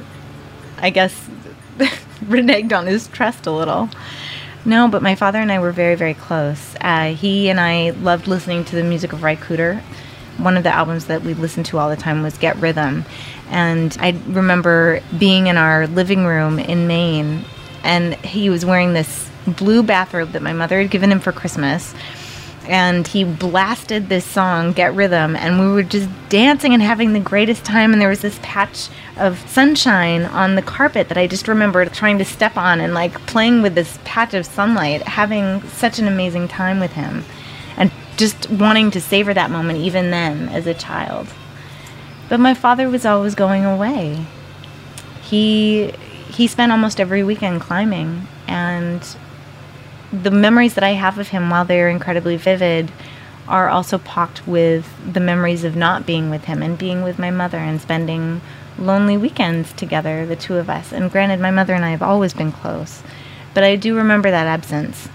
I 0.78 0.90
guess, 0.90 1.28
reneged 2.24 2.76
on 2.76 2.86
his 2.86 3.08
trust 3.08 3.46
a 3.46 3.50
little. 3.50 3.88
No, 4.64 4.88
but 4.88 5.02
my 5.02 5.14
father 5.14 5.40
and 5.40 5.52
I 5.52 5.58
were 5.58 5.72
very, 5.72 5.94
very 5.94 6.14
close. 6.14 6.74
Uh, 6.80 7.12
he 7.12 7.50
and 7.50 7.60
I 7.60 7.90
loved 7.90 8.26
listening 8.26 8.64
to 8.66 8.76
the 8.76 8.84
music 8.84 9.12
of 9.12 9.22
Ry 9.22 9.36
Cooder 9.36 9.82
one 10.38 10.56
of 10.56 10.62
the 10.62 10.74
albums 10.74 11.06
that 11.06 11.22
we 11.22 11.34
listened 11.34 11.66
to 11.66 11.78
all 11.78 11.88
the 11.88 11.96
time 11.96 12.22
was 12.22 12.36
Get 12.38 12.56
Rhythm. 12.56 13.04
And 13.50 13.96
I 14.00 14.18
remember 14.26 15.00
being 15.18 15.46
in 15.46 15.56
our 15.56 15.86
living 15.86 16.24
room 16.24 16.58
in 16.58 16.86
Maine, 16.86 17.44
and 17.82 18.14
he 18.16 18.50
was 18.50 18.64
wearing 18.64 18.92
this 18.92 19.30
blue 19.46 19.82
bathrobe 19.82 20.32
that 20.32 20.42
my 20.42 20.52
mother 20.52 20.80
had 20.80 20.90
given 20.90 21.12
him 21.12 21.20
for 21.20 21.32
Christmas. 21.32 21.94
And 22.66 23.06
he 23.06 23.24
blasted 23.24 24.08
this 24.08 24.24
song, 24.24 24.72
Get 24.72 24.94
Rhythm, 24.94 25.36
and 25.36 25.60
we 25.60 25.68
were 25.70 25.82
just 25.82 26.08
dancing 26.30 26.72
and 26.72 26.82
having 26.82 27.12
the 27.12 27.20
greatest 27.20 27.62
time. 27.62 27.92
And 27.92 28.00
there 28.00 28.08
was 28.08 28.22
this 28.22 28.38
patch 28.42 28.88
of 29.18 29.38
sunshine 29.50 30.22
on 30.22 30.54
the 30.54 30.62
carpet 30.62 31.08
that 31.08 31.18
I 31.18 31.26
just 31.26 31.46
remember 31.46 31.84
trying 31.84 32.16
to 32.18 32.24
step 32.24 32.56
on 32.56 32.80
and 32.80 32.94
like 32.94 33.14
playing 33.26 33.60
with 33.60 33.74
this 33.74 33.98
patch 34.04 34.32
of 34.32 34.46
sunlight, 34.46 35.02
having 35.02 35.62
such 35.68 35.98
an 35.98 36.08
amazing 36.08 36.48
time 36.48 36.80
with 36.80 36.92
him 36.92 37.24
just 38.16 38.48
wanting 38.50 38.90
to 38.92 39.00
savor 39.00 39.34
that 39.34 39.50
moment 39.50 39.78
even 39.78 40.10
then 40.10 40.48
as 40.48 40.66
a 40.66 40.74
child. 40.74 41.28
But 42.28 42.40
my 42.40 42.54
father 42.54 42.88
was 42.88 43.04
always 43.04 43.34
going 43.34 43.64
away. 43.64 44.26
He 45.22 45.92
he 46.28 46.46
spent 46.46 46.72
almost 46.72 47.00
every 47.00 47.22
weekend 47.22 47.60
climbing 47.60 48.26
and 48.48 49.16
the 50.12 50.30
memories 50.30 50.74
that 50.74 50.84
I 50.84 50.90
have 50.90 51.18
of 51.18 51.28
him 51.28 51.50
while 51.50 51.64
they're 51.64 51.88
incredibly 51.88 52.36
vivid 52.36 52.90
are 53.46 53.68
also 53.68 53.98
pocked 53.98 54.46
with 54.46 54.88
the 55.12 55.20
memories 55.20 55.64
of 55.64 55.76
not 55.76 56.06
being 56.06 56.30
with 56.30 56.44
him 56.44 56.62
and 56.62 56.78
being 56.78 57.02
with 57.02 57.18
my 57.18 57.30
mother 57.30 57.58
and 57.58 57.80
spending 57.80 58.40
lonely 58.78 59.16
weekends 59.16 59.72
together, 59.74 60.26
the 60.26 60.36
two 60.36 60.56
of 60.56 60.70
us. 60.70 60.92
And 60.92 61.10
granted, 61.10 61.40
my 61.40 61.50
mother 61.50 61.74
and 61.74 61.84
I 61.84 61.90
have 61.90 62.02
always 62.02 62.32
been 62.32 62.52
close, 62.52 63.02
but 63.52 63.64
I 63.64 63.76
do 63.76 63.96
remember 63.96 64.30
that 64.30 64.46
absence. 64.46 65.08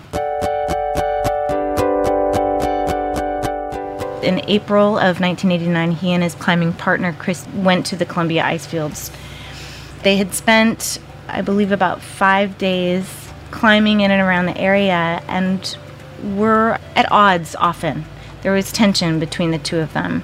In 4.24 4.41
April 4.47 4.97
of 4.97 5.20
1989, 5.20 5.91
he 5.91 6.11
and 6.11 6.24
his 6.24 6.36
climbing 6.36 6.74
partner 6.74 7.15
Chris 7.17 7.45
went 7.53 7.86
to 7.88 7.95
the 7.95 8.05
Columbia 8.05 8.43
ice 8.43 8.65
fields. 8.65 9.11
They 10.03 10.17
had 10.17 10.34
spent, 10.34 10.99
I 11.28 11.41
believe, 11.41 11.72
about 11.72 12.01
five 12.01 12.57
days 12.57 13.30
climbing 13.51 14.01
in 14.01 14.11
and 14.11 14.22
around 14.22 14.45
the 14.45 14.57
area 14.57 15.22
and 15.28 15.78
were 16.36 16.78
at 16.95 17.11
odds 17.11 17.55
often. 17.55 18.05
There 18.41 18.51
was 18.51 18.72
tension 18.72 19.20
between 19.20 19.51
the 19.51 19.57
two 19.57 19.80
of 19.80 19.93
them. 19.93 20.24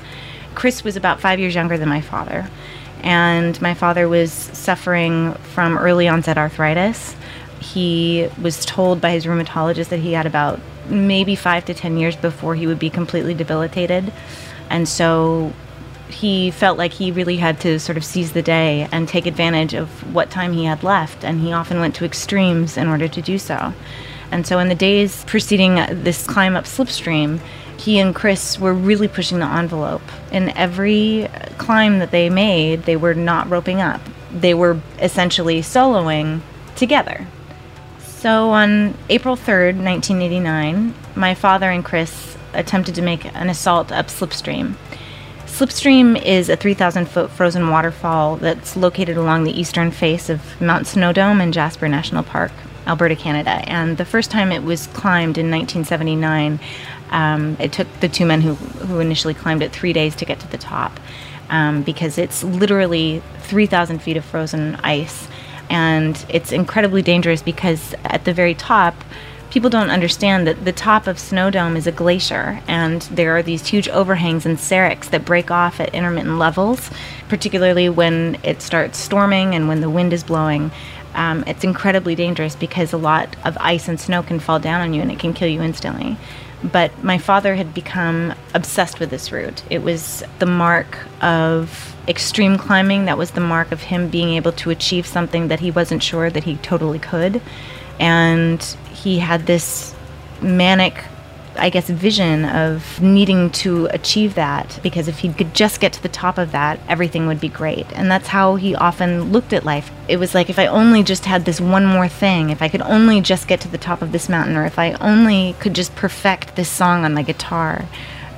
Chris 0.53 0.83
was 0.83 0.95
about 0.95 1.19
five 1.19 1.39
years 1.39 1.55
younger 1.55 1.77
than 1.77 1.89
my 1.89 2.01
father, 2.01 2.49
and 3.01 3.61
my 3.61 3.73
father 3.73 4.07
was 4.07 4.31
suffering 4.31 5.33
from 5.53 5.77
early 5.77 6.07
onset 6.07 6.37
arthritis. 6.37 7.15
He 7.59 8.29
was 8.41 8.65
told 8.65 9.01
by 9.01 9.11
his 9.11 9.25
rheumatologist 9.25 9.89
that 9.89 9.99
he 9.99 10.13
had 10.13 10.25
about 10.25 10.59
maybe 10.89 11.35
five 11.35 11.65
to 11.65 11.73
ten 11.73 11.97
years 11.97 12.15
before 12.15 12.55
he 12.55 12.67
would 12.67 12.79
be 12.79 12.89
completely 12.89 13.33
debilitated. 13.33 14.11
And 14.69 14.87
so 14.87 15.53
he 16.09 16.51
felt 16.51 16.77
like 16.77 16.93
he 16.93 17.11
really 17.11 17.37
had 17.37 17.59
to 17.61 17.79
sort 17.79 17.97
of 17.97 18.05
seize 18.05 18.33
the 18.33 18.41
day 18.41 18.87
and 18.91 19.07
take 19.07 19.25
advantage 19.25 19.73
of 19.73 20.13
what 20.13 20.29
time 20.29 20.53
he 20.53 20.65
had 20.65 20.83
left, 20.83 21.23
and 21.23 21.41
he 21.41 21.51
often 21.51 21.79
went 21.79 21.95
to 21.95 22.05
extremes 22.05 22.77
in 22.77 22.87
order 22.87 23.07
to 23.07 23.21
do 23.21 23.37
so. 23.37 23.73
And 24.31 24.45
so, 24.45 24.59
in 24.59 24.69
the 24.69 24.75
days 24.75 25.23
preceding 25.25 25.75
this 25.75 26.25
climb 26.25 26.55
up 26.55 26.65
slipstream, 26.65 27.39
he 27.77 27.99
and 27.99 28.15
Chris 28.15 28.59
were 28.59 28.73
really 28.73 29.07
pushing 29.07 29.39
the 29.39 29.45
envelope. 29.45 30.01
In 30.31 30.49
every 30.57 31.27
climb 31.57 31.99
that 31.99 32.11
they 32.11 32.29
made, 32.29 32.83
they 32.83 32.95
were 32.95 33.13
not 33.13 33.49
roping 33.49 33.81
up. 33.81 34.01
They 34.31 34.53
were 34.53 34.79
essentially 34.99 35.61
soloing 35.61 36.41
together. 36.75 37.27
So 38.25 38.49
on 38.49 38.97
April 39.09 39.35
3rd, 39.35 39.77
1989, 39.83 40.95
my 41.15 41.35
father 41.35 41.69
and 41.69 41.85
Chris 41.85 42.35
attempted 42.55 42.95
to 42.95 43.03
make 43.03 43.23
an 43.23 43.51
assault 43.51 43.91
up 43.91 44.07
Slipstream. 44.07 44.73
Slipstream 45.45 46.19
is 46.25 46.49
a 46.49 46.55
3,000 46.55 47.07
foot 47.07 47.29
frozen 47.29 47.69
waterfall 47.69 48.37
that's 48.37 48.75
located 48.75 49.15
along 49.15 49.43
the 49.43 49.51
eastern 49.51 49.91
face 49.91 50.27
of 50.27 50.59
Mount 50.59 50.87
Snowdome 50.87 51.39
in 51.39 51.51
Jasper 51.51 51.87
National 51.87 52.23
Park, 52.23 52.51
Alberta, 52.87 53.15
Canada. 53.15 53.61
And 53.69 53.97
the 53.97 54.05
first 54.05 54.31
time 54.31 54.51
it 54.51 54.63
was 54.63 54.87
climbed 54.87 55.37
in 55.37 55.51
1979, 55.51 56.59
um, 57.11 57.55
it 57.59 57.71
took 57.73 57.87
the 57.99 58.09
two 58.09 58.25
men 58.25 58.41
who, 58.41 58.55
who 58.55 59.01
initially 59.01 59.35
climbed 59.35 59.61
it 59.61 59.71
three 59.71 59.93
days 59.93 60.15
to 60.15 60.25
get 60.25 60.39
to 60.39 60.47
the 60.47 60.57
top 60.57 60.99
um, 61.51 61.83
because 61.83 62.17
it's 62.17 62.43
literally 62.43 63.21
3,000 63.41 63.99
feet 63.99 64.17
of 64.17 64.25
frozen 64.25 64.77
ice. 64.77 65.27
And 65.69 66.25
it's 66.29 66.51
incredibly 66.51 67.01
dangerous 67.01 67.41
because 67.41 67.95
at 68.03 68.25
the 68.25 68.33
very 68.33 68.53
top, 68.53 68.95
people 69.49 69.69
don't 69.69 69.89
understand 69.89 70.45
that 70.45 70.65
the 70.65 70.71
top 70.71 71.07
of 71.07 71.17
Snow 71.17 71.49
Dome 71.49 71.77
is 71.77 71.87
a 71.87 71.91
glacier, 71.91 72.61
and 72.67 73.01
there 73.03 73.37
are 73.37 73.41
these 73.41 73.65
huge 73.65 73.87
overhangs 73.87 74.45
and 74.45 74.59
seracs 74.59 75.07
that 75.09 75.23
break 75.23 75.49
off 75.49 75.79
at 75.79 75.93
intermittent 75.93 76.37
levels, 76.37 76.91
particularly 77.29 77.87
when 77.87 78.37
it 78.43 78.61
starts 78.61 78.97
storming 78.97 79.55
and 79.55 79.67
when 79.67 79.81
the 79.81 79.89
wind 79.89 80.11
is 80.11 80.23
blowing. 80.23 80.71
Um, 81.13 81.45
it's 81.47 81.63
incredibly 81.63 82.15
dangerous 82.15 82.55
because 82.55 82.91
a 82.91 82.97
lot 82.97 83.35
of 83.45 83.57
ice 83.61 83.87
and 83.87 83.97
snow 83.97 84.21
can 84.21 84.39
fall 84.39 84.59
down 84.59 84.81
on 84.81 84.93
you 84.93 85.01
and 85.01 85.09
it 85.09 85.19
can 85.19 85.33
kill 85.33 85.47
you 85.47 85.61
instantly. 85.61 86.17
But 86.71 87.03
my 87.03 87.17
father 87.17 87.55
had 87.55 87.73
become 87.73 88.33
obsessed 88.53 88.99
with 88.99 89.09
this 89.09 89.31
route. 89.31 89.63
It 89.69 89.83
was 89.83 90.23
the 90.39 90.45
mark 90.45 90.97
of 91.21 91.95
extreme 92.07 92.57
climbing, 92.57 93.05
that 93.05 93.17
was 93.17 93.31
the 93.31 93.41
mark 93.41 93.71
of 93.71 93.81
him 93.81 94.09
being 94.09 94.29
able 94.29 94.51
to 94.53 94.69
achieve 94.69 95.05
something 95.05 95.47
that 95.47 95.59
he 95.59 95.71
wasn't 95.71 96.01
sure 96.03 96.29
that 96.29 96.43
he 96.43 96.55
totally 96.57 96.99
could. 96.99 97.41
And 97.99 98.61
he 98.93 99.19
had 99.19 99.45
this 99.45 99.95
manic 100.41 101.03
I 101.57 101.69
guess, 101.69 101.89
vision 101.89 102.45
of 102.45 103.01
needing 103.01 103.49
to 103.51 103.87
achieve 103.87 104.35
that 104.35 104.79
because 104.83 105.07
if 105.07 105.19
he 105.19 105.31
could 105.31 105.53
just 105.53 105.79
get 105.79 105.93
to 105.93 106.03
the 106.03 106.09
top 106.09 106.37
of 106.37 106.51
that, 106.51 106.79
everything 106.87 107.27
would 107.27 107.39
be 107.39 107.49
great. 107.49 107.85
And 107.93 108.09
that's 108.09 108.27
how 108.27 108.55
he 108.55 108.75
often 108.75 109.31
looked 109.31 109.53
at 109.53 109.65
life. 109.65 109.91
It 110.07 110.17
was 110.17 110.33
like, 110.35 110.49
if 110.49 110.59
I 110.59 110.67
only 110.67 111.03
just 111.03 111.25
had 111.25 111.45
this 111.45 111.61
one 111.61 111.85
more 111.85 112.07
thing, 112.07 112.49
if 112.49 112.61
I 112.61 112.69
could 112.69 112.81
only 112.81 113.21
just 113.21 113.47
get 113.47 113.61
to 113.61 113.67
the 113.67 113.77
top 113.77 114.01
of 114.01 114.11
this 114.11 114.29
mountain, 114.29 114.55
or 114.55 114.65
if 114.65 114.77
I 114.77 114.93
only 114.93 115.55
could 115.59 115.73
just 115.73 115.95
perfect 115.95 116.55
this 116.55 116.69
song 116.69 117.05
on 117.05 117.13
my 117.13 117.23
guitar. 117.23 117.85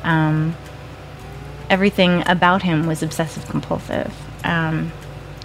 Um, 0.03 0.55
everything 1.69 2.23
about 2.27 2.63
him 2.63 2.85
was 2.85 3.03
obsessive 3.03 3.47
compulsive. 3.47 4.13
Um, 4.43 4.91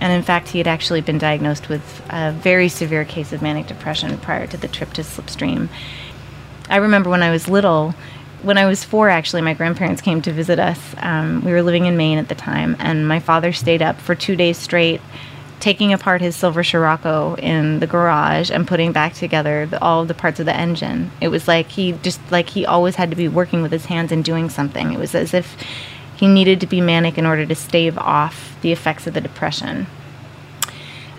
and 0.01 0.13
in 0.13 0.23
fact, 0.23 0.49
he 0.49 0.59
had 0.59 0.67
actually 0.67 1.01
been 1.01 1.19
diagnosed 1.19 1.69
with 1.69 2.03
a 2.11 2.33
very 2.33 2.69
severe 2.69 3.05
case 3.05 3.33
of 3.33 3.41
manic 3.41 3.69
depression 3.69 4.19
prior 4.19 4.47
to 4.49 4.57
the 4.57 4.69
trip 4.69 4.93
to 4.95 5.03
Slipstream. 5.03 5.69
I 6.73 6.77
remember 6.77 7.11
when 7.11 7.23
I 7.23 7.31
was 7.31 7.49
little, 7.49 7.95
when 8.41 8.57
I 8.57 8.65
was 8.65 8.83
four, 8.83 9.11
actually, 9.11 9.43
my 9.43 9.53
grandparents 9.53 10.01
came 10.01 10.23
to 10.23 10.33
visit 10.33 10.59
us. 10.59 10.81
Um, 10.97 11.45
we 11.45 11.53
were 11.53 11.61
living 11.61 11.85
in 11.85 11.99
Maine 11.99 12.17
at 12.17 12.31
the 12.31 12.35
time, 12.35 12.77
and 12.79 13.07
my 13.07 13.21
father 13.21 13.53
stayed 13.53 13.83
up 13.83 14.01
for 14.01 14.15
two 14.15 14.37
days 14.37 14.57
straight, 14.57 15.03
taking 15.61 15.93
apart 15.93 16.23
his 16.23 16.35
silver 16.35 16.65
Scirocco 16.65 17.35
in 17.35 17.81
the 17.81 17.87
garage 17.87 18.51
and 18.51 18.67
putting 18.67 18.91
back 18.91 19.13
together 19.13 19.67
the, 19.67 19.79
all 19.83 20.07
the 20.07 20.15
parts 20.15 20.41
of 20.41 20.47
the 20.47 20.57
engine. 20.57 21.11
It 21.21 21.29
was 21.29 21.47
like 21.47 21.69
he 21.69 21.93
just 21.93 22.21
like 22.31 22.49
he 22.49 22.65
always 22.65 22.95
had 22.95 23.11
to 23.11 23.17
be 23.17 23.29
working 23.29 23.61
with 23.61 23.71
his 23.71 23.85
hands 23.85 24.11
and 24.11 24.25
doing 24.25 24.49
something. 24.49 24.95
It 24.95 24.99
was 24.99 25.15
as 25.15 25.35
if 25.35 25.59
he 26.17 26.27
needed 26.27 26.59
to 26.61 26.67
be 26.67 26.81
manic 26.81 27.19
in 27.19 27.27
order 27.27 27.45
to 27.45 27.55
stave 27.55 27.99
off 27.99 28.57
the 28.63 28.73
effects 28.73 29.07
of 29.07 29.13
the 29.13 29.21
depression 29.21 29.89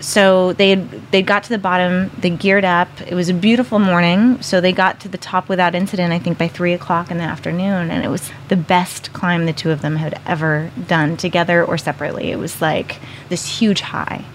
so 0.04 0.52
they 0.52 0.74
they 0.74 1.22
got 1.22 1.44
to 1.44 1.48
the 1.48 1.58
bottom. 1.58 2.10
They 2.18 2.28
geared 2.28 2.64
up. 2.64 2.88
It 3.00 3.14
was 3.14 3.30
a 3.30 3.34
beautiful 3.34 3.78
morning. 3.78 4.40
So 4.42 4.60
they 4.60 4.70
got 4.70 5.00
to 5.00 5.08
the 5.08 5.16
top 5.16 5.48
without 5.48 5.74
incident. 5.74 6.12
I 6.12 6.18
think 6.18 6.36
by 6.36 6.46
three 6.46 6.74
o'clock 6.74 7.10
in 7.10 7.16
the 7.16 7.24
afternoon, 7.24 7.90
and 7.90 8.04
it 8.04 8.08
was 8.08 8.30
the 8.48 8.56
best 8.56 9.14
climb 9.14 9.46
the 9.46 9.54
two 9.54 9.70
of 9.70 9.80
them 9.80 9.96
had 9.96 10.20
ever 10.26 10.70
done 10.86 11.16
together 11.16 11.64
or 11.64 11.78
separately. 11.78 12.30
It 12.30 12.38
was 12.38 12.60
like 12.60 13.00
this 13.30 13.60
huge 13.60 13.80
high. 13.80 14.26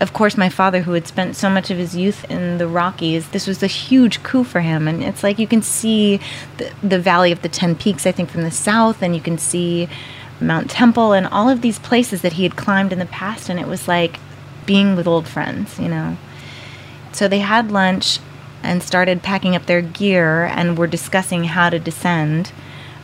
Of 0.00 0.14
course, 0.14 0.38
my 0.38 0.48
father, 0.48 0.80
who 0.80 0.92
had 0.92 1.06
spent 1.06 1.36
so 1.36 1.50
much 1.50 1.70
of 1.70 1.76
his 1.76 1.94
youth 1.94 2.24
in 2.30 2.56
the 2.56 2.66
Rockies, 2.66 3.28
this 3.28 3.46
was 3.46 3.62
a 3.62 3.68
huge 3.68 4.22
coup 4.22 4.44
for 4.44 4.60
him. 4.60 4.88
And 4.88 5.04
it's 5.04 5.22
like 5.22 5.38
you 5.38 5.46
can 5.46 5.62
see 5.62 6.20
the, 6.56 6.72
the 6.82 6.98
Valley 6.98 7.32
of 7.32 7.42
the 7.42 7.50
Ten 7.50 7.76
Peaks, 7.76 8.06
I 8.06 8.12
think, 8.12 8.30
from 8.30 8.42
the 8.42 8.50
south, 8.50 9.02
and 9.02 9.14
you 9.14 9.20
can 9.20 9.36
see 9.36 9.90
Mount 10.40 10.70
Temple 10.70 11.12
and 11.12 11.26
all 11.26 11.50
of 11.50 11.60
these 11.60 11.78
places 11.78 12.22
that 12.22 12.32
he 12.32 12.44
had 12.44 12.56
climbed 12.56 12.94
in 12.94 12.98
the 12.98 13.06
past. 13.06 13.50
And 13.50 13.60
it 13.60 13.68
was 13.68 13.86
like 13.86 14.18
being 14.66 14.96
with 14.96 15.06
old 15.06 15.28
friends, 15.28 15.78
you 15.78 15.88
know. 15.88 16.16
So 17.12 17.28
they 17.28 17.40
had 17.40 17.70
lunch 17.70 18.18
and 18.62 18.82
started 18.82 19.22
packing 19.22 19.56
up 19.56 19.66
their 19.66 19.82
gear 19.82 20.44
and 20.44 20.78
were 20.78 20.86
discussing 20.86 21.44
how 21.44 21.70
to 21.70 21.78
descend 21.78 22.48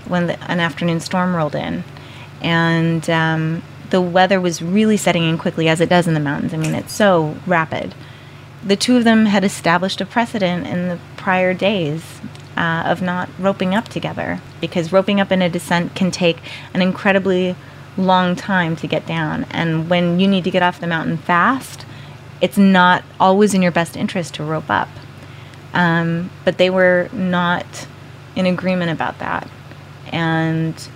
when 0.06 0.28
the, 0.28 0.50
an 0.50 0.61
afternoon 0.61 1.00
storm 1.00 1.34
rolled 1.34 1.54
in. 1.54 1.84
And 2.40 3.09
um, 3.11 3.62
the 3.90 4.00
weather 4.00 4.40
was 4.40 4.62
really 4.62 4.96
setting 4.96 5.24
in 5.24 5.38
quickly, 5.38 5.68
as 5.68 5.80
it 5.80 5.88
does 5.88 6.06
in 6.06 6.14
the 6.14 6.20
mountains. 6.20 6.54
I 6.54 6.56
mean, 6.56 6.74
it's 6.74 6.92
so 6.92 7.36
rapid. 7.46 7.94
The 8.64 8.76
two 8.76 8.96
of 8.96 9.04
them 9.04 9.26
had 9.26 9.44
established 9.44 10.00
a 10.00 10.06
precedent 10.06 10.66
in 10.66 10.88
the 10.88 10.98
prior 11.16 11.54
days 11.54 12.20
uh, 12.56 12.84
of 12.86 13.02
not 13.02 13.28
roping 13.38 13.74
up 13.74 13.88
together 13.88 14.40
because 14.61 14.92
roping 14.92 15.20
up 15.20 15.30
in 15.30 15.42
a 15.42 15.48
descent 15.48 15.94
can 15.94 16.11
take 16.11 16.38
an 16.74 16.82
incredibly 16.82 17.54
long 17.99 18.36
time 18.36 18.76
to 18.76 18.86
get 18.86 19.07
down. 19.07 19.44
And 19.51 19.90
when 19.90 20.20
you 20.20 20.28
need 20.28 20.44
to 20.44 20.51
get 20.51 20.62
off 20.62 20.80
the 20.80 20.86
mountain 20.86 21.16
fast, 21.16 21.84
it's 22.40 22.57
not 22.57 23.03
always 23.18 23.55
in 23.55 23.62
your 23.62 23.72
best 23.72 23.96
interest 23.96 24.34
to 24.34 24.44
rope 24.44 24.70
up. 24.70 24.88
Um, 25.74 26.30
but 26.44 26.59
they 26.59 26.70
were 26.70 27.09
not 27.12 27.86
in 28.36 28.46
agreement 28.46 28.90
about 28.90 29.18
that. 29.18 29.49
And 30.12 30.88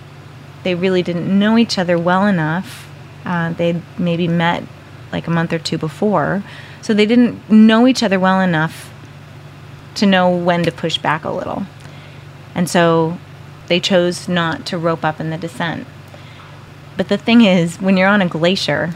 they 0.63 0.75
really 0.75 1.03
didn't 1.03 1.27
know 1.37 1.57
each 1.57 1.77
other 1.77 1.97
well 1.97 2.25
enough. 2.25 2.89
Uh, 3.25 3.53
they'd 3.53 3.81
maybe 3.97 4.27
met 4.27 4.63
like 5.11 5.27
a 5.27 5.31
month 5.31 5.53
or 5.53 5.59
two 5.59 5.77
before. 5.77 6.43
So 6.81 6.93
they 6.93 7.05
didn't 7.05 7.49
know 7.49 7.87
each 7.87 8.01
other 8.01 8.19
well 8.19 8.41
enough 8.41 8.91
to 9.95 10.05
know 10.05 10.35
when 10.35 10.63
to 10.63 10.71
push 10.71 10.97
back 10.97 11.23
a 11.23 11.29
little. 11.29 11.63
And 12.55 12.69
so 12.69 13.17
they 13.67 13.79
chose 13.79 14.27
not 14.27 14.65
to 14.67 14.77
rope 14.77 15.05
up 15.05 15.19
in 15.19 15.29
the 15.29 15.37
descent. 15.37 15.87
But 16.97 17.09
the 17.09 17.17
thing 17.17 17.41
is, 17.41 17.81
when 17.81 17.97
you're 17.97 18.07
on 18.07 18.21
a 18.21 18.27
glacier, 18.27 18.93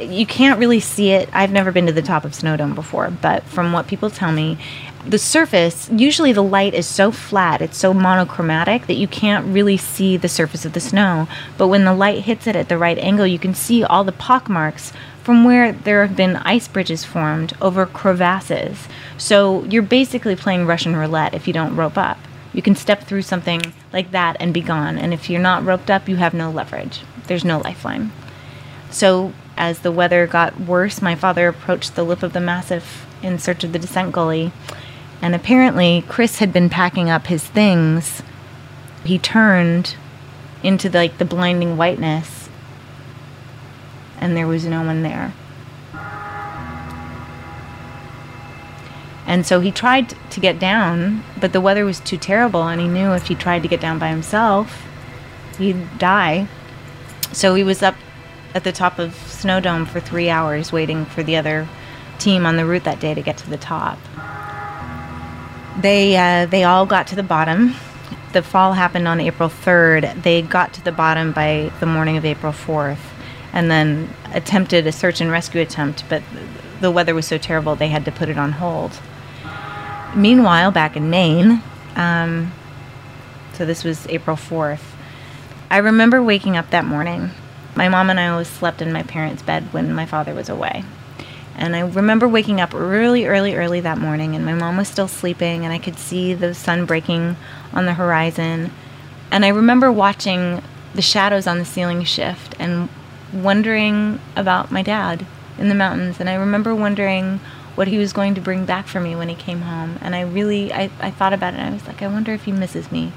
you 0.00 0.26
can't 0.26 0.58
really 0.58 0.80
see 0.80 1.10
it. 1.10 1.28
I've 1.32 1.52
never 1.52 1.70
been 1.70 1.86
to 1.86 1.92
the 1.92 2.02
top 2.02 2.24
of 2.24 2.32
Snowdome 2.32 2.74
before, 2.74 3.10
but 3.10 3.42
from 3.44 3.72
what 3.72 3.86
people 3.86 4.10
tell 4.10 4.32
me, 4.32 4.58
the 5.04 5.18
surface, 5.18 5.88
usually 5.90 6.32
the 6.32 6.42
light 6.42 6.74
is 6.74 6.86
so 6.86 7.12
flat, 7.12 7.62
it's 7.62 7.78
so 7.78 7.94
monochromatic 7.94 8.86
that 8.86 8.96
you 8.96 9.06
can't 9.06 9.46
really 9.46 9.76
see 9.76 10.16
the 10.16 10.28
surface 10.28 10.64
of 10.64 10.72
the 10.72 10.80
snow. 10.80 11.28
But 11.56 11.68
when 11.68 11.84
the 11.84 11.94
light 11.94 12.24
hits 12.24 12.46
it 12.46 12.56
at 12.56 12.68
the 12.68 12.78
right 12.78 12.98
angle, 12.98 13.26
you 13.26 13.38
can 13.38 13.54
see 13.54 13.84
all 13.84 14.02
the 14.02 14.12
pockmarks 14.12 14.92
from 15.22 15.44
where 15.44 15.72
there 15.72 16.04
have 16.06 16.16
been 16.16 16.36
ice 16.36 16.68
bridges 16.68 17.04
formed 17.04 17.52
over 17.60 17.86
crevasses. 17.86 18.88
So 19.16 19.64
you're 19.64 19.82
basically 19.82 20.36
playing 20.36 20.66
Russian 20.66 20.96
roulette 20.96 21.34
if 21.34 21.46
you 21.46 21.52
don't 21.52 21.76
rope 21.76 21.98
up. 21.98 22.18
You 22.56 22.62
can 22.62 22.74
step 22.74 23.02
through 23.02 23.20
something 23.20 23.60
like 23.92 24.12
that 24.12 24.38
and 24.40 24.54
be 24.54 24.62
gone. 24.62 24.96
And 24.96 25.12
if 25.12 25.28
you're 25.28 25.42
not 25.42 25.62
roped 25.62 25.90
up, 25.90 26.08
you 26.08 26.16
have 26.16 26.32
no 26.32 26.50
leverage. 26.50 27.02
There's 27.26 27.44
no 27.44 27.58
lifeline. 27.58 28.12
So, 28.90 29.34
as 29.58 29.80
the 29.80 29.92
weather 29.92 30.26
got 30.26 30.58
worse, 30.58 31.02
my 31.02 31.14
father 31.14 31.48
approached 31.48 31.94
the 31.94 32.02
lip 32.02 32.22
of 32.22 32.32
the 32.32 32.40
massif 32.40 33.06
in 33.22 33.38
search 33.38 33.62
of 33.62 33.74
the 33.74 33.78
descent 33.78 34.12
gully. 34.12 34.52
And 35.20 35.34
apparently, 35.34 36.02
Chris 36.08 36.38
had 36.38 36.50
been 36.50 36.70
packing 36.70 37.10
up 37.10 37.26
his 37.26 37.44
things. 37.44 38.22
He 39.04 39.18
turned 39.18 39.94
into 40.62 40.88
the, 40.88 40.96
like 40.96 41.18
the 41.18 41.26
blinding 41.26 41.76
whiteness, 41.76 42.48
and 44.18 44.34
there 44.34 44.46
was 44.46 44.64
no 44.64 44.82
one 44.82 45.02
there. 45.02 45.34
And 49.26 49.44
so 49.44 49.60
he 49.60 49.72
tried 49.72 50.14
to 50.30 50.40
get 50.40 50.58
down, 50.58 51.24
but 51.40 51.52
the 51.52 51.60
weather 51.60 51.84
was 51.84 51.98
too 51.98 52.16
terrible, 52.16 52.62
and 52.62 52.80
he 52.80 52.86
knew 52.86 53.12
if 53.12 53.26
he 53.26 53.34
tried 53.34 53.62
to 53.62 53.68
get 53.68 53.80
down 53.80 53.98
by 53.98 54.08
himself, 54.08 54.86
he'd 55.58 55.98
die. 55.98 56.46
So 57.32 57.54
he 57.54 57.64
was 57.64 57.82
up 57.82 57.96
at 58.54 58.62
the 58.64 58.72
top 58.72 58.98
of 58.98 59.14
Snow 59.14 59.60
Dome 59.60 59.84
for 59.84 60.00
three 60.00 60.30
hours 60.30 60.72
waiting 60.72 61.04
for 61.04 61.22
the 61.22 61.36
other 61.36 61.68
team 62.18 62.46
on 62.46 62.56
the 62.56 62.64
route 62.64 62.84
that 62.84 63.00
day 63.00 63.14
to 63.14 63.20
get 63.20 63.36
to 63.38 63.50
the 63.50 63.58
top. 63.58 63.98
They 65.78 66.16
uh, 66.16 66.46
they 66.46 66.64
all 66.64 66.86
got 66.86 67.08
to 67.08 67.16
the 67.16 67.22
bottom. 67.22 67.74
The 68.32 68.42
fall 68.42 68.72
happened 68.72 69.08
on 69.08 69.20
April 69.20 69.48
3rd. 69.48 70.22
They 70.22 70.40
got 70.40 70.72
to 70.74 70.84
the 70.84 70.92
bottom 70.92 71.32
by 71.32 71.70
the 71.80 71.86
morning 71.86 72.16
of 72.16 72.24
April 72.24 72.52
4th, 72.52 72.98
and 73.52 73.70
then 73.70 74.08
attempted 74.32 74.86
a 74.86 74.92
search 74.92 75.20
and 75.20 75.30
rescue 75.30 75.60
attempt, 75.60 76.04
but 76.08 76.22
the 76.80 76.90
weather 76.90 77.14
was 77.14 77.26
so 77.26 77.38
terrible 77.38 77.74
they 77.74 77.88
had 77.88 78.04
to 78.04 78.12
put 78.12 78.28
it 78.28 78.38
on 78.38 78.52
hold. 78.52 78.98
Meanwhile, 80.16 80.70
back 80.70 80.96
in 80.96 81.10
Maine, 81.10 81.62
um, 81.94 82.50
so 83.52 83.66
this 83.66 83.84
was 83.84 84.08
April 84.08 84.34
4th, 84.34 84.80
I 85.70 85.76
remember 85.76 86.22
waking 86.22 86.56
up 86.56 86.70
that 86.70 86.86
morning. 86.86 87.32
My 87.74 87.90
mom 87.90 88.08
and 88.08 88.18
I 88.18 88.28
always 88.28 88.48
slept 88.48 88.80
in 88.80 88.94
my 88.94 89.02
parents' 89.02 89.42
bed 89.42 89.74
when 89.74 89.92
my 89.92 90.06
father 90.06 90.34
was 90.34 90.48
away. 90.48 90.84
And 91.54 91.76
I 91.76 91.80
remember 91.80 92.26
waking 92.26 92.62
up 92.62 92.72
really 92.72 93.26
early, 93.26 93.56
early 93.56 93.80
that 93.80 93.98
morning, 93.98 94.34
and 94.34 94.42
my 94.42 94.54
mom 94.54 94.78
was 94.78 94.88
still 94.88 95.06
sleeping, 95.06 95.66
and 95.66 95.72
I 95.74 95.78
could 95.78 95.98
see 95.98 96.32
the 96.32 96.54
sun 96.54 96.86
breaking 96.86 97.36
on 97.74 97.84
the 97.84 97.92
horizon. 97.92 98.70
And 99.30 99.44
I 99.44 99.48
remember 99.48 99.92
watching 99.92 100.62
the 100.94 101.02
shadows 101.02 101.46
on 101.46 101.58
the 101.58 101.66
ceiling 101.66 102.04
shift 102.04 102.54
and 102.58 102.88
wondering 103.34 104.18
about 104.34 104.72
my 104.72 104.80
dad 104.80 105.26
in 105.58 105.68
the 105.68 105.74
mountains. 105.74 106.20
And 106.20 106.30
I 106.30 106.36
remember 106.36 106.74
wondering 106.74 107.38
what 107.76 107.88
he 107.88 107.98
was 107.98 108.12
going 108.12 108.34
to 108.34 108.40
bring 108.40 108.64
back 108.64 108.88
for 108.88 109.00
me 109.00 109.14
when 109.14 109.28
he 109.28 109.34
came 109.34 109.60
home. 109.60 109.98
And 110.00 110.16
I 110.16 110.22
really, 110.22 110.72
I, 110.72 110.90
I 110.98 111.10
thought 111.10 111.32
about 111.32 111.54
it, 111.54 111.58
and 111.58 111.68
I 111.68 111.72
was 111.72 111.86
like, 111.86 112.02
I 112.02 112.08
wonder 112.08 112.32
if 112.32 112.44
he 112.44 112.52
misses 112.52 112.90
me. 112.90 113.12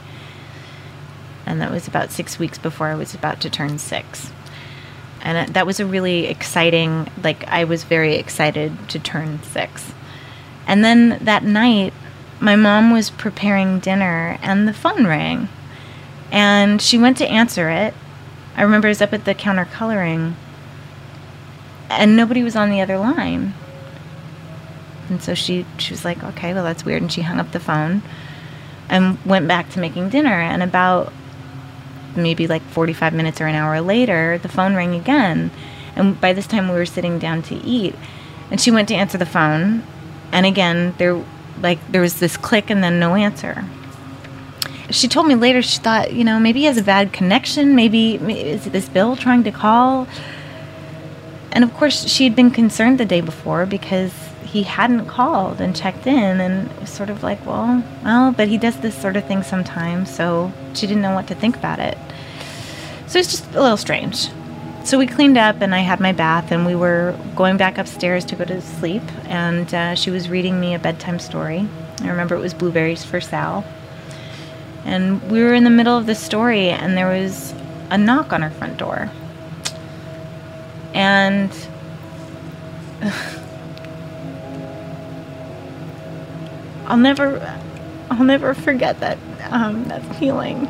And 1.46 1.60
that 1.62 1.72
was 1.72 1.88
about 1.88 2.12
six 2.12 2.38
weeks 2.38 2.60
before 2.60 2.88
I 2.88 2.96
was 2.96 3.16
about 3.16 3.42
to 3.42 3.50
turn 3.50 3.80
six. 3.80 4.32
And 5.22 5.54
that 5.54 5.66
was 5.66 5.80
a 5.80 5.86
really 5.86 6.28
exciting 6.28 7.10
like 7.24 7.46
i 7.48 7.66
was 7.66 7.84
very 7.84 8.16
excited 8.16 8.88
to 8.90 9.00
turn 9.00 9.42
six. 9.44 9.94
And 10.68 10.86
then 10.86 11.18
that 11.22 11.44
night 11.44 11.94
my 12.40 12.56
mom 12.56 12.92
was 12.92 13.10
preparing 13.10 13.80
dinner 13.80 14.38
and 14.42 14.68
the 14.68 14.74
phone 14.74 15.08
rang. 15.08 15.50
And 16.32 16.82
she 16.82 16.98
went 16.98 17.18
to 17.18 17.28
answer 17.28 17.70
it. 17.70 17.94
I 18.56 18.62
remember 18.62 18.88
i 18.88 18.92
was 18.92 19.02
up 19.02 19.14
at 19.14 19.26
the 19.26 19.34
counter 19.34 19.66
coloring. 19.66 20.36
And 21.90 22.16
nobody 22.16 22.44
was 22.44 22.56
on 22.56 22.70
the 22.70 22.82
other 22.82 22.98
line 22.98 23.56
and 25.10 25.22
so 25.22 25.34
she 25.34 25.66
she 25.78 25.92
was 25.94 26.06
like 26.06 26.24
okay 26.24 26.54
well 26.54 26.64
that's 26.64 26.86
weird 26.86 27.02
and 27.02 27.12
she 27.12 27.22
hung 27.22 27.40
up 27.40 27.52
the 27.52 27.60
phone 27.60 28.02
and 28.90 29.18
went 29.26 29.48
back 29.48 29.70
to 29.70 29.80
making 29.80 30.10
dinner 30.10 30.34
and 30.34 30.64
about 30.64 31.14
maybe 32.16 32.48
like 32.48 32.62
45 32.62 33.14
minutes 33.14 33.42
or 33.42 33.48
an 33.48 33.56
hour 33.56 33.82
later, 33.82 34.38
the 34.38 34.50
phone 34.50 34.76
rang 34.76 34.96
again. 34.96 35.52
And 35.96 36.20
by 36.20 36.34
this 36.34 36.48
time, 36.48 36.68
we 36.68 36.76
were 36.76 36.86
sitting 36.86 37.20
down 37.20 37.42
to 37.44 37.56
eat. 37.56 37.96
And 38.52 38.60
she 38.60 38.72
went 38.72 38.88
to 38.90 38.96
answer 38.96 39.18
the 39.18 39.26
phone. 39.26 39.84
And 40.32 40.46
again, 40.46 40.96
there, 40.98 41.24
like, 41.62 41.80
there 41.92 42.02
was 42.02 42.20
this 42.20 42.38
click 42.38 42.70
and 42.70 42.84
then 42.84 43.00
no 43.00 43.16
answer. 43.16 43.66
She 44.92 45.08
told 45.08 45.28
me 45.28 45.36
later 45.36 45.62
she 45.62 45.80
thought, 45.80 46.14
you 46.14 46.24
know, 46.24 46.40
maybe 46.40 46.62
he 46.62 46.66
has 46.66 46.78
a 46.78 46.84
bad 46.84 47.14
connection. 47.14 47.76
Maybe 47.76 48.16
is 48.16 48.66
this 48.66 48.90
Bill 48.90 49.16
trying 49.16 49.44
to 49.44 49.52
call? 49.52 50.08
And 51.52 51.64
of 51.64 51.74
course, 51.76 52.08
she 52.08 52.24
had 52.24 52.36
been 52.36 52.50
concerned 52.52 53.00
the 53.00 53.06
day 53.06 53.22
before 53.22 53.66
because 53.66 54.29
he 54.52 54.64
hadn't 54.64 55.06
called 55.06 55.62
and 55.62 55.76
checked 55.76 56.08
in 56.08 56.42
and 56.42 56.90
sort 56.90 57.10
of 57.10 57.22
like 57.22 57.46
well 57.46 57.84
well 58.04 58.32
but 58.32 58.48
he 58.48 58.58
does 58.58 58.78
this 58.78 59.00
sort 59.00 59.16
of 59.16 59.24
thing 59.26 59.44
sometimes 59.44 60.14
so 60.14 60.52
she 60.74 60.88
didn't 60.88 61.04
know 61.04 61.14
what 61.14 61.28
to 61.28 61.36
think 61.36 61.56
about 61.56 61.80
it. 61.80 61.98
So 63.08 63.20
it's 63.20 63.32
just 63.32 63.46
a 63.56 63.62
little 63.62 63.78
strange. 63.78 64.30
So 64.84 64.98
we 64.98 65.06
cleaned 65.06 65.38
up 65.38 65.62
and 65.62 65.76
i 65.76 65.80
had 65.80 66.00
my 66.00 66.12
bath 66.14 66.52
and 66.52 66.66
we 66.66 66.74
were 66.74 67.18
going 67.36 67.58
back 67.58 67.78
upstairs 67.78 68.26
to 68.26 68.36
go 68.36 68.46
to 68.46 68.62
sleep 68.62 69.04
and 69.26 69.72
uh, 69.74 69.94
she 69.94 70.10
was 70.10 70.30
reading 70.30 70.60
me 70.60 70.74
a 70.74 70.80
bedtime 70.80 71.20
story. 71.20 71.68
I 72.02 72.10
remember 72.10 72.36
it 72.36 72.40
was 72.40 72.54
blueberries 72.54 73.04
for 73.04 73.22
sal. 73.22 73.64
And 74.86 75.22
we 75.30 75.44
were 75.44 75.54
in 75.54 75.64
the 75.64 75.70
middle 75.70 75.96
of 75.96 76.08
the 76.08 76.16
story 76.16 76.70
and 76.70 76.98
there 76.98 77.08
was 77.08 77.54
a 77.92 77.98
knock 77.98 78.34
on 78.34 78.42
her 78.42 78.50
front 78.50 78.78
door. 78.78 79.12
And 80.96 81.52
I'll 86.90 86.98
never, 86.98 87.40
I'll 88.10 88.24
never 88.24 88.54
forget 88.54 89.00
that 89.00 89.18
um, 89.52 89.86
that 89.86 90.04
feeling. 90.16 90.68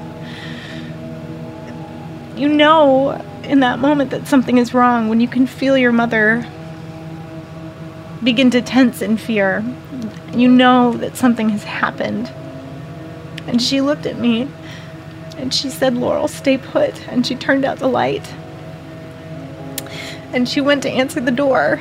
You 2.35 2.49
know, 2.49 3.11
in 3.43 3.61
that 3.61 3.79
moment, 3.79 4.11
that 4.11 4.27
something 4.27 4.57
is 4.57 4.73
wrong 4.73 5.09
when 5.09 5.19
you 5.19 5.27
can 5.27 5.47
feel 5.47 5.77
your 5.77 5.91
mother 5.91 6.45
begin 8.23 8.51
to 8.51 8.61
tense 8.61 9.01
in 9.01 9.17
fear. 9.17 9.63
You 10.33 10.47
know 10.47 10.93
that 10.93 11.15
something 11.15 11.49
has 11.49 11.63
happened. 11.63 12.31
And 13.47 13.61
she 13.61 13.81
looked 13.81 14.05
at 14.05 14.17
me 14.17 14.47
and 15.37 15.53
she 15.53 15.69
said, 15.69 15.95
Laurel, 15.95 16.27
stay 16.27 16.57
put. 16.57 17.07
And 17.07 17.25
she 17.25 17.35
turned 17.35 17.65
out 17.65 17.79
the 17.79 17.87
light. 17.87 18.33
And 20.31 20.47
she 20.47 20.61
went 20.61 20.83
to 20.83 20.89
answer 20.89 21.19
the 21.19 21.31
door. 21.31 21.79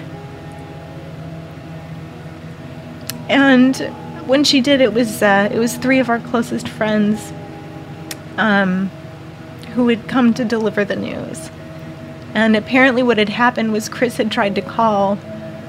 And 3.29 3.77
when 4.29 4.45
she 4.45 4.61
did, 4.61 4.83
it 4.83 4.93
was 4.93 5.23
uh, 5.23 5.49
it 5.51 5.59
was 5.59 5.77
three 5.77 5.99
of 5.99 6.11
our 6.11 6.21
closest 6.21 6.69
friends 6.69 7.33
um, 8.37 8.89
who 9.75 9.89
had 9.89 10.07
come 10.07 10.35
to 10.35 10.45
deliver 10.45 10.85
the 10.85 10.97
news. 10.97 11.51
And 12.35 12.55
apparently, 12.55 13.03
what 13.03 13.17
had 13.17 13.31
happened 13.31 13.73
was 13.73 13.89
Chris 13.89 14.19
had 14.19 14.31
tried 14.31 14.55
to 14.57 14.61
call 14.61 15.19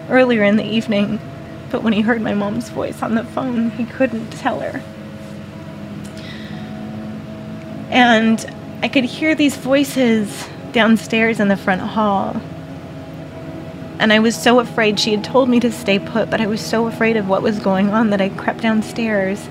earlier 0.10 0.43
in 0.43 0.57
the 0.57 0.66
evening, 0.66 1.20
but 1.72 1.84
when 1.84 1.93
he 1.93 2.01
heard 2.01 2.22
my 2.22 2.34
mom's 2.34 2.70
voice 2.70 3.01
on 3.01 3.16
the 3.16 3.24
phone, 3.24 3.72
he 3.72 3.86
couldn't 3.86 4.30
tell 4.32 4.60
her. 4.60 4.84
And 7.89 8.45
I 8.84 8.89
could 8.89 9.05
hear 9.05 9.36
these 9.36 9.55
voices 9.55 10.47
downstairs 10.74 11.39
in 11.39 11.47
the 11.47 11.57
front 11.57 11.82
hall 11.82 12.39
and 14.00 14.14
I 14.14 14.20
was 14.20 14.36
so 14.36 14.60
afraid. 14.60 15.00
She 15.00 15.12
had 15.12 15.24
told 15.24 15.50
me 15.50 15.60
to 15.60 15.72
stay 15.72 16.00
put, 16.00 16.30
but 16.30 16.39
I 16.39 16.47
was 16.47 16.62
so 16.62 16.88
afraid 16.88 17.18
of 17.18 17.28
what 17.28 17.41
was 17.41 17.60
going 17.60 17.89
on 17.89 18.10
that 18.12 18.22
I 18.22 18.30
crept 18.30 18.62
downstairs. 18.62 19.45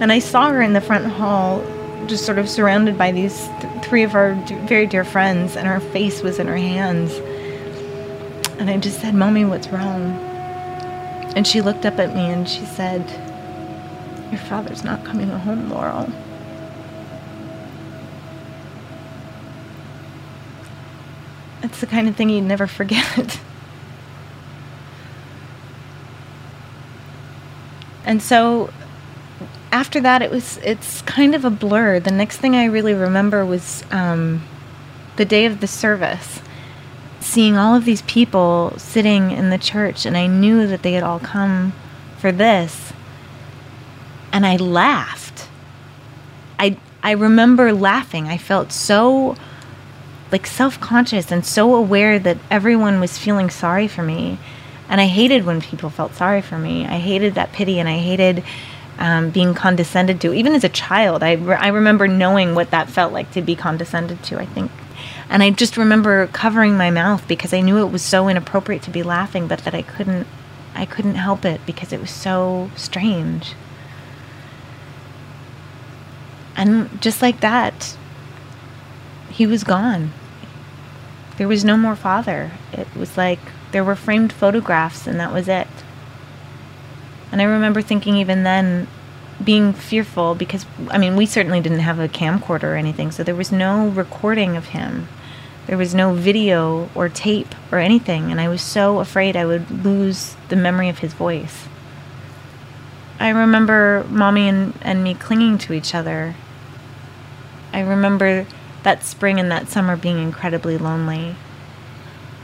And 0.00 0.12
I 0.12 0.20
saw 0.20 0.50
her 0.50 0.62
in 0.62 0.72
the 0.72 0.80
front 0.80 1.06
hall, 1.06 1.62
just 2.06 2.24
sort 2.24 2.38
of 2.38 2.48
surrounded 2.48 2.96
by 2.96 3.10
these 3.10 3.48
th- 3.60 3.84
three 3.84 4.04
of 4.04 4.14
our 4.14 4.34
d- 4.46 4.54
very 4.66 4.86
dear 4.86 5.04
friends, 5.04 5.56
and 5.56 5.66
her 5.66 5.80
face 5.80 6.22
was 6.22 6.38
in 6.38 6.46
her 6.46 6.56
hands. 6.56 7.12
And 8.58 8.70
I 8.70 8.76
just 8.78 9.00
said, 9.00 9.14
Mommy, 9.14 9.44
what's 9.44 9.68
wrong? 9.68 10.12
And 11.34 11.46
she 11.46 11.60
looked 11.60 11.84
up 11.84 11.98
at 11.98 12.14
me 12.14 12.30
and 12.30 12.48
she 12.48 12.64
said, 12.64 13.02
Your 14.30 14.40
father's 14.40 14.84
not 14.84 15.04
coming 15.04 15.28
home, 15.28 15.68
Laurel. 15.68 16.08
It's 21.64 21.80
the 21.80 21.86
kind 21.86 22.08
of 22.08 22.14
thing 22.14 22.28
you'd 22.28 22.42
never 22.42 22.66
forget. 22.66 23.40
and 28.04 28.20
so 28.20 28.70
after 29.72 29.98
that 29.98 30.20
it 30.20 30.30
was 30.30 30.58
it's 30.58 31.00
kind 31.02 31.34
of 31.34 31.42
a 31.46 31.50
blur. 31.50 31.98
The 32.00 32.10
next 32.10 32.36
thing 32.36 32.54
i 32.54 32.66
really 32.66 32.92
remember 32.92 33.46
was 33.46 33.82
um, 33.90 34.44
the 35.16 35.24
day 35.24 35.46
of 35.46 35.60
the 35.60 35.66
service. 35.66 36.42
Seeing 37.20 37.56
all 37.56 37.74
of 37.74 37.86
these 37.86 38.02
people 38.02 38.74
sitting 38.76 39.30
in 39.30 39.48
the 39.48 39.56
church 39.56 40.04
and 40.04 40.18
i 40.18 40.26
knew 40.26 40.66
that 40.66 40.82
they 40.82 40.92
had 40.92 41.02
all 41.02 41.18
come 41.18 41.72
for 42.18 42.30
this. 42.30 42.92
And 44.34 44.44
i 44.44 44.56
laughed. 44.56 45.48
I 46.58 46.76
i 47.02 47.12
remember 47.12 47.72
laughing. 47.72 48.28
I 48.28 48.36
felt 48.36 48.70
so 48.70 49.34
like 50.32 50.46
self-conscious 50.46 51.30
and 51.30 51.44
so 51.44 51.74
aware 51.74 52.18
that 52.18 52.38
everyone 52.50 53.00
was 53.00 53.18
feeling 53.18 53.50
sorry 53.50 53.88
for 53.88 54.02
me. 54.02 54.38
And 54.88 55.00
i 55.00 55.06
hated 55.06 55.44
when 55.44 55.60
people 55.60 55.90
felt 55.90 56.14
sorry 56.14 56.42
for 56.42 56.58
me. 56.58 56.86
I 56.86 56.98
hated 56.98 57.34
that 57.34 57.52
pity 57.52 57.78
and 57.78 57.88
i 57.88 57.98
hated 57.98 58.42
um, 58.98 59.30
being 59.30 59.54
condescended 59.54 60.20
to. 60.20 60.32
Even 60.32 60.54
as 60.54 60.64
a 60.64 60.68
child 60.68 61.22
I, 61.22 61.32
re- 61.32 61.56
I 61.56 61.68
remember 61.68 62.06
knowing 62.08 62.54
what 62.54 62.70
that 62.70 62.88
felt 62.88 63.12
like 63.12 63.30
to 63.32 63.42
be 63.42 63.56
condescended 63.56 64.22
to 64.24 64.38
i 64.38 64.46
think. 64.46 64.70
And 65.28 65.42
i 65.42 65.50
just 65.50 65.76
remember 65.76 66.26
covering 66.28 66.76
my 66.76 66.90
mouth 66.90 67.26
because 67.28 67.52
i 67.52 67.60
knew 67.60 67.78
it 67.78 67.90
was 67.90 68.02
so 68.02 68.28
inappropriate 68.28 68.82
to 68.82 68.90
be 68.90 69.02
laughing 69.02 69.46
but 69.46 69.60
that 69.60 69.74
i 69.74 69.82
couldn't 69.82 70.26
i 70.74 70.84
couldn't 70.84 71.16
help 71.16 71.44
it 71.44 71.60
because 71.66 71.92
it 71.92 72.00
was 72.00 72.10
so 72.10 72.70
strange. 72.76 73.54
And 76.56 77.00
just 77.02 77.20
like 77.20 77.40
that 77.40 77.96
he 79.34 79.46
was 79.46 79.64
gone 79.64 80.12
there 81.36 81.48
was 81.48 81.64
no 81.64 81.76
more 81.76 81.96
father. 81.96 82.52
It 82.72 82.86
was 82.94 83.16
like 83.16 83.40
there 83.72 83.84
were 83.84 83.96
framed 83.96 84.32
photographs 84.32 85.06
and 85.06 85.18
that 85.18 85.32
was 85.32 85.48
it. 85.48 85.68
And 87.32 87.42
I 87.42 87.44
remember 87.44 87.82
thinking 87.82 88.16
even 88.16 88.44
then, 88.44 88.86
being 89.42 89.72
fearful 89.72 90.36
because, 90.36 90.64
I 90.88 90.98
mean, 90.98 91.16
we 91.16 91.26
certainly 91.26 91.60
didn't 91.60 91.80
have 91.80 91.98
a 91.98 92.08
camcorder 92.08 92.64
or 92.64 92.76
anything, 92.76 93.10
so 93.10 93.24
there 93.24 93.34
was 93.34 93.50
no 93.50 93.88
recording 93.88 94.56
of 94.56 94.66
him. 94.66 95.08
There 95.66 95.76
was 95.76 95.94
no 95.94 96.14
video 96.14 96.88
or 96.94 97.08
tape 97.08 97.52
or 97.72 97.78
anything, 97.78 98.30
and 98.30 98.40
I 98.40 98.48
was 98.48 98.62
so 98.62 99.00
afraid 99.00 99.34
I 99.34 99.46
would 99.46 99.84
lose 99.84 100.36
the 100.50 100.56
memory 100.56 100.88
of 100.88 100.98
his 100.98 101.14
voice. 101.14 101.66
I 103.18 103.30
remember 103.30 104.06
mommy 104.08 104.48
and, 104.48 104.74
and 104.82 105.02
me 105.02 105.14
clinging 105.14 105.58
to 105.58 105.72
each 105.72 105.94
other. 105.94 106.36
I 107.72 107.80
remember 107.80 108.46
that 108.84 109.02
spring 109.02 109.40
and 109.40 109.50
that 109.50 109.68
summer 109.68 109.96
being 109.96 110.18
incredibly 110.18 110.78
lonely. 110.78 111.34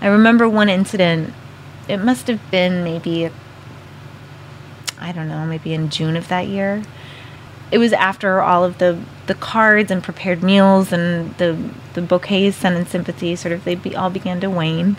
I 0.00 0.08
remember 0.08 0.48
one 0.48 0.68
incident. 0.68 1.32
It 1.86 1.98
must 1.98 2.26
have 2.26 2.50
been 2.50 2.82
maybe, 2.82 3.30
I 4.98 5.12
don't 5.12 5.28
know, 5.28 5.46
maybe 5.46 5.72
in 5.72 5.90
June 5.90 6.16
of 6.16 6.28
that 6.28 6.48
year. 6.48 6.82
It 7.70 7.78
was 7.78 7.92
after 7.92 8.40
all 8.40 8.64
of 8.64 8.78
the, 8.78 8.98
the 9.26 9.34
cards 9.34 9.90
and 9.90 10.02
prepared 10.02 10.42
meals 10.42 10.92
and 10.92 11.36
the, 11.36 11.70
the 11.94 12.02
bouquets 12.02 12.56
sent 12.56 12.76
in 12.76 12.86
sympathy, 12.86 13.36
sort 13.36 13.52
of, 13.52 13.64
they 13.64 13.76
be, 13.76 13.94
all 13.94 14.10
began 14.10 14.40
to 14.40 14.50
wane. 14.50 14.96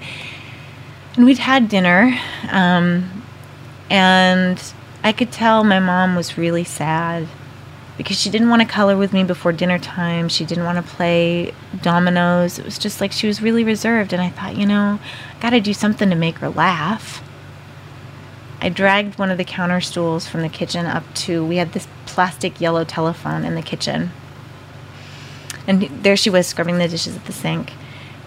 And 1.16 1.26
we'd 1.26 1.40
had 1.40 1.68
dinner, 1.68 2.18
um, 2.50 3.24
and 3.90 4.64
I 5.04 5.12
could 5.12 5.32
tell 5.32 5.66
my 5.66 5.80
mom 5.80 6.16
was 6.16 6.38
really 6.38 6.64
sad 6.64 7.28
because 8.04 8.20
she 8.20 8.32
didn't 8.32 8.50
want 8.50 8.64
to 8.64 8.68
color 8.68 8.98
with 8.98 9.14
me 9.14 9.24
before 9.24 9.52
dinner 9.52 9.78
time. 9.78 10.28
She 10.28 10.44
didn't 10.44 10.64
want 10.64 10.84
to 10.84 10.94
play 10.96 11.54
dominoes. 11.84 12.58
It 12.58 12.66
was 12.66 12.80
just 12.80 13.00
like 13.00 13.12
she 13.12 13.28
was 13.28 13.44
really 13.44 13.64
reserved. 13.64 14.12
And 14.12 14.22
I 14.22 14.30
thought, 14.30 14.58
you 14.58 14.66
know, 14.66 15.00
I 15.38 15.40
got 15.40 15.52
to 15.52 15.62
do 15.62 15.72
something 15.72 16.10
to 16.10 16.16
make 16.16 16.40
her 16.40 16.50
laugh. 16.50 17.24
I 18.60 18.70
dragged 18.70 19.20
one 19.20 19.30
of 19.30 19.38
the 19.38 19.44
counter 19.44 19.82
stools 19.82 20.28
from 20.28 20.42
the 20.42 20.50
kitchen 20.50 20.88
up 20.88 21.04
to, 21.14 21.46
we 21.46 21.58
had 21.58 21.74
this 21.74 21.88
plastic 22.08 22.60
yellow 22.60 22.84
telephone 22.84 23.44
in 23.44 23.54
the 23.54 23.62
kitchen. 23.62 24.12
And 25.68 25.84
there 26.04 26.18
she 26.18 26.32
was 26.32 26.48
scrubbing 26.48 26.80
the 26.80 26.88
dishes 26.88 27.16
at 27.16 27.26
the 27.26 27.34
sink. 27.34 27.72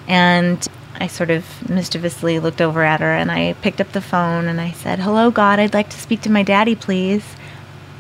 And 0.07 0.67
I 0.95 1.09
sort 1.09 1.31
of 1.31 1.69
mischievously 1.69 2.39
looked 2.39 2.61
over 2.61 2.85
at 2.85 3.01
her 3.01 3.13
and 3.13 3.33
I 3.33 3.55
picked 3.55 3.81
up 3.81 3.91
the 3.91 4.01
phone 4.01 4.47
and 4.47 4.61
I 4.61 4.71
said, 4.71 5.01
Hello, 5.01 5.33
God, 5.33 5.59
I'd 5.59 5.75
like 5.75 5.91
to 5.91 5.99
speak 5.99 6.21
to 6.23 6.31
my 6.31 6.45
daddy, 6.45 6.77
please. 6.77 7.25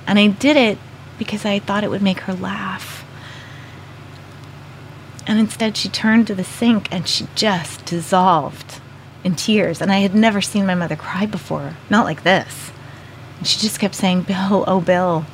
And 0.06 0.20
I 0.20 0.28
did 0.28 0.56
it 0.56 0.78
because 1.18 1.44
I 1.44 1.58
thought 1.58 1.84
it 1.84 1.90
would 1.90 2.02
make 2.02 2.20
her 2.20 2.34
laugh. 2.34 3.04
And 5.26 5.38
instead, 5.38 5.76
she 5.76 5.88
turned 5.88 6.26
to 6.26 6.34
the 6.34 6.44
sink 6.44 6.88
and 6.92 7.08
she 7.08 7.26
just 7.34 7.84
dissolved 7.86 8.80
in 9.22 9.34
tears. 9.34 9.80
And 9.80 9.90
I 9.90 9.98
had 9.98 10.14
never 10.14 10.42
seen 10.42 10.66
my 10.66 10.74
mother 10.74 10.96
cry 10.96 11.26
before, 11.26 11.76
not 11.88 12.04
like 12.04 12.22
this. 12.22 12.72
And 13.38 13.46
she 13.46 13.58
just 13.58 13.80
kept 13.80 13.94
saying, 13.94 14.22
Bill, 14.22 14.64
oh, 14.66 14.80
Bill. 14.80 15.24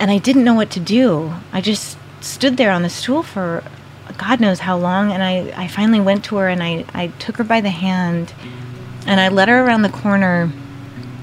And 0.00 0.10
I 0.10 0.18
didn't 0.18 0.44
know 0.44 0.54
what 0.54 0.70
to 0.70 0.80
do. 0.80 1.34
I 1.52 1.60
just 1.60 1.98
stood 2.20 2.56
there 2.56 2.70
on 2.70 2.82
the 2.82 2.88
stool 2.88 3.22
for 3.22 3.62
God 4.16 4.40
knows 4.40 4.60
how 4.60 4.78
long. 4.78 5.12
And 5.12 5.22
I, 5.22 5.52
I 5.56 5.68
finally 5.68 6.00
went 6.00 6.24
to 6.26 6.36
her 6.36 6.48
and 6.48 6.62
I, 6.62 6.84
I 6.94 7.08
took 7.18 7.36
her 7.36 7.44
by 7.44 7.60
the 7.60 7.70
hand 7.70 8.32
and 9.06 9.20
I 9.20 9.28
led 9.28 9.48
her 9.48 9.64
around 9.64 9.82
the 9.82 9.90
corner 9.90 10.50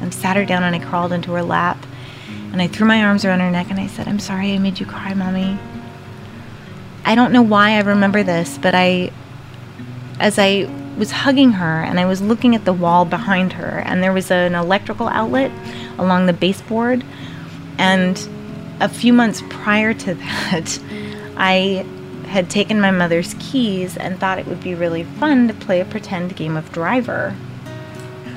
and 0.02 0.14
sat 0.14 0.36
her 0.36 0.46
down 0.46 0.64
and 0.64 0.76
I 0.76 0.80
crawled 0.80 1.12
into 1.12 1.32
her 1.34 1.44
lap 1.44 1.86
and 2.52 2.62
I 2.62 2.68
threw 2.68 2.88
my 2.88 3.04
arms 3.04 3.26
around 3.26 3.42
her 3.42 3.52
neck 3.52 3.70
and 3.70 3.80
I 3.80 3.88
said, 3.88 4.08
I'm 4.08 4.20
sorry 4.20 4.54
I 4.54 4.60
made 4.60 4.80
you 4.80 4.86
cry, 4.86 5.14
Mommy. 5.14 5.58
I 7.04 7.14
don't 7.14 7.32
know 7.32 7.42
why 7.42 7.72
I 7.72 7.82
remember 7.82 8.24
this, 8.24 8.58
but 8.58 8.74
I, 8.74 9.12
as 10.20 10.40
I 10.40 10.70
was 10.98 11.12
hugging 11.12 11.52
her 11.52 11.82
and 11.82 12.00
I 12.00 12.06
was 12.06 12.22
looking 12.22 12.56
at 12.56 12.66
the 12.66 12.74
wall 12.74 13.06
behind 13.06 13.54
her, 13.54 13.84
and 13.86 14.02
there 14.02 14.14
was 14.14 14.32
an 14.32 14.56
electrical 14.56 15.08
outlet 15.10 15.52
along 16.00 16.26
the 16.26 16.34
baseboard. 16.34 17.04
And 17.78 18.18
a 18.80 18.90
few 18.90 19.14
months 19.14 19.44
prior 19.50 19.94
to 19.94 20.14
that, 20.16 20.80
I 21.38 21.86
had 22.28 22.50
taken 22.50 22.80
my 22.82 22.92
mother's 22.92 23.36
keys 23.40 23.98
and 23.98 24.20
thought 24.20 24.40
it 24.40 24.48
would 24.48 24.62
be 24.62 24.76
really 24.76 25.04
fun 25.04 25.48
to 25.48 25.54
play 25.54 25.82
a 25.82 25.86
pretend 25.86 26.36
game 26.36 26.58
of 26.58 26.72
driver. 26.72 27.36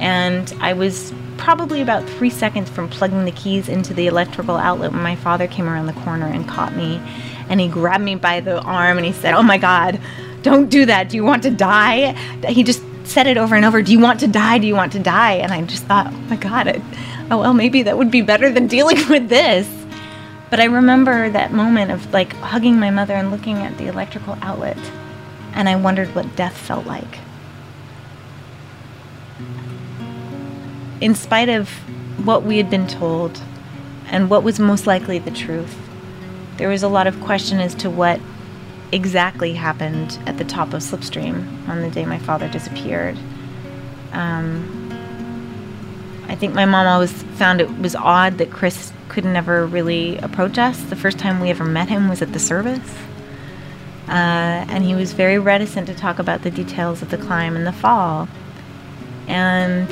And 0.01 0.53
I 0.61 0.73
was 0.73 1.13
probably 1.39 1.80
about 1.80 2.07
three 2.09 2.28
seconds 2.28 2.68
from 2.68 2.89
plugging 2.89 3.24
the 3.24 3.32
keys 3.32 3.68
into 3.68 3.95
the 3.95 4.07
electrical 4.07 4.57
outlet 4.57 4.93
when 4.93 5.03
my 5.03 5.16
father 5.16 5.47
came 5.47 5.68
around 5.68 5.86
the 5.86 5.93
corner 5.95 6.26
and 6.26 6.47
caught 6.47 6.74
me. 6.74 7.01
And 7.49 7.61
he 7.61 7.68
grabbed 7.68 8.05
me 8.05 8.16
by 8.16 8.41
the 8.41 8.61
arm 8.61 8.99
and 8.99 9.07
he 9.07 9.12
said, 9.12 9.34
Oh 9.34 9.43
my 9.43 9.57
God, 9.57 9.99
don't 10.43 10.68
do 10.68 10.84
that. 10.86 11.09
Do 11.09 11.16
you 11.16 11.24
want 11.24 11.43
to 11.45 11.51
die? 11.51 12.12
He 12.47 12.62
just 12.62 12.82
said 13.05 13.26
it 13.26 13.39
over 13.39 13.55
and 13.55 13.64
over 13.64 13.80
Do 13.80 13.93
you 13.93 14.01
want 14.01 14.20
to 14.20 14.28
die? 14.28 14.59
Do 14.59 14.66
you 14.66 14.74
want 14.74 14.93
to 14.93 14.99
die? 14.99 15.34
And 15.34 15.53
I 15.53 15.62
just 15.62 15.84
thought, 15.84 16.09
Oh 16.09 16.16
my 16.28 16.36
God, 16.36 16.68
I, 16.68 16.82
oh 17.30 17.39
well, 17.39 17.55
maybe 17.55 17.82
that 17.84 17.97
would 17.97 18.11
be 18.11 18.20
better 18.20 18.53
than 18.53 18.66
dealing 18.76 18.99
with 19.09 19.28
this. 19.28 19.66
But 20.51 20.61
I 20.61 20.64
remember 20.64 21.30
that 21.30 21.53
moment 21.53 21.91
of 21.91 22.12
like 22.12 22.32
hugging 22.34 22.78
my 22.78 22.91
mother 22.91 23.14
and 23.14 23.30
looking 23.30 23.57
at 23.59 23.76
the 23.78 23.86
electrical 23.86 24.36
outlet. 24.43 24.78
And 25.55 25.68
I 25.68 25.76
wondered 25.76 26.14
what 26.14 26.36
death 26.36 26.57
felt 26.57 26.86
like. 26.86 27.18
In 31.01 31.15
spite 31.15 31.49
of 31.49 31.69
what 32.25 32.43
we 32.43 32.57
had 32.57 32.71
been 32.71 32.87
told 32.87 33.41
and 34.07 34.31
what 34.31 34.43
was 34.43 34.59
most 34.59 34.87
likely 34.87 35.19
the 35.19 35.31
truth, 35.31 35.79
there 36.57 36.69
was 36.69 36.83
a 36.83 36.89
lot 36.89 37.07
of 37.07 37.21
question 37.21 37.61
as 37.61 37.75
to 37.77 37.91
what 37.91 38.21
exactly 38.91 39.53
happened 39.53 40.19
at 40.27 40.39
the 40.39 40.45
top 40.45 40.73
of 40.73 40.83
Slipstream 40.83 41.69
on 41.69 41.83
the 41.83 41.91
day 41.91 42.05
my 42.05 42.19
father 42.19 42.49
disappeared. 42.49 43.17
Um, 44.13 44.75
I 46.29 46.35
think 46.35 46.55
my 46.55 46.65
mom 46.65 46.87
always 46.87 47.13
found 47.13 47.61
it 47.61 47.79
was 47.79 47.95
odd 47.95 48.39
that 48.39 48.51
Chris 48.51 48.93
could 49.09 49.25
never 49.25 49.67
really 49.67 50.19
approach 50.19 50.59
us. 50.59 50.83
The 50.85 50.97
first 50.97 51.19
time 51.19 51.41
we 51.41 51.51
ever 51.51 51.65
met 51.65 51.89
him 51.89 52.09
was 52.09 52.23
at 52.23 52.33
the 52.33 52.39
service. 52.39 52.97
Uh, 54.09 54.65
and 54.69 54.85
he 54.85 54.95
was 54.95 55.13
very 55.13 55.39
reticent 55.39 55.87
to 55.87 55.95
talk 55.95 56.19
about 56.19 56.43
the 56.43 56.51
details 56.51 57.03
of 57.03 57.11
the 57.11 57.19
climb 57.19 57.57
and 57.57 57.67
the 57.67 57.73
fall. 57.73 58.29
And 59.27 59.89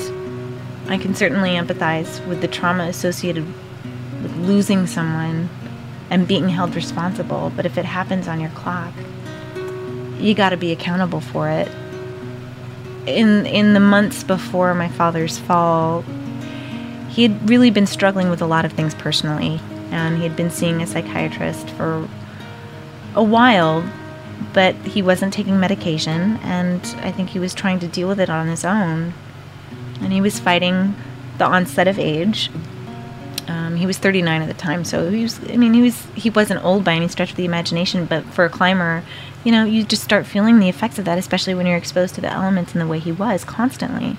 I 0.88 0.98
can 0.98 1.14
certainly 1.14 1.50
empathize 1.50 2.24
with 2.28 2.40
the 2.40 2.48
trauma 2.48 2.84
associated 2.84 3.44
with 4.22 4.36
losing 4.36 4.86
someone 4.86 5.48
and 6.10 6.28
being 6.28 6.48
held 6.48 6.76
responsible, 6.76 7.52
but 7.56 7.66
if 7.66 7.76
it 7.76 7.84
happens 7.84 8.28
on 8.28 8.40
your 8.40 8.50
clock, 8.50 8.92
you 10.18 10.34
got 10.34 10.50
to 10.50 10.56
be 10.56 10.70
accountable 10.70 11.20
for 11.20 11.48
it. 11.48 11.68
In 13.06 13.46
in 13.46 13.74
the 13.74 13.80
months 13.80 14.22
before 14.22 14.74
my 14.74 14.88
father's 14.88 15.38
fall, 15.38 16.02
he 17.08 17.22
had 17.22 17.48
really 17.48 17.70
been 17.70 17.86
struggling 17.86 18.30
with 18.30 18.40
a 18.40 18.46
lot 18.46 18.64
of 18.64 18.72
things 18.72 18.94
personally, 18.94 19.60
and 19.90 20.16
he 20.16 20.22
had 20.22 20.36
been 20.36 20.50
seeing 20.50 20.82
a 20.82 20.86
psychiatrist 20.86 21.68
for 21.70 22.08
a 23.14 23.22
while, 23.22 23.84
but 24.52 24.74
he 24.76 25.02
wasn't 25.02 25.32
taking 25.32 25.58
medication, 25.58 26.38
and 26.42 26.80
I 27.02 27.10
think 27.10 27.30
he 27.30 27.38
was 27.38 27.54
trying 27.54 27.80
to 27.80 27.88
deal 27.88 28.06
with 28.06 28.20
it 28.20 28.30
on 28.30 28.46
his 28.46 28.64
own 28.64 29.14
and 30.00 30.12
he 30.12 30.20
was 30.20 30.38
fighting 30.38 30.94
the 31.38 31.44
onset 31.44 31.88
of 31.88 31.98
age. 31.98 32.50
Um, 33.48 33.76
he 33.76 33.86
was 33.86 33.98
39 33.98 34.42
at 34.42 34.48
the 34.48 34.54
time, 34.54 34.84
so 34.84 35.10
he 35.10 35.22
was. 35.22 35.40
I 35.48 35.56
mean, 35.56 35.72
he 35.74 35.82
was. 35.82 36.06
He 36.14 36.30
wasn't 36.30 36.64
old 36.64 36.84
by 36.84 36.94
any 36.94 37.08
stretch 37.08 37.30
of 37.30 37.36
the 37.36 37.44
imagination, 37.44 38.04
but 38.04 38.24
for 38.24 38.44
a 38.44 38.48
climber, 38.48 39.04
you 39.44 39.52
know, 39.52 39.64
you 39.64 39.84
just 39.84 40.02
start 40.02 40.26
feeling 40.26 40.58
the 40.58 40.68
effects 40.68 40.98
of 40.98 41.04
that, 41.04 41.18
especially 41.18 41.54
when 41.54 41.66
you're 41.66 41.76
exposed 41.76 42.16
to 42.16 42.20
the 42.20 42.32
elements 42.32 42.74
in 42.74 42.80
the 42.80 42.86
way 42.86 42.98
he 42.98 43.12
was 43.12 43.44
constantly. 43.44 44.16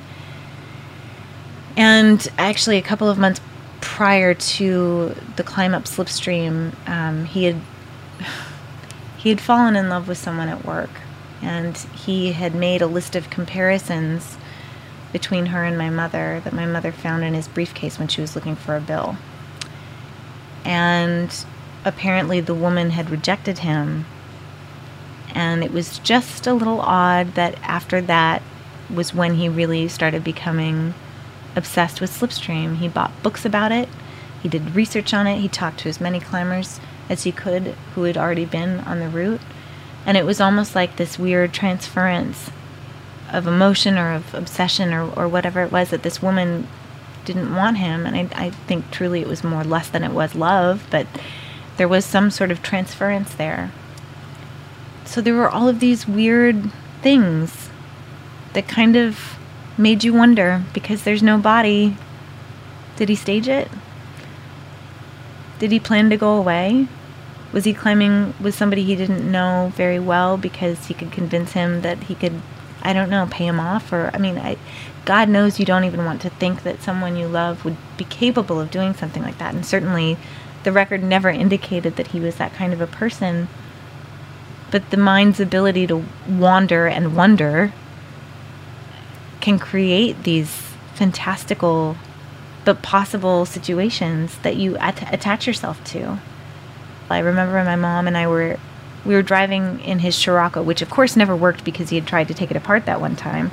And 1.75 2.25
actually, 2.37 2.77
a 2.77 2.81
couple 2.81 3.09
of 3.09 3.17
months 3.17 3.41
prior 3.81 4.33
to 4.33 5.15
the 5.35 5.43
climb 5.43 5.73
up 5.73 5.83
slipstream, 5.83 6.73
um, 6.87 7.25
he 7.25 7.43
had 7.43 7.57
he 9.17 9.29
had 9.29 9.41
fallen 9.41 9.75
in 9.75 9.89
love 9.89 10.07
with 10.07 10.17
someone 10.17 10.47
at 10.47 10.63
work, 10.63 11.01
and 11.41 11.75
he 11.77 12.31
had 12.31 12.55
made 12.55 12.81
a 12.81 12.87
list 12.87 13.15
of 13.15 13.29
comparisons 13.29 14.36
between 15.11 15.47
her 15.47 15.63
and 15.63 15.77
my 15.77 15.89
mother 15.89 16.41
that 16.43 16.53
my 16.53 16.65
mother 16.65 16.91
found 16.91 17.23
in 17.23 17.33
his 17.33 17.47
briefcase 17.47 17.97
when 17.97 18.07
she 18.07 18.21
was 18.21 18.35
looking 18.35 18.55
for 18.55 18.75
a 18.75 18.81
bill. 18.81 19.17
And 20.65 21.45
apparently 21.85 22.41
the 22.41 22.53
woman 22.53 22.91
had 22.91 23.09
rejected 23.09 23.59
him. 23.59 24.05
And 25.33 25.63
it 25.63 25.71
was 25.71 25.99
just 25.99 26.47
a 26.47 26.53
little 26.53 26.81
odd 26.81 27.35
that 27.35 27.55
after 27.61 28.01
that 28.01 28.41
was 28.93 29.13
when 29.13 29.35
he 29.35 29.49
really 29.49 29.87
started 29.87 30.23
becoming 30.23 30.93
obsessed 31.55 32.01
with 32.01 32.11
Slipstream. 32.11 32.77
He 32.77 32.87
bought 32.87 33.23
books 33.23 33.45
about 33.45 33.71
it, 33.71 33.89
he 34.41 34.49
did 34.49 34.75
research 34.75 35.13
on 35.13 35.27
it, 35.27 35.39
he 35.39 35.47
talked 35.47 35.79
to 35.79 35.89
as 35.89 36.01
many 36.01 36.19
climbers 36.19 36.79
as 37.09 37.23
he 37.23 37.31
could 37.31 37.75
who 37.95 38.03
had 38.03 38.17
already 38.17 38.45
been 38.45 38.79
on 38.81 38.99
the 38.99 39.09
route. 39.09 39.41
And 40.05 40.17
it 40.17 40.25
was 40.25 40.39
almost 40.39 40.75
like 40.75 40.95
this 40.95 41.19
weird 41.19 41.53
transference 41.53 42.49
of 43.31 43.47
emotion 43.47 43.97
or 43.97 44.13
of 44.13 44.33
obsession 44.33 44.93
or, 44.93 45.11
or 45.13 45.27
whatever 45.27 45.61
it 45.61 45.71
was 45.71 45.89
that 45.89 46.03
this 46.03 46.21
woman 46.21 46.67
didn't 47.25 47.53
want 47.53 47.77
him. 47.77 48.05
And 48.05 48.15
I, 48.15 48.45
I 48.45 48.49
think 48.49 48.89
truly 48.91 49.21
it 49.21 49.27
was 49.27 49.43
more 49.43 49.63
less 49.63 49.89
than 49.89 50.03
it 50.03 50.11
was 50.11 50.35
love, 50.35 50.85
but 50.89 51.07
there 51.77 51.87
was 51.87 52.05
some 52.05 52.31
sort 52.31 52.51
of 52.51 52.63
transference 52.63 53.33
there. 53.35 53.71
So 55.05 55.21
there 55.21 55.35
were 55.35 55.49
all 55.49 55.67
of 55.67 55.79
these 55.79 56.07
weird 56.07 56.71
things 57.01 57.69
that 58.53 58.67
kind 58.67 58.95
of 58.95 59.37
made 59.77 60.03
you 60.03 60.13
wonder 60.13 60.63
because 60.73 61.03
there's 61.03 61.23
no 61.23 61.37
body. 61.37 61.95
Did 62.95 63.09
he 63.09 63.15
stage 63.15 63.47
it? 63.47 63.69
Did 65.59 65.71
he 65.71 65.79
plan 65.79 66.09
to 66.09 66.17
go 66.17 66.35
away? 66.35 66.87
Was 67.53 67.63
he 67.63 67.73
climbing 67.73 68.33
with 68.41 68.55
somebody 68.55 68.83
he 68.83 68.95
didn't 68.95 69.31
know 69.31 69.71
very 69.75 69.99
well 69.99 70.37
because 70.37 70.87
he 70.87 70.93
could 70.93 71.11
convince 71.11 71.53
him 71.53 71.81
that 71.81 72.03
he 72.03 72.15
could, 72.15 72.41
I 72.87 72.93
don't 72.93 73.09
know, 73.09 73.27
pay 73.29 73.45
him 73.45 73.59
off? 73.59 73.91
Or, 73.91 74.09
I 74.13 74.17
mean, 74.17 74.37
I, 74.37 74.57
God 75.03 75.27
knows 75.27 75.59
you 75.59 75.65
don't 75.65 75.83
even 75.83 76.05
want 76.05 76.21
to 76.21 76.29
think 76.29 76.63
that 76.63 76.81
someone 76.81 77.17
you 77.17 77.27
love 77.27 77.65
would 77.65 77.75
be 77.97 78.05
capable 78.05 78.61
of 78.61 78.71
doing 78.71 78.93
something 78.93 79.21
like 79.21 79.37
that. 79.39 79.53
And 79.53 79.65
certainly 79.65 80.17
the 80.63 80.71
record 80.71 81.03
never 81.03 81.29
indicated 81.29 81.97
that 81.97 82.07
he 82.07 82.21
was 82.21 82.37
that 82.37 82.53
kind 82.53 82.71
of 82.71 82.79
a 82.79 82.87
person. 82.87 83.49
But 84.71 84.89
the 84.89 84.95
mind's 84.95 85.41
ability 85.41 85.85
to 85.87 86.05
wander 86.29 86.87
and 86.87 87.13
wonder 87.13 87.73
can 89.41 89.59
create 89.59 90.23
these 90.23 90.49
fantastical 90.95 91.97
but 92.63 92.81
possible 92.81 93.45
situations 93.45 94.37
that 94.39 94.55
you 94.55 94.77
at- 94.77 95.13
attach 95.13 95.45
yourself 95.45 95.83
to. 95.85 96.19
I 97.09 97.19
remember 97.19 97.63
my 97.65 97.75
mom 97.75 98.07
and 98.07 98.17
I 98.17 98.27
were 98.27 98.57
we 99.07 99.15
were 99.15 99.23
driving 99.23 99.79
in 99.79 99.99
his 99.99 100.15
Scirocco, 100.15 100.61
which 100.61 100.81
of 100.81 100.89
course 100.89 101.15
never 101.15 101.35
worked 101.35 101.63
because 101.63 101.89
he 101.89 101.95
had 101.95 102.05
tried 102.05 102.27
to 102.27 102.33
take 102.33 102.51
it 102.51 102.57
apart 102.57 102.85
that 102.85 102.99
one 102.99 103.15
time. 103.15 103.51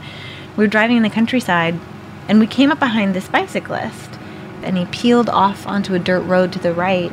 We 0.57 0.65
were 0.65 0.69
driving 0.69 0.97
in 0.97 1.05
the 1.05 1.11
countryside 1.11 1.79
and 2.29 2.41
we 2.41 2.47
came 2.49 2.73
up 2.73 2.81
behind 2.81 3.15
this 3.15 3.29
bicyclist 3.29 4.19
and 4.63 4.77
he 4.77 4.87
peeled 4.87 5.29
off 5.29 5.67
onto 5.67 5.95
a 5.95 5.99
dirt 5.99 6.23
road 6.23 6.53
to 6.53 6.59
the 6.59 6.75
right 6.75 7.13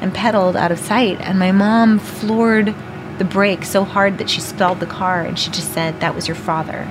and 0.00 0.14
pedaled 0.14 0.56
out 0.56 0.70
of 0.70 0.78
sight. 0.78 1.20
And 1.22 1.38
my 1.38 1.52
mom 1.52 1.98
floored 1.98 2.74
the 3.18 3.24
brake 3.24 3.64
so 3.64 3.84
hard 3.84 4.18
that 4.18 4.28
she 4.28 4.40
spelled 4.40 4.80
the 4.80 4.86
car 4.86 5.22
and 5.22 5.38
she 5.38 5.50
just 5.50 5.72
said 5.72 6.00
that 6.00 6.14
was 6.14 6.28
your 6.28 6.34
father. 6.34 6.86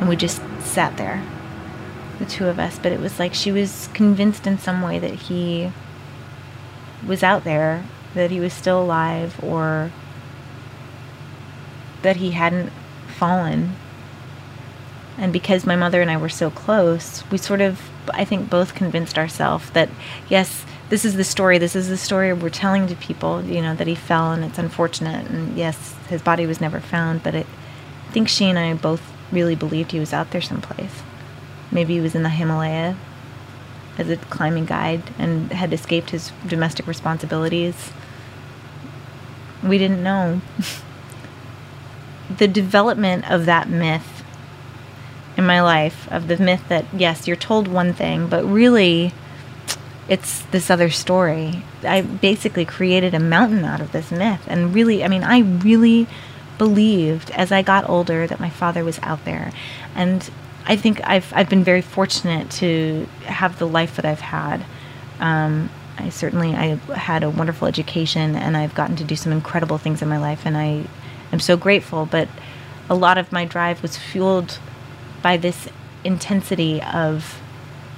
And 0.00 0.08
we 0.08 0.16
just 0.16 0.42
sat 0.60 0.96
there 0.96 1.22
the 2.18 2.26
two 2.26 2.46
of 2.46 2.58
us. 2.58 2.80
But 2.80 2.92
it 2.92 3.00
was 3.00 3.18
like 3.20 3.32
she 3.32 3.52
was 3.52 3.88
convinced 3.94 4.46
in 4.46 4.58
some 4.58 4.82
way 4.82 4.98
that 4.98 5.14
he 5.14 5.70
was 7.06 7.22
out 7.22 7.44
there 7.44 7.84
that 8.14 8.30
he 8.30 8.40
was 8.40 8.52
still 8.52 8.82
alive 8.82 9.42
or 9.42 9.90
that 12.02 12.16
he 12.16 12.32
hadn't 12.32 12.72
fallen. 13.18 13.76
And 15.18 15.32
because 15.32 15.66
my 15.66 15.76
mother 15.76 16.00
and 16.00 16.10
I 16.10 16.16
were 16.16 16.28
so 16.28 16.50
close 16.50 17.22
we 17.30 17.38
sort 17.38 17.60
of 17.60 17.80
I 18.12 18.24
think 18.24 18.50
both 18.50 18.74
convinced 18.74 19.18
ourselves 19.18 19.70
that 19.70 19.88
yes 20.28 20.64
this 20.88 21.04
is 21.04 21.14
the 21.14 21.24
story 21.24 21.58
this 21.58 21.76
is 21.76 21.88
the 21.88 21.98
story 21.98 22.32
we're 22.32 22.48
telling 22.48 22.86
to 22.88 22.96
people 22.96 23.44
you 23.44 23.60
know 23.60 23.74
that 23.74 23.86
he 23.86 23.94
fell 23.94 24.32
and 24.32 24.42
it's 24.42 24.58
unfortunate 24.58 25.30
and 25.30 25.56
yes 25.56 25.94
his 26.08 26.22
body 26.22 26.46
was 26.46 26.60
never 26.60 26.80
found 26.80 27.22
but 27.22 27.34
it, 27.34 27.46
I 28.08 28.12
think 28.12 28.28
she 28.28 28.46
and 28.46 28.58
I 28.58 28.74
both 28.74 29.02
really 29.32 29.54
believed 29.54 29.92
he 29.92 29.98
was 29.98 30.12
out 30.12 30.30
there 30.30 30.40
someplace. 30.40 31.02
Maybe 31.70 31.94
he 31.94 32.00
was 32.00 32.14
in 32.14 32.22
the 32.22 32.28
Himalaya 32.28 32.96
as 33.98 34.10
a 34.10 34.16
climbing 34.16 34.66
guide 34.66 35.02
and 35.18 35.50
had 35.52 35.72
escaped 35.72 36.10
his 36.10 36.32
domestic 36.46 36.86
responsibilities. 36.86 37.90
We 39.62 39.78
didn't 39.78 40.02
know 40.02 40.40
the 42.36 42.48
development 42.48 43.30
of 43.30 43.46
that 43.46 43.68
myth 43.68 44.22
in 45.36 45.46
my 45.46 45.60
life 45.60 46.10
of 46.10 46.28
the 46.28 46.36
myth 46.36 46.62
that 46.68 46.84
yes 46.92 47.26
you're 47.26 47.36
told 47.36 47.66
one 47.66 47.92
thing 47.92 48.26
but 48.26 48.44
really 48.44 49.12
it's 50.08 50.42
this 50.50 50.70
other 50.70 50.90
story. 50.90 51.62
I 51.82 52.02
basically 52.02 52.64
created 52.64 53.14
a 53.14 53.20
mountain 53.20 53.64
out 53.64 53.80
of 53.80 53.92
this 53.92 54.10
myth. 54.10 54.42
And 54.46 54.74
really, 54.74 55.04
I 55.04 55.08
mean, 55.08 55.24
I 55.24 55.38
really 55.40 56.06
believed 56.58 57.30
as 57.30 57.52
I 57.52 57.62
got 57.62 57.88
older 57.88 58.26
that 58.26 58.40
my 58.40 58.50
father 58.50 58.84
was 58.84 58.98
out 59.02 59.24
there. 59.24 59.52
And 59.94 60.28
I 60.66 60.76
think 60.76 61.00
I've, 61.04 61.32
I've 61.34 61.48
been 61.48 61.64
very 61.64 61.82
fortunate 61.82 62.50
to 62.52 63.06
have 63.24 63.58
the 63.58 63.66
life 63.66 63.96
that 63.96 64.04
I've 64.04 64.20
had. 64.20 64.64
Um, 65.18 65.70
I 65.98 66.08
certainly 66.08 66.54
I 66.54 66.76
had 66.94 67.22
a 67.22 67.30
wonderful 67.30 67.68
education 67.68 68.34
and 68.34 68.56
I've 68.56 68.74
gotten 68.74 68.96
to 68.96 69.04
do 69.04 69.14
some 69.14 69.30
incredible 69.30 69.78
things 69.78 70.02
in 70.02 70.08
my 70.08 70.18
life 70.18 70.46
and 70.46 70.56
I 70.56 70.86
am 71.32 71.40
so 71.40 71.56
grateful. 71.56 72.06
But 72.06 72.28
a 72.88 72.94
lot 72.94 73.18
of 73.18 73.32
my 73.32 73.44
drive 73.44 73.82
was 73.82 73.96
fueled 73.96 74.58
by 75.22 75.36
this 75.36 75.68
intensity 76.04 76.82
of 76.82 77.40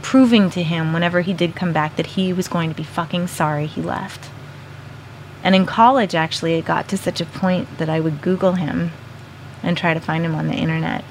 proving 0.03 0.51
to 0.51 0.63
him 0.63 0.93
whenever 0.93 1.23
he 1.23 1.33
did 1.33 1.57
come 1.57 1.73
back 1.73 1.97
that 1.97 2.09
he 2.09 2.33
was 2.33 2.49
going 2.49 2.69
to 2.69 2.77
be 2.77 2.83
fucking 2.83 3.27
sorry 3.27 3.67
he 3.67 3.83
left. 3.83 4.31
And 5.43 5.55
in 5.55 5.67
college, 5.67 6.15
actually, 6.15 6.55
it 6.55 6.65
got 6.65 6.89
to 6.89 6.97
such 6.97 7.21
a 7.21 7.27
point 7.27 7.79
that 7.79 7.89
I 7.89 8.01
would 8.01 8.23
Google 8.23 8.53
him 8.53 8.93
and 9.63 9.77
try 9.77 9.95
to 9.95 10.01
find 10.01 10.25
him 10.25 10.35
on 10.35 10.47
the 10.47 10.55
internet. 10.55 11.05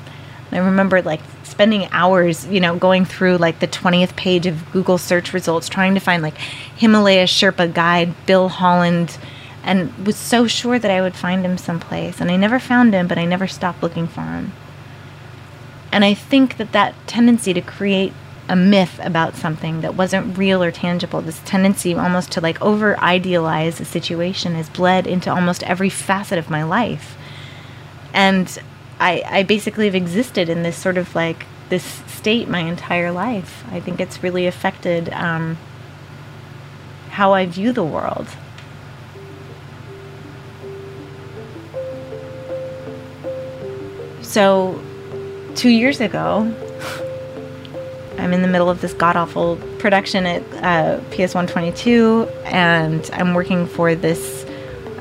And 0.49 0.59
I 0.59 0.65
remember 0.65 1.01
like 1.01 1.21
spending 1.43 1.87
hours, 1.91 2.45
you 2.47 2.59
know, 2.59 2.75
going 2.77 3.05
through 3.05 3.37
like 3.37 3.59
the 3.59 3.67
20th 3.67 4.15
page 4.15 4.45
of 4.45 4.71
Google 4.71 4.97
search 4.97 5.33
results 5.33 5.69
trying 5.69 5.93
to 5.93 5.99
find 5.99 6.23
like 6.23 6.37
Himalaya 6.37 7.25
Sherpa 7.25 7.73
guide, 7.73 8.13
Bill 8.25 8.49
Holland, 8.49 9.17
and 9.63 9.93
was 10.05 10.15
so 10.15 10.45
sure 10.47 10.77
that 10.77 10.91
I 10.91 11.01
would 11.01 11.15
find 11.15 11.45
him 11.45 11.57
someplace. 11.57 12.19
And 12.19 12.29
I 12.29 12.35
never 12.35 12.59
found 12.59 12.93
him, 12.93 13.07
but 13.07 13.17
I 13.17 13.25
never 13.25 13.47
stopped 13.47 13.81
looking 13.81 14.07
for 14.07 14.21
him. 14.21 14.51
And 15.91 16.03
I 16.03 16.13
think 16.13 16.57
that 16.57 16.71
that 16.71 16.95
tendency 17.07 17.53
to 17.53 17.61
create 17.61 18.13
a 18.49 18.55
myth 18.55 18.99
about 19.01 19.35
something 19.35 19.81
that 19.81 19.95
wasn't 19.95 20.37
real 20.37 20.61
or 20.61 20.71
tangible. 20.71 21.21
This 21.21 21.41
tendency 21.45 21.93
almost 21.93 22.31
to 22.31 22.41
like 22.41 22.61
over 22.61 22.99
idealize 22.99 23.79
a 23.79 23.85
situation 23.85 24.55
has 24.55 24.69
bled 24.69 25.07
into 25.07 25.31
almost 25.31 25.63
every 25.63 25.89
facet 25.89 26.37
of 26.37 26.49
my 26.49 26.63
life. 26.63 27.17
And 28.13 28.59
I, 28.99 29.23
I 29.25 29.43
basically 29.43 29.85
have 29.85 29.95
existed 29.95 30.49
in 30.49 30.63
this 30.63 30.77
sort 30.77 30.97
of 30.97 31.15
like 31.15 31.45
this 31.69 31.83
state 32.07 32.49
my 32.49 32.59
entire 32.59 33.11
life. 33.11 33.63
I 33.71 33.79
think 33.79 33.99
it's 33.99 34.21
really 34.21 34.45
affected 34.45 35.09
um, 35.09 35.57
how 37.11 37.33
I 37.33 37.45
view 37.45 37.71
the 37.71 37.83
world. 37.83 38.27
So, 44.33 44.81
two 45.53 45.69
years 45.69 46.01
ago, 46.01 46.51
I'm 48.17 48.33
in 48.33 48.41
the 48.41 48.47
middle 48.47 48.67
of 48.67 48.81
this 48.81 48.91
god 48.91 49.15
awful 49.15 49.57
production 49.77 50.25
at 50.25 50.41
uh, 50.55 51.01
PS 51.11 51.35
122, 51.35 52.27
and 52.45 53.07
I'm 53.13 53.35
working 53.35 53.67
for 53.67 53.93
this 53.93 54.43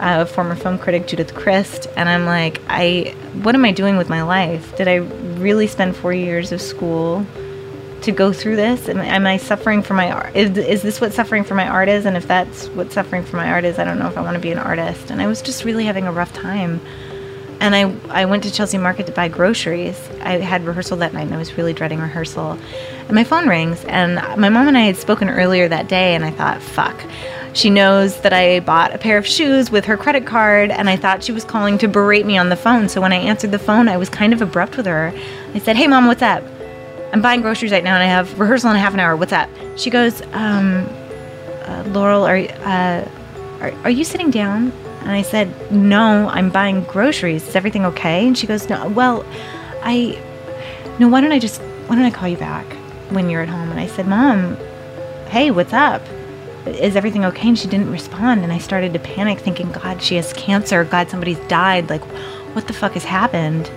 uh, 0.01 0.27
former 0.27 0.55
film 0.55 0.79
critic 0.79 1.07
Judith 1.07 1.35
Crist, 1.35 1.87
and 1.97 2.11
I'm 2.11 2.27
like, 2.27 2.61
I, 2.69 3.15
what 3.43 3.55
am 3.55 3.65
I 3.65 3.73
doing 3.73 3.97
with 3.97 4.11
my 4.11 4.21
life? 4.21 4.77
Did 4.77 4.87
I 4.87 4.97
really 4.97 5.67
spend 5.67 5.97
four 5.97 6.13
years 6.13 6.53
of 6.53 6.61
school 6.61 7.25
to 8.03 8.13
go 8.13 8.35
through 8.35 8.57
this? 8.57 8.87
Am, 8.91 8.99
am 8.99 9.27
I 9.27 9.39
suffering 9.39 9.83
for 9.83 9.95
my 9.95 10.11
art? 10.11 10.37
Is, 10.37 10.59
is 10.59 10.83
this 10.83 11.01
what 11.01 11.15
suffering 11.15 11.43
for 11.43 11.55
my 11.55 11.67
art 11.67 11.89
is? 11.89 12.05
And 12.05 12.19
if 12.19 12.29
that's 12.29 12.69
what 12.69 12.93
suffering 12.93 13.25
for 13.25 13.39
my 13.39 13.51
art 13.51 13.65
is, 13.65 13.79
I 13.79 13.85
don't 13.85 13.99
know 13.99 14.09
if 14.09 14.19
I 14.19 14.21
want 14.21 14.35
to 14.35 14.41
be 14.43 14.53
an 14.53 14.59
artist. 14.59 15.11
And 15.11 15.23
I 15.23 15.27
was 15.27 15.41
just 15.41 15.65
really 15.65 15.87
having 15.87 16.07
a 16.07 16.13
rough 16.13 16.35
time 16.35 16.83
and 17.63 17.77
I, 17.77 18.23
I 18.23 18.25
went 18.25 18.43
to 18.43 18.51
Chelsea 18.51 18.77
Market 18.77 19.07
to 19.07 19.13
buy 19.13 19.29
groceries. 19.29 19.97
I 20.21 20.39
had 20.39 20.65
rehearsal 20.65 20.97
that 20.97 21.13
night 21.15 21.27
and 21.27 21.35
I 21.35 21.39
was 21.39 21.57
really 21.57 21.73
dreading 21.73 22.01
rehearsal. 22.01 22.59
And 23.07 23.13
my 23.13 23.23
phone 23.23 23.49
rings, 23.49 23.85
and 23.85 24.17
my 24.41 24.49
mom 24.49 24.67
and 24.67 24.77
I 24.77 24.81
had 24.81 24.97
spoken 24.97 25.31
earlier 25.31 25.69
that 25.69 25.89
day, 25.89 26.17
and 26.17 26.25
I 26.25 26.33
thought, 26.33 26.61
fuck. 26.61 27.01
She 27.53 27.71
knows 27.71 28.21
that 28.23 28.33
I 28.33 28.61
bought 28.61 28.93
a 28.93 28.99
pair 28.99 29.17
of 29.17 29.27
shoes 29.27 29.71
with 29.71 29.85
her 29.85 29.97
credit 29.97 30.27
card, 30.27 30.73
and 30.73 30.91
I 30.91 30.97
thought 30.97 31.23
she 31.23 31.31
was 31.31 31.45
calling 31.45 31.79
to 31.79 31.89
berate 31.89 32.27
me 32.27 32.37
on 32.37 32.49
the 32.49 32.57
phone. 32.57 32.89
So 32.89 33.01
when 33.01 33.13
I 33.13 33.17
answered 33.17 33.53
the 33.53 33.59
phone, 33.61 33.89
I 33.89 33.97
was 33.97 34.09
kind 34.09 34.33
of 34.33 34.43
abrupt 34.43 34.77
with 34.77 34.87
her. 34.87 35.13
I 35.55 35.59
said, 35.61 35.77
Hey, 35.77 35.87
mom, 35.87 36.07
what's 36.07 36.23
up? 36.23 36.43
I'm 37.13 37.23
buying 37.23 37.43
groceries 37.43 37.71
right 37.71 37.85
now, 37.85 37.95
and 37.95 38.03
I 38.03 38.07
have 38.07 38.41
rehearsal 38.41 38.71
in 38.71 38.77
half 38.77 38.95
an 38.95 39.01
hour. 39.01 39.15
What's 39.17 39.33
up? 39.33 39.49
She 39.77 39.89
goes, 39.89 40.21
um, 40.33 40.89
uh, 41.65 41.85
Laurel, 41.89 42.25
are, 42.25 42.39
uh, 42.39 43.09
are, 43.61 43.73
are 43.85 43.91
you 43.91 44.03
sitting 44.03 44.31
down? 44.33 44.73
And 45.03 45.13
I 45.13 45.23
said, 45.23 45.73
No, 45.73 46.29
I'm 46.29 46.51
buying 46.51 46.85
groceries. 46.85 47.49
Is 47.49 47.57
everything 47.57 47.85
okay? 47.87 48.27
And 48.27 48.37
she 48.37 48.47
goes, 48.47 48.69
No, 48.69 48.89
well, 48.89 49.25
I, 49.83 50.21
no, 50.99 51.09
why 51.09 51.21
don't 51.21 51.33
I 51.33 51.39
just, 51.39 51.61
why 51.87 51.97
don't 51.97 52.05
I 52.05 52.11
call 52.11 52.29
you 52.29 52.37
back 52.37 52.67
when 53.11 53.29
you're 53.29 53.43
at 53.43 53.49
home? 53.49 53.71
And 53.71 53.81
I 53.81 53.87
said, 53.87 54.07
Mom, 54.07 54.57
hey, 55.29 55.51
what's 55.51 55.73
up? 55.73 56.03
Is 56.67 56.95
everything 56.95 57.25
okay? 57.25 57.49
And 57.49 57.59
she 57.59 57.67
didn't 57.67 57.91
respond. 57.91 58.45
And 58.45 58.53
I 58.53 58.59
started 58.59 58.93
to 58.93 58.99
panic, 58.99 59.41
thinking, 59.41 59.73
God, 59.73 60.01
she 60.01 60.15
has 60.17 60.33
cancer. 60.35 60.85
God, 60.85 61.11
somebody's 61.11 61.41
died. 61.49 61.91
Like, 61.91 62.05
what 62.55 62.67
the 62.67 62.73
fuck 62.73 62.93
has 62.93 63.05
happened? 63.05 63.69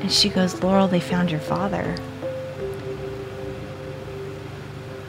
And 0.00 0.10
she 0.10 0.28
goes, 0.28 0.60
Laurel, 0.62 0.88
they 0.88 0.98
found 0.98 1.30
your 1.30 1.40
father. 1.40 1.96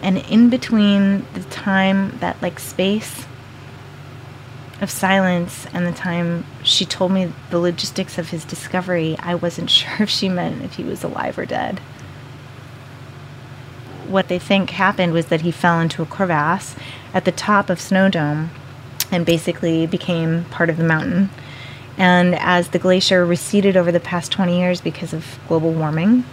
And 0.03 0.17
in 0.17 0.49
between 0.49 1.25
the 1.33 1.43
time, 1.49 2.17
that 2.19 2.41
like 2.41 2.59
space 2.59 3.25
of 4.81 4.91
silence 4.91 5.65
and 5.73 5.87
the 5.87 5.93
time 5.93 6.45
she 6.61 6.85
told 6.85 7.13
me 7.13 7.31
the 7.49 7.57
logistics 7.57 8.17
of 8.17 8.29
his 8.29 8.43
discovery, 8.43 9.15
I 9.19 9.33
wasn't 9.35 9.69
sure 9.71 9.95
if 10.01 10.09
she 10.09 10.27
meant 10.27 10.61
if 10.61 10.73
he 10.73 10.83
was 10.83 11.03
alive 11.03 11.37
or 11.39 11.45
dead. 11.45 11.79
What 14.07 14.27
they 14.27 14.39
think 14.39 14.71
happened 14.71 15.13
was 15.13 15.27
that 15.27 15.41
he 15.41 15.51
fell 15.51 15.79
into 15.79 16.01
a 16.01 16.05
crevasse 16.05 16.75
at 17.13 17.23
the 17.23 17.31
top 17.31 17.69
of 17.69 17.79
Snow 17.79 18.09
Dome 18.09 18.51
and 19.09 19.25
basically 19.25 19.87
became 19.87 20.43
part 20.45 20.69
of 20.69 20.75
the 20.75 20.83
mountain. 20.83 21.29
And 21.97 22.35
as 22.35 22.69
the 22.69 22.79
glacier 22.79 23.25
receded 23.25 23.77
over 23.77 23.91
the 23.91 24.01
past 24.01 24.33
20 24.33 24.59
years 24.59 24.81
because 24.81 25.13
of 25.13 25.39
global 25.47 25.71
warming, 25.71 26.25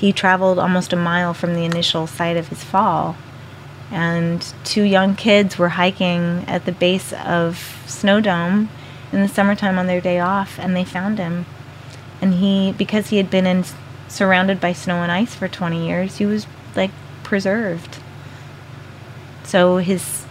he 0.00 0.14
traveled 0.14 0.58
almost 0.58 0.94
a 0.94 0.96
mile 0.96 1.34
from 1.34 1.54
the 1.54 1.66
initial 1.66 2.06
site 2.06 2.38
of 2.38 2.48
his 2.48 2.64
fall. 2.64 3.16
And 3.90 4.40
two 4.64 4.82
young 4.82 5.14
kids 5.14 5.58
were 5.58 5.70
hiking 5.70 6.44
at 6.46 6.64
the 6.64 6.72
base 6.72 7.12
of 7.12 7.82
Snow 7.86 8.18
Dome 8.18 8.70
in 9.12 9.20
the 9.20 9.28
summertime 9.28 9.78
on 9.78 9.88
their 9.88 10.00
day 10.00 10.18
off, 10.18 10.58
and 10.58 10.74
they 10.74 10.84
found 10.84 11.18
him. 11.18 11.44
And 12.22 12.34
he, 12.34 12.72
because 12.72 13.08
he 13.08 13.18
had 13.18 13.28
been 13.28 13.46
in, 13.46 13.64
surrounded 14.08 14.58
by 14.58 14.72
snow 14.72 15.02
and 15.02 15.12
ice 15.12 15.34
for 15.34 15.48
20 15.48 15.86
years, 15.86 16.16
he 16.16 16.24
was 16.24 16.46
like 16.74 16.92
preserved. 17.22 17.98
So 19.44 19.78
his 19.78 20.24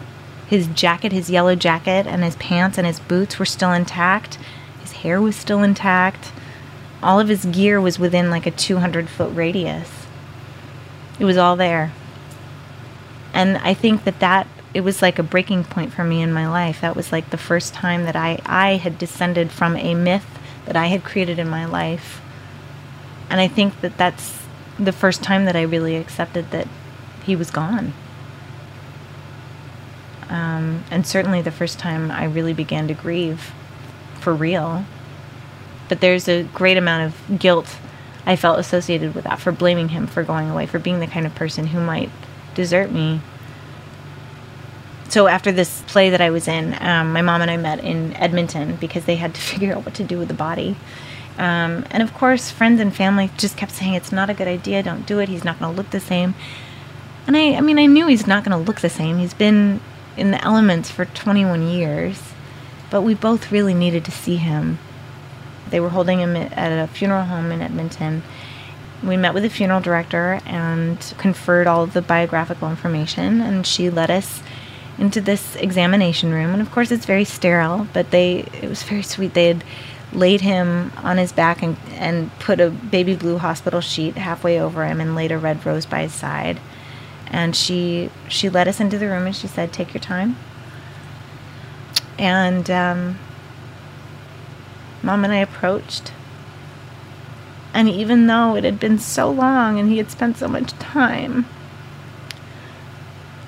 his 0.47 0.65
jacket, 0.65 1.11
his 1.11 1.30
yellow 1.30 1.53
jacket, 1.55 2.07
and 2.07 2.24
his 2.24 2.36
pants 2.38 2.80
and 2.80 2.88
his 2.88 2.99
boots 2.99 3.38
were 3.38 3.45
still 3.45 3.72
intact. 3.72 4.39
His 4.82 4.93
hair 4.93 5.22
was 5.22 5.36
still 5.36 5.61
intact. 5.61 6.32
All 7.01 7.19
of 7.19 7.27
his 7.27 7.45
gear 7.45 7.79
was 7.79 7.97
within 7.97 8.29
like 8.29 8.45
a 8.45 8.51
200 8.51 9.09
foot 9.09 9.33
radius. 9.33 10.05
It 11.19 11.25
was 11.25 11.37
all 11.37 11.55
there. 11.55 11.91
And 13.33 13.57
I 13.57 13.73
think 13.73 14.03
that 14.03 14.19
that 14.19 14.47
it 14.73 14.81
was 14.81 15.01
like 15.01 15.17
a 15.17 15.23
breaking 15.23 15.63
point 15.63 15.93
for 15.93 16.03
me 16.03 16.21
in 16.21 16.31
my 16.31 16.47
life. 16.47 16.81
That 16.81 16.95
was 16.95 17.11
like 17.11 17.29
the 17.29 17.37
first 17.37 17.73
time 17.73 18.03
that 18.03 18.15
I 18.15 18.39
I 18.45 18.75
had 18.75 18.97
descended 18.97 19.51
from 19.51 19.75
a 19.75 19.95
myth 19.95 20.25
that 20.65 20.75
I 20.75 20.87
had 20.87 21.03
created 21.03 21.39
in 21.39 21.49
my 21.49 21.65
life. 21.65 22.21
And 23.29 23.39
I 23.39 23.47
think 23.47 23.81
that 23.81 23.97
that's 23.97 24.39
the 24.77 24.91
first 24.91 25.23
time 25.23 25.45
that 25.45 25.55
I 25.55 25.61
really 25.61 25.95
accepted 25.95 26.51
that 26.51 26.67
he 27.23 27.35
was 27.35 27.51
gone. 27.51 27.93
Um, 30.29 30.83
and 30.91 31.05
certainly 31.05 31.41
the 31.41 31.51
first 31.51 31.79
time 31.79 32.11
I 32.11 32.25
really 32.25 32.53
began 32.53 32.87
to 32.87 32.93
grieve 32.93 33.51
for 34.19 34.33
real. 34.33 34.85
But 35.89 35.99
there's 35.99 36.27
a 36.27 36.43
great 36.43 36.77
amount 36.77 37.13
of 37.13 37.39
guilt 37.39 37.77
I 38.25 38.35
felt 38.35 38.59
associated 38.59 39.15
with 39.15 39.23
that 39.23 39.39
for 39.39 39.51
blaming 39.51 39.89
him 39.89 40.05
for 40.07 40.23
going 40.23 40.49
away, 40.49 40.67
for 40.67 40.79
being 40.79 40.99
the 40.99 41.07
kind 41.07 41.25
of 41.25 41.33
person 41.35 41.67
who 41.67 41.79
might 41.79 42.11
desert 42.53 42.91
me. 42.91 43.21
So 45.09 45.27
after 45.27 45.51
this 45.51 45.81
play 45.87 46.11
that 46.11 46.21
I 46.21 46.29
was 46.29 46.47
in, 46.47 46.77
um, 46.79 47.11
my 47.11 47.23
mom 47.23 47.41
and 47.41 47.49
I 47.49 47.57
met 47.57 47.83
in 47.83 48.15
Edmonton 48.15 48.75
because 48.75 49.05
they 49.05 49.15
had 49.15 49.33
to 49.33 49.41
figure 49.51 49.73
out 49.73 49.83
what 49.83 49.95
to 49.95 50.03
do 50.03 50.19
with 50.19 50.27
the 50.27 50.35
body. 50.35 50.77
Um, 51.39 51.85
and 51.89 52.03
of 52.03 52.13
course, 52.13 52.51
friends 52.51 52.79
and 52.81 52.95
family 52.95 53.31
just 53.37 53.57
kept 53.57 53.71
saying, 53.71 53.93
it's 53.93 54.11
not 54.11 54.29
a 54.29 54.33
good 54.33 54.47
idea, 54.47 54.83
don't 54.83 55.07
do 55.07 55.19
it, 55.19 55.29
he's 55.29 55.43
not 55.43 55.57
going 55.57 55.73
to 55.73 55.77
look 55.77 55.89
the 55.89 55.99
same. 55.99 56.35
And 57.25 57.37
I, 57.37 57.53
I 57.53 57.61
mean, 57.61 57.79
I 57.79 57.85
knew 57.85 58.07
he's 58.07 58.27
not 58.27 58.43
going 58.43 58.57
to 58.57 58.63
look 58.63 58.81
the 58.81 58.89
same. 58.89 59.17
He's 59.17 59.33
been 59.33 59.81
in 60.17 60.31
the 60.31 60.43
elements 60.43 60.91
for 60.91 61.05
21 61.05 61.67
years, 61.69 62.33
but 62.89 63.01
we 63.03 63.13
both 63.13 63.51
really 63.51 63.73
needed 63.73 64.03
to 64.05 64.11
see 64.11 64.35
him. 64.35 64.77
They 65.70 65.80
were 65.80 65.89
holding 65.89 66.20
him 66.20 66.36
at 66.36 66.72
a 66.72 66.88
funeral 66.88 67.24
home 67.24 67.51
in 67.51 67.61
Edmonton. 67.61 68.24
We 69.03 69.17
met 69.17 69.34
with 69.34 69.43
the 69.43 69.49
funeral 69.49 69.80
director 69.80 70.39
and 70.45 70.97
conferred 71.17 71.67
all 71.67 71.84
of 71.84 71.93
the 71.93 72.01
biographical 72.01 72.70
information, 72.70 73.41
and 73.41 73.65
she 73.65 73.89
led 73.89 74.11
us 74.11 74.41
into 74.97 75.22
this 75.22 75.55
examination 75.55 76.34
room. 76.34 76.51
And 76.51 76.61
of 76.61 76.72
course, 76.72 76.91
it's 76.91 77.05
very 77.05 77.24
sterile, 77.24 77.88
but 77.93 78.11
they 78.11 78.39
it 78.61 78.67
was 78.67 78.84
very 78.84 79.03
sweet. 79.03 79.34
They 79.34 79.47
had 79.47 79.63
laid 80.11 80.41
him 80.41 80.91
on 80.97 81.17
his 81.17 81.32
back 81.32 81.61
and, 81.61 81.78
and 81.91 82.38
put 82.39 82.59
a 82.59 82.70
baby 82.70 83.15
blue 83.15 83.38
hospital 83.38 83.80
sheet 83.80 84.15
halfway 84.17 84.59
over 84.59 84.86
him 84.86 84.99
and 84.99 85.15
laid 85.15 85.32
a 85.32 85.38
red 85.38 85.63
rose 85.65 85.86
by 85.86 86.01
his 86.01 86.13
side 86.13 86.59
and 87.30 87.55
she 87.55 88.09
she 88.28 88.49
led 88.49 88.67
us 88.67 88.80
into 88.80 88.97
the 88.97 89.07
room 89.07 89.26
and 89.26 89.36
she 89.36 89.47
said, 89.47 89.72
"Take 89.72 89.93
your 89.93 90.01
time." 90.01 90.36
And 92.17 92.70
um, 92.70 93.20
mom 95.01 95.23
and 95.23 95.33
I 95.33 95.37
approached, 95.37 96.11
and 97.73 97.89
even 97.89 98.27
though 98.27 98.55
it 98.55 98.63
had 98.63 98.79
been 98.79 98.99
so 98.99 99.29
long 99.29 99.79
and 99.79 99.89
he 99.89 99.97
had 99.97 100.11
spent 100.11 100.37
so 100.37 100.47
much 100.47 100.71
time 100.73 101.45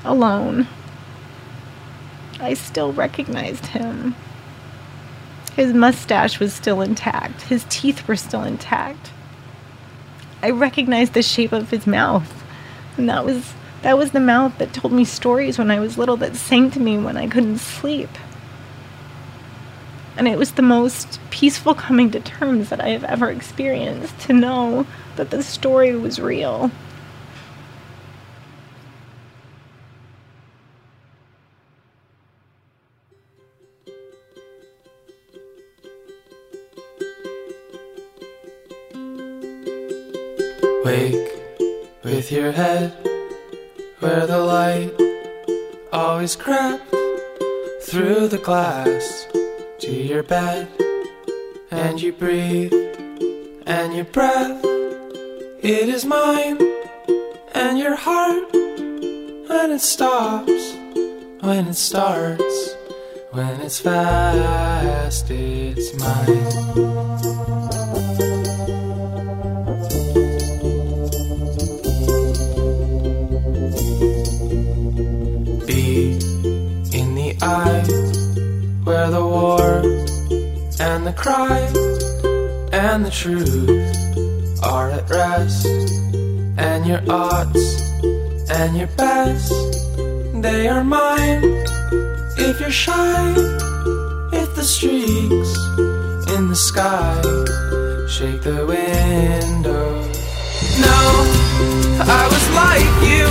alone, 0.04 0.68
I 2.40 2.54
still 2.54 2.94
recognized 2.94 3.68
him. 3.68 4.16
His 5.56 5.74
mustache 5.74 6.40
was 6.40 6.54
still 6.54 6.82
intact. 6.82 7.44
His 7.44 7.66
teeth 7.70 8.08
were 8.08 8.16
still 8.16 8.44
intact. 8.44 9.12
I 10.42 10.50
recognized 10.50 11.14
the 11.14 11.22
shape 11.22 11.52
of 11.52 11.70
his 11.70 11.86
mouth. 11.86 12.44
And 12.98 13.10
that 13.10 13.26
was 13.26 13.54
that 13.82 13.98
was 13.98 14.12
the 14.12 14.20
mouth 14.20 14.58
that 14.60 14.74
told 14.74 14.94
me 14.94 15.06
stories 15.06 15.58
when 15.58 15.72
I 15.72 15.80
was 15.80 15.98
little 15.98 16.18
that 16.18 16.36
sang 16.36 16.70
to 16.72 16.80
me 16.80 16.98
when 16.98 17.18
I 17.18 17.28
couldn't 17.28 17.58
sleep. 17.58 18.10
And 20.18 20.28
it 20.28 20.38
was 20.38 20.52
the 20.52 20.62
most 20.62 21.20
peaceful 21.30 21.74
coming 21.74 22.12
to 22.12 22.20
terms 22.20 22.70
that 22.70 22.82
I 22.82 22.90
have 22.90 23.04
ever 23.04 23.32
experienced 23.32 24.20
to 24.22 24.34
know 24.34 24.86
that 25.16 25.30
the 25.30 25.42
story 25.42 25.96
was 25.96 26.20
real. 26.20 26.70
Wake 40.84 41.32
with 42.04 42.32
your 42.32 42.52
head 42.52 42.92
where 44.00 44.28
the 44.28 44.40
light 44.40 44.92
always 45.94 46.36
crept 46.36 46.90
through 47.84 48.28
the 48.28 48.42
glass 48.44 49.28
to 49.82 49.92
your 49.92 50.22
bed, 50.22 50.68
and 51.72 52.00
you 52.00 52.14
breathe, 52.14 52.72
and 53.66 53.96
your 53.96 54.06
breath, 54.06 54.64
it 54.64 55.90
is 55.90 56.06
mine, 56.06 56.60
and 57.56 57.80
your 57.80 57.96
heart, 57.96 58.54
when 58.54 59.72
it 59.72 59.82
stops, 59.82 60.74
when 61.40 61.68
it 61.68 61.74
starts, 61.74 62.76
when 63.32 63.60
it's 63.62 63.80
fast, 63.80 65.32
it's 65.32 66.00
mine. 66.00 67.11
Crime 81.22 81.76
and 82.74 83.06
the 83.06 83.12
truth 83.12 83.70
are 84.64 84.90
at 84.90 85.08
rest, 85.08 85.68
and 86.58 86.88
your 86.88 87.02
odds 87.08 87.64
and 88.50 88.76
your 88.76 88.88
best, 88.98 89.54
they 90.42 90.68
are 90.68 90.84
mine. 90.84 91.44
If 92.48 92.60
you're 92.60 92.72
shy, 92.72 93.34
if 94.34 94.50
the 94.56 94.64
streaks 94.64 95.54
in 96.36 96.48
the 96.48 96.56
sky 96.56 97.22
shake 98.10 98.42
the 98.42 98.66
window. 98.66 99.86
No, 100.88 101.02
I 102.18 102.24
was 102.34 102.46
like 102.64 102.94
you, 103.12 103.26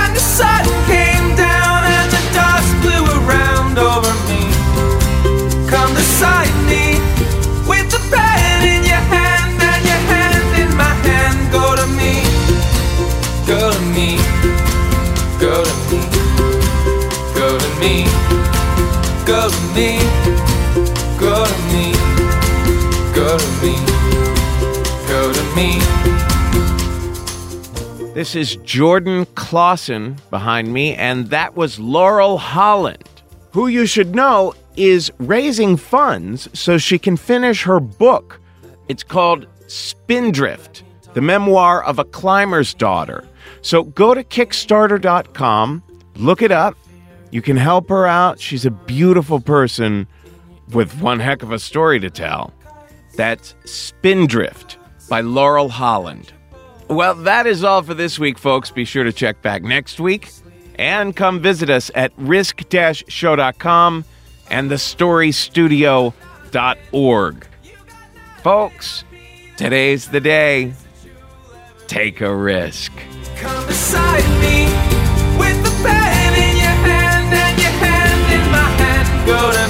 and 0.00 0.16
the 0.16 0.24
sun 0.38 0.64
came 0.88 1.28
down 1.36 1.80
and 1.96 2.08
the 2.16 2.22
dust 2.38 2.72
blew 2.82 3.04
around 3.20 3.74
over 3.78 4.14
me. 4.30 4.42
Come 5.68 5.92
beside 5.94 6.54
me 6.56 6.61
go 19.26 19.48
to 19.48 19.62
me, 19.74 19.98
go 21.18 21.46
to 21.46 21.58
me, 21.72 21.92
go 23.14 23.38
to 23.38 23.48
me, 23.62 23.76
go 25.06 25.32
to 25.32 25.42
me. 25.54 25.78
This 28.14 28.34
is 28.34 28.56
Jordan 28.56 29.26
Clausen 29.34 30.16
behind 30.30 30.72
me, 30.72 30.94
and 30.96 31.28
that 31.28 31.56
was 31.56 31.78
Laurel 31.78 32.38
Holland, 32.38 33.08
who 33.52 33.68
you 33.68 33.86
should 33.86 34.14
know 34.14 34.54
is 34.76 35.12
raising 35.18 35.76
funds 35.76 36.48
so 36.52 36.76
she 36.76 36.98
can 36.98 37.16
finish 37.16 37.62
her 37.62 37.78
book. 37.78 38.40
It's 38.88 39.04
called 39.04 39.46
Spindrift, 39.68 40.82
the 41.14 41.20
memoir 41.20 41.84
of 41.84 41.98
a 41.98 42.04
climber's 42.04 42.74
daughter. 42.74 43.24
So 43.60 43.84
go 43.84 44.14
to 44.14 44.24
Kickstarter.com, 44.24 45.82
look 46.16 46.42
it 46.42 46.50
up. 46.50 46.76
You 47.32 47.42
can 47.42 47.56
help 47.56 47.88
her 47.88 48.06
out. 48.06 48.38
She's 48.38 48.64
a 48.64 48.70
beautiful 48.70 49.40
person 49.40 50.06
with 50.72 51.00
one 51.00 51.18
heck 51.18 51.42
of 51.42 51.50
a 51.50 51.58
story 51.58 51.98
to 51.98 52.10
tell. 52.10 52.52
That's 53.16 53.56
Spindrift 53.64 54.76
by 55.08 55.22
Laurel 55.22 55.70
Holland. 55.70 56.32
Well, 56.88 57.14
that 57.14 57.46
is 57.46 57.64
all 57.64 57.82
for 57.82 57.94
this 57.94 58.18
week, 58.18 58.36
folks. 58.38 58.70
Be 58.70 58.84
sure 58.84 59.04
to 59.04 59.12
check 59.12 59.40
back 59.40 59.62
next 59.62 59.98
week 59.98 60.30
and 60.76 61.16
come 61.16 61.40
visit 61.40 61.70
us 61.70 61.90
at 61.94 62.12
risk 62.18 62.60
show.com 63.08 64.04
and 64.50 64.70
thestorystudio.org. 64.70 67.46
Folks, 68.42 69.04
today's 69.56 70.08
the 70.08 70.20
day. 70.20 70.74
Take 71.86 72.20
a 72.20 72.34
risk. 72.34 72.92
go 79.26 79.52
to 79.52 79.61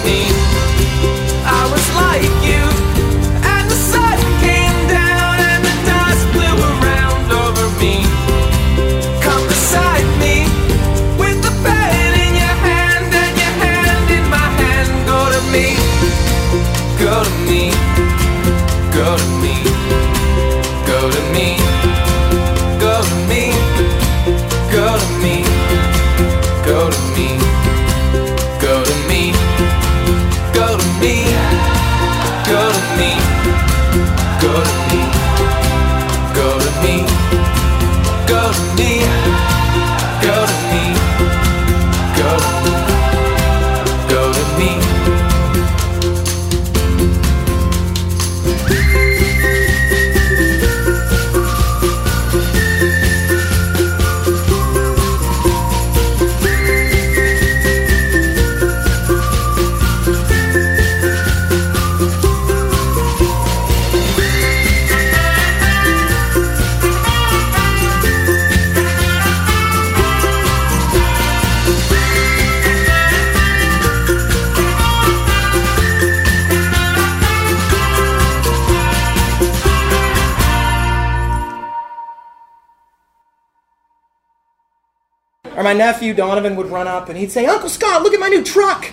my 85.72 85.78
nephew 85.78 86.12
Donovan 86.12 86.54
would 86.56 86.66
run 86.66 86.86
up 86.86 87.08
and 87.08 87.16
he'd 87.16 87.32
say, 87.32 87.46
Uncle 87.46 87.70
Scott, 87.70 88.02
look 88.02 88.12
at 88.12 88.20
my 88.20 88.28
new 88.28 88.44
truck. 88.44 88.92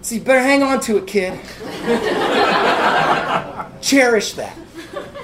So 0.00 0.14
you 0.14 0.22
better 0.22 0.40
hang 0.40 0.62
on 0.62 0.80
to 0.82 0.96
it, 0.96 1.06
kid. 1.06 1.34
Cherish 3.82 4.32
that. 4.32 4.56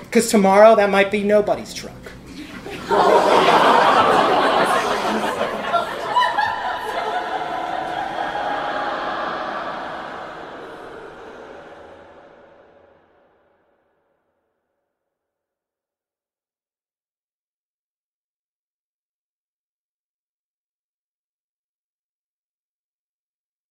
Because 0.03 0.29
tomorrow 0.29 0.77
that 0.77 0.91
might 0.91 1.11
be 1.11 1.23
nobody's 1.23 1.73
truck. 1.73 1.84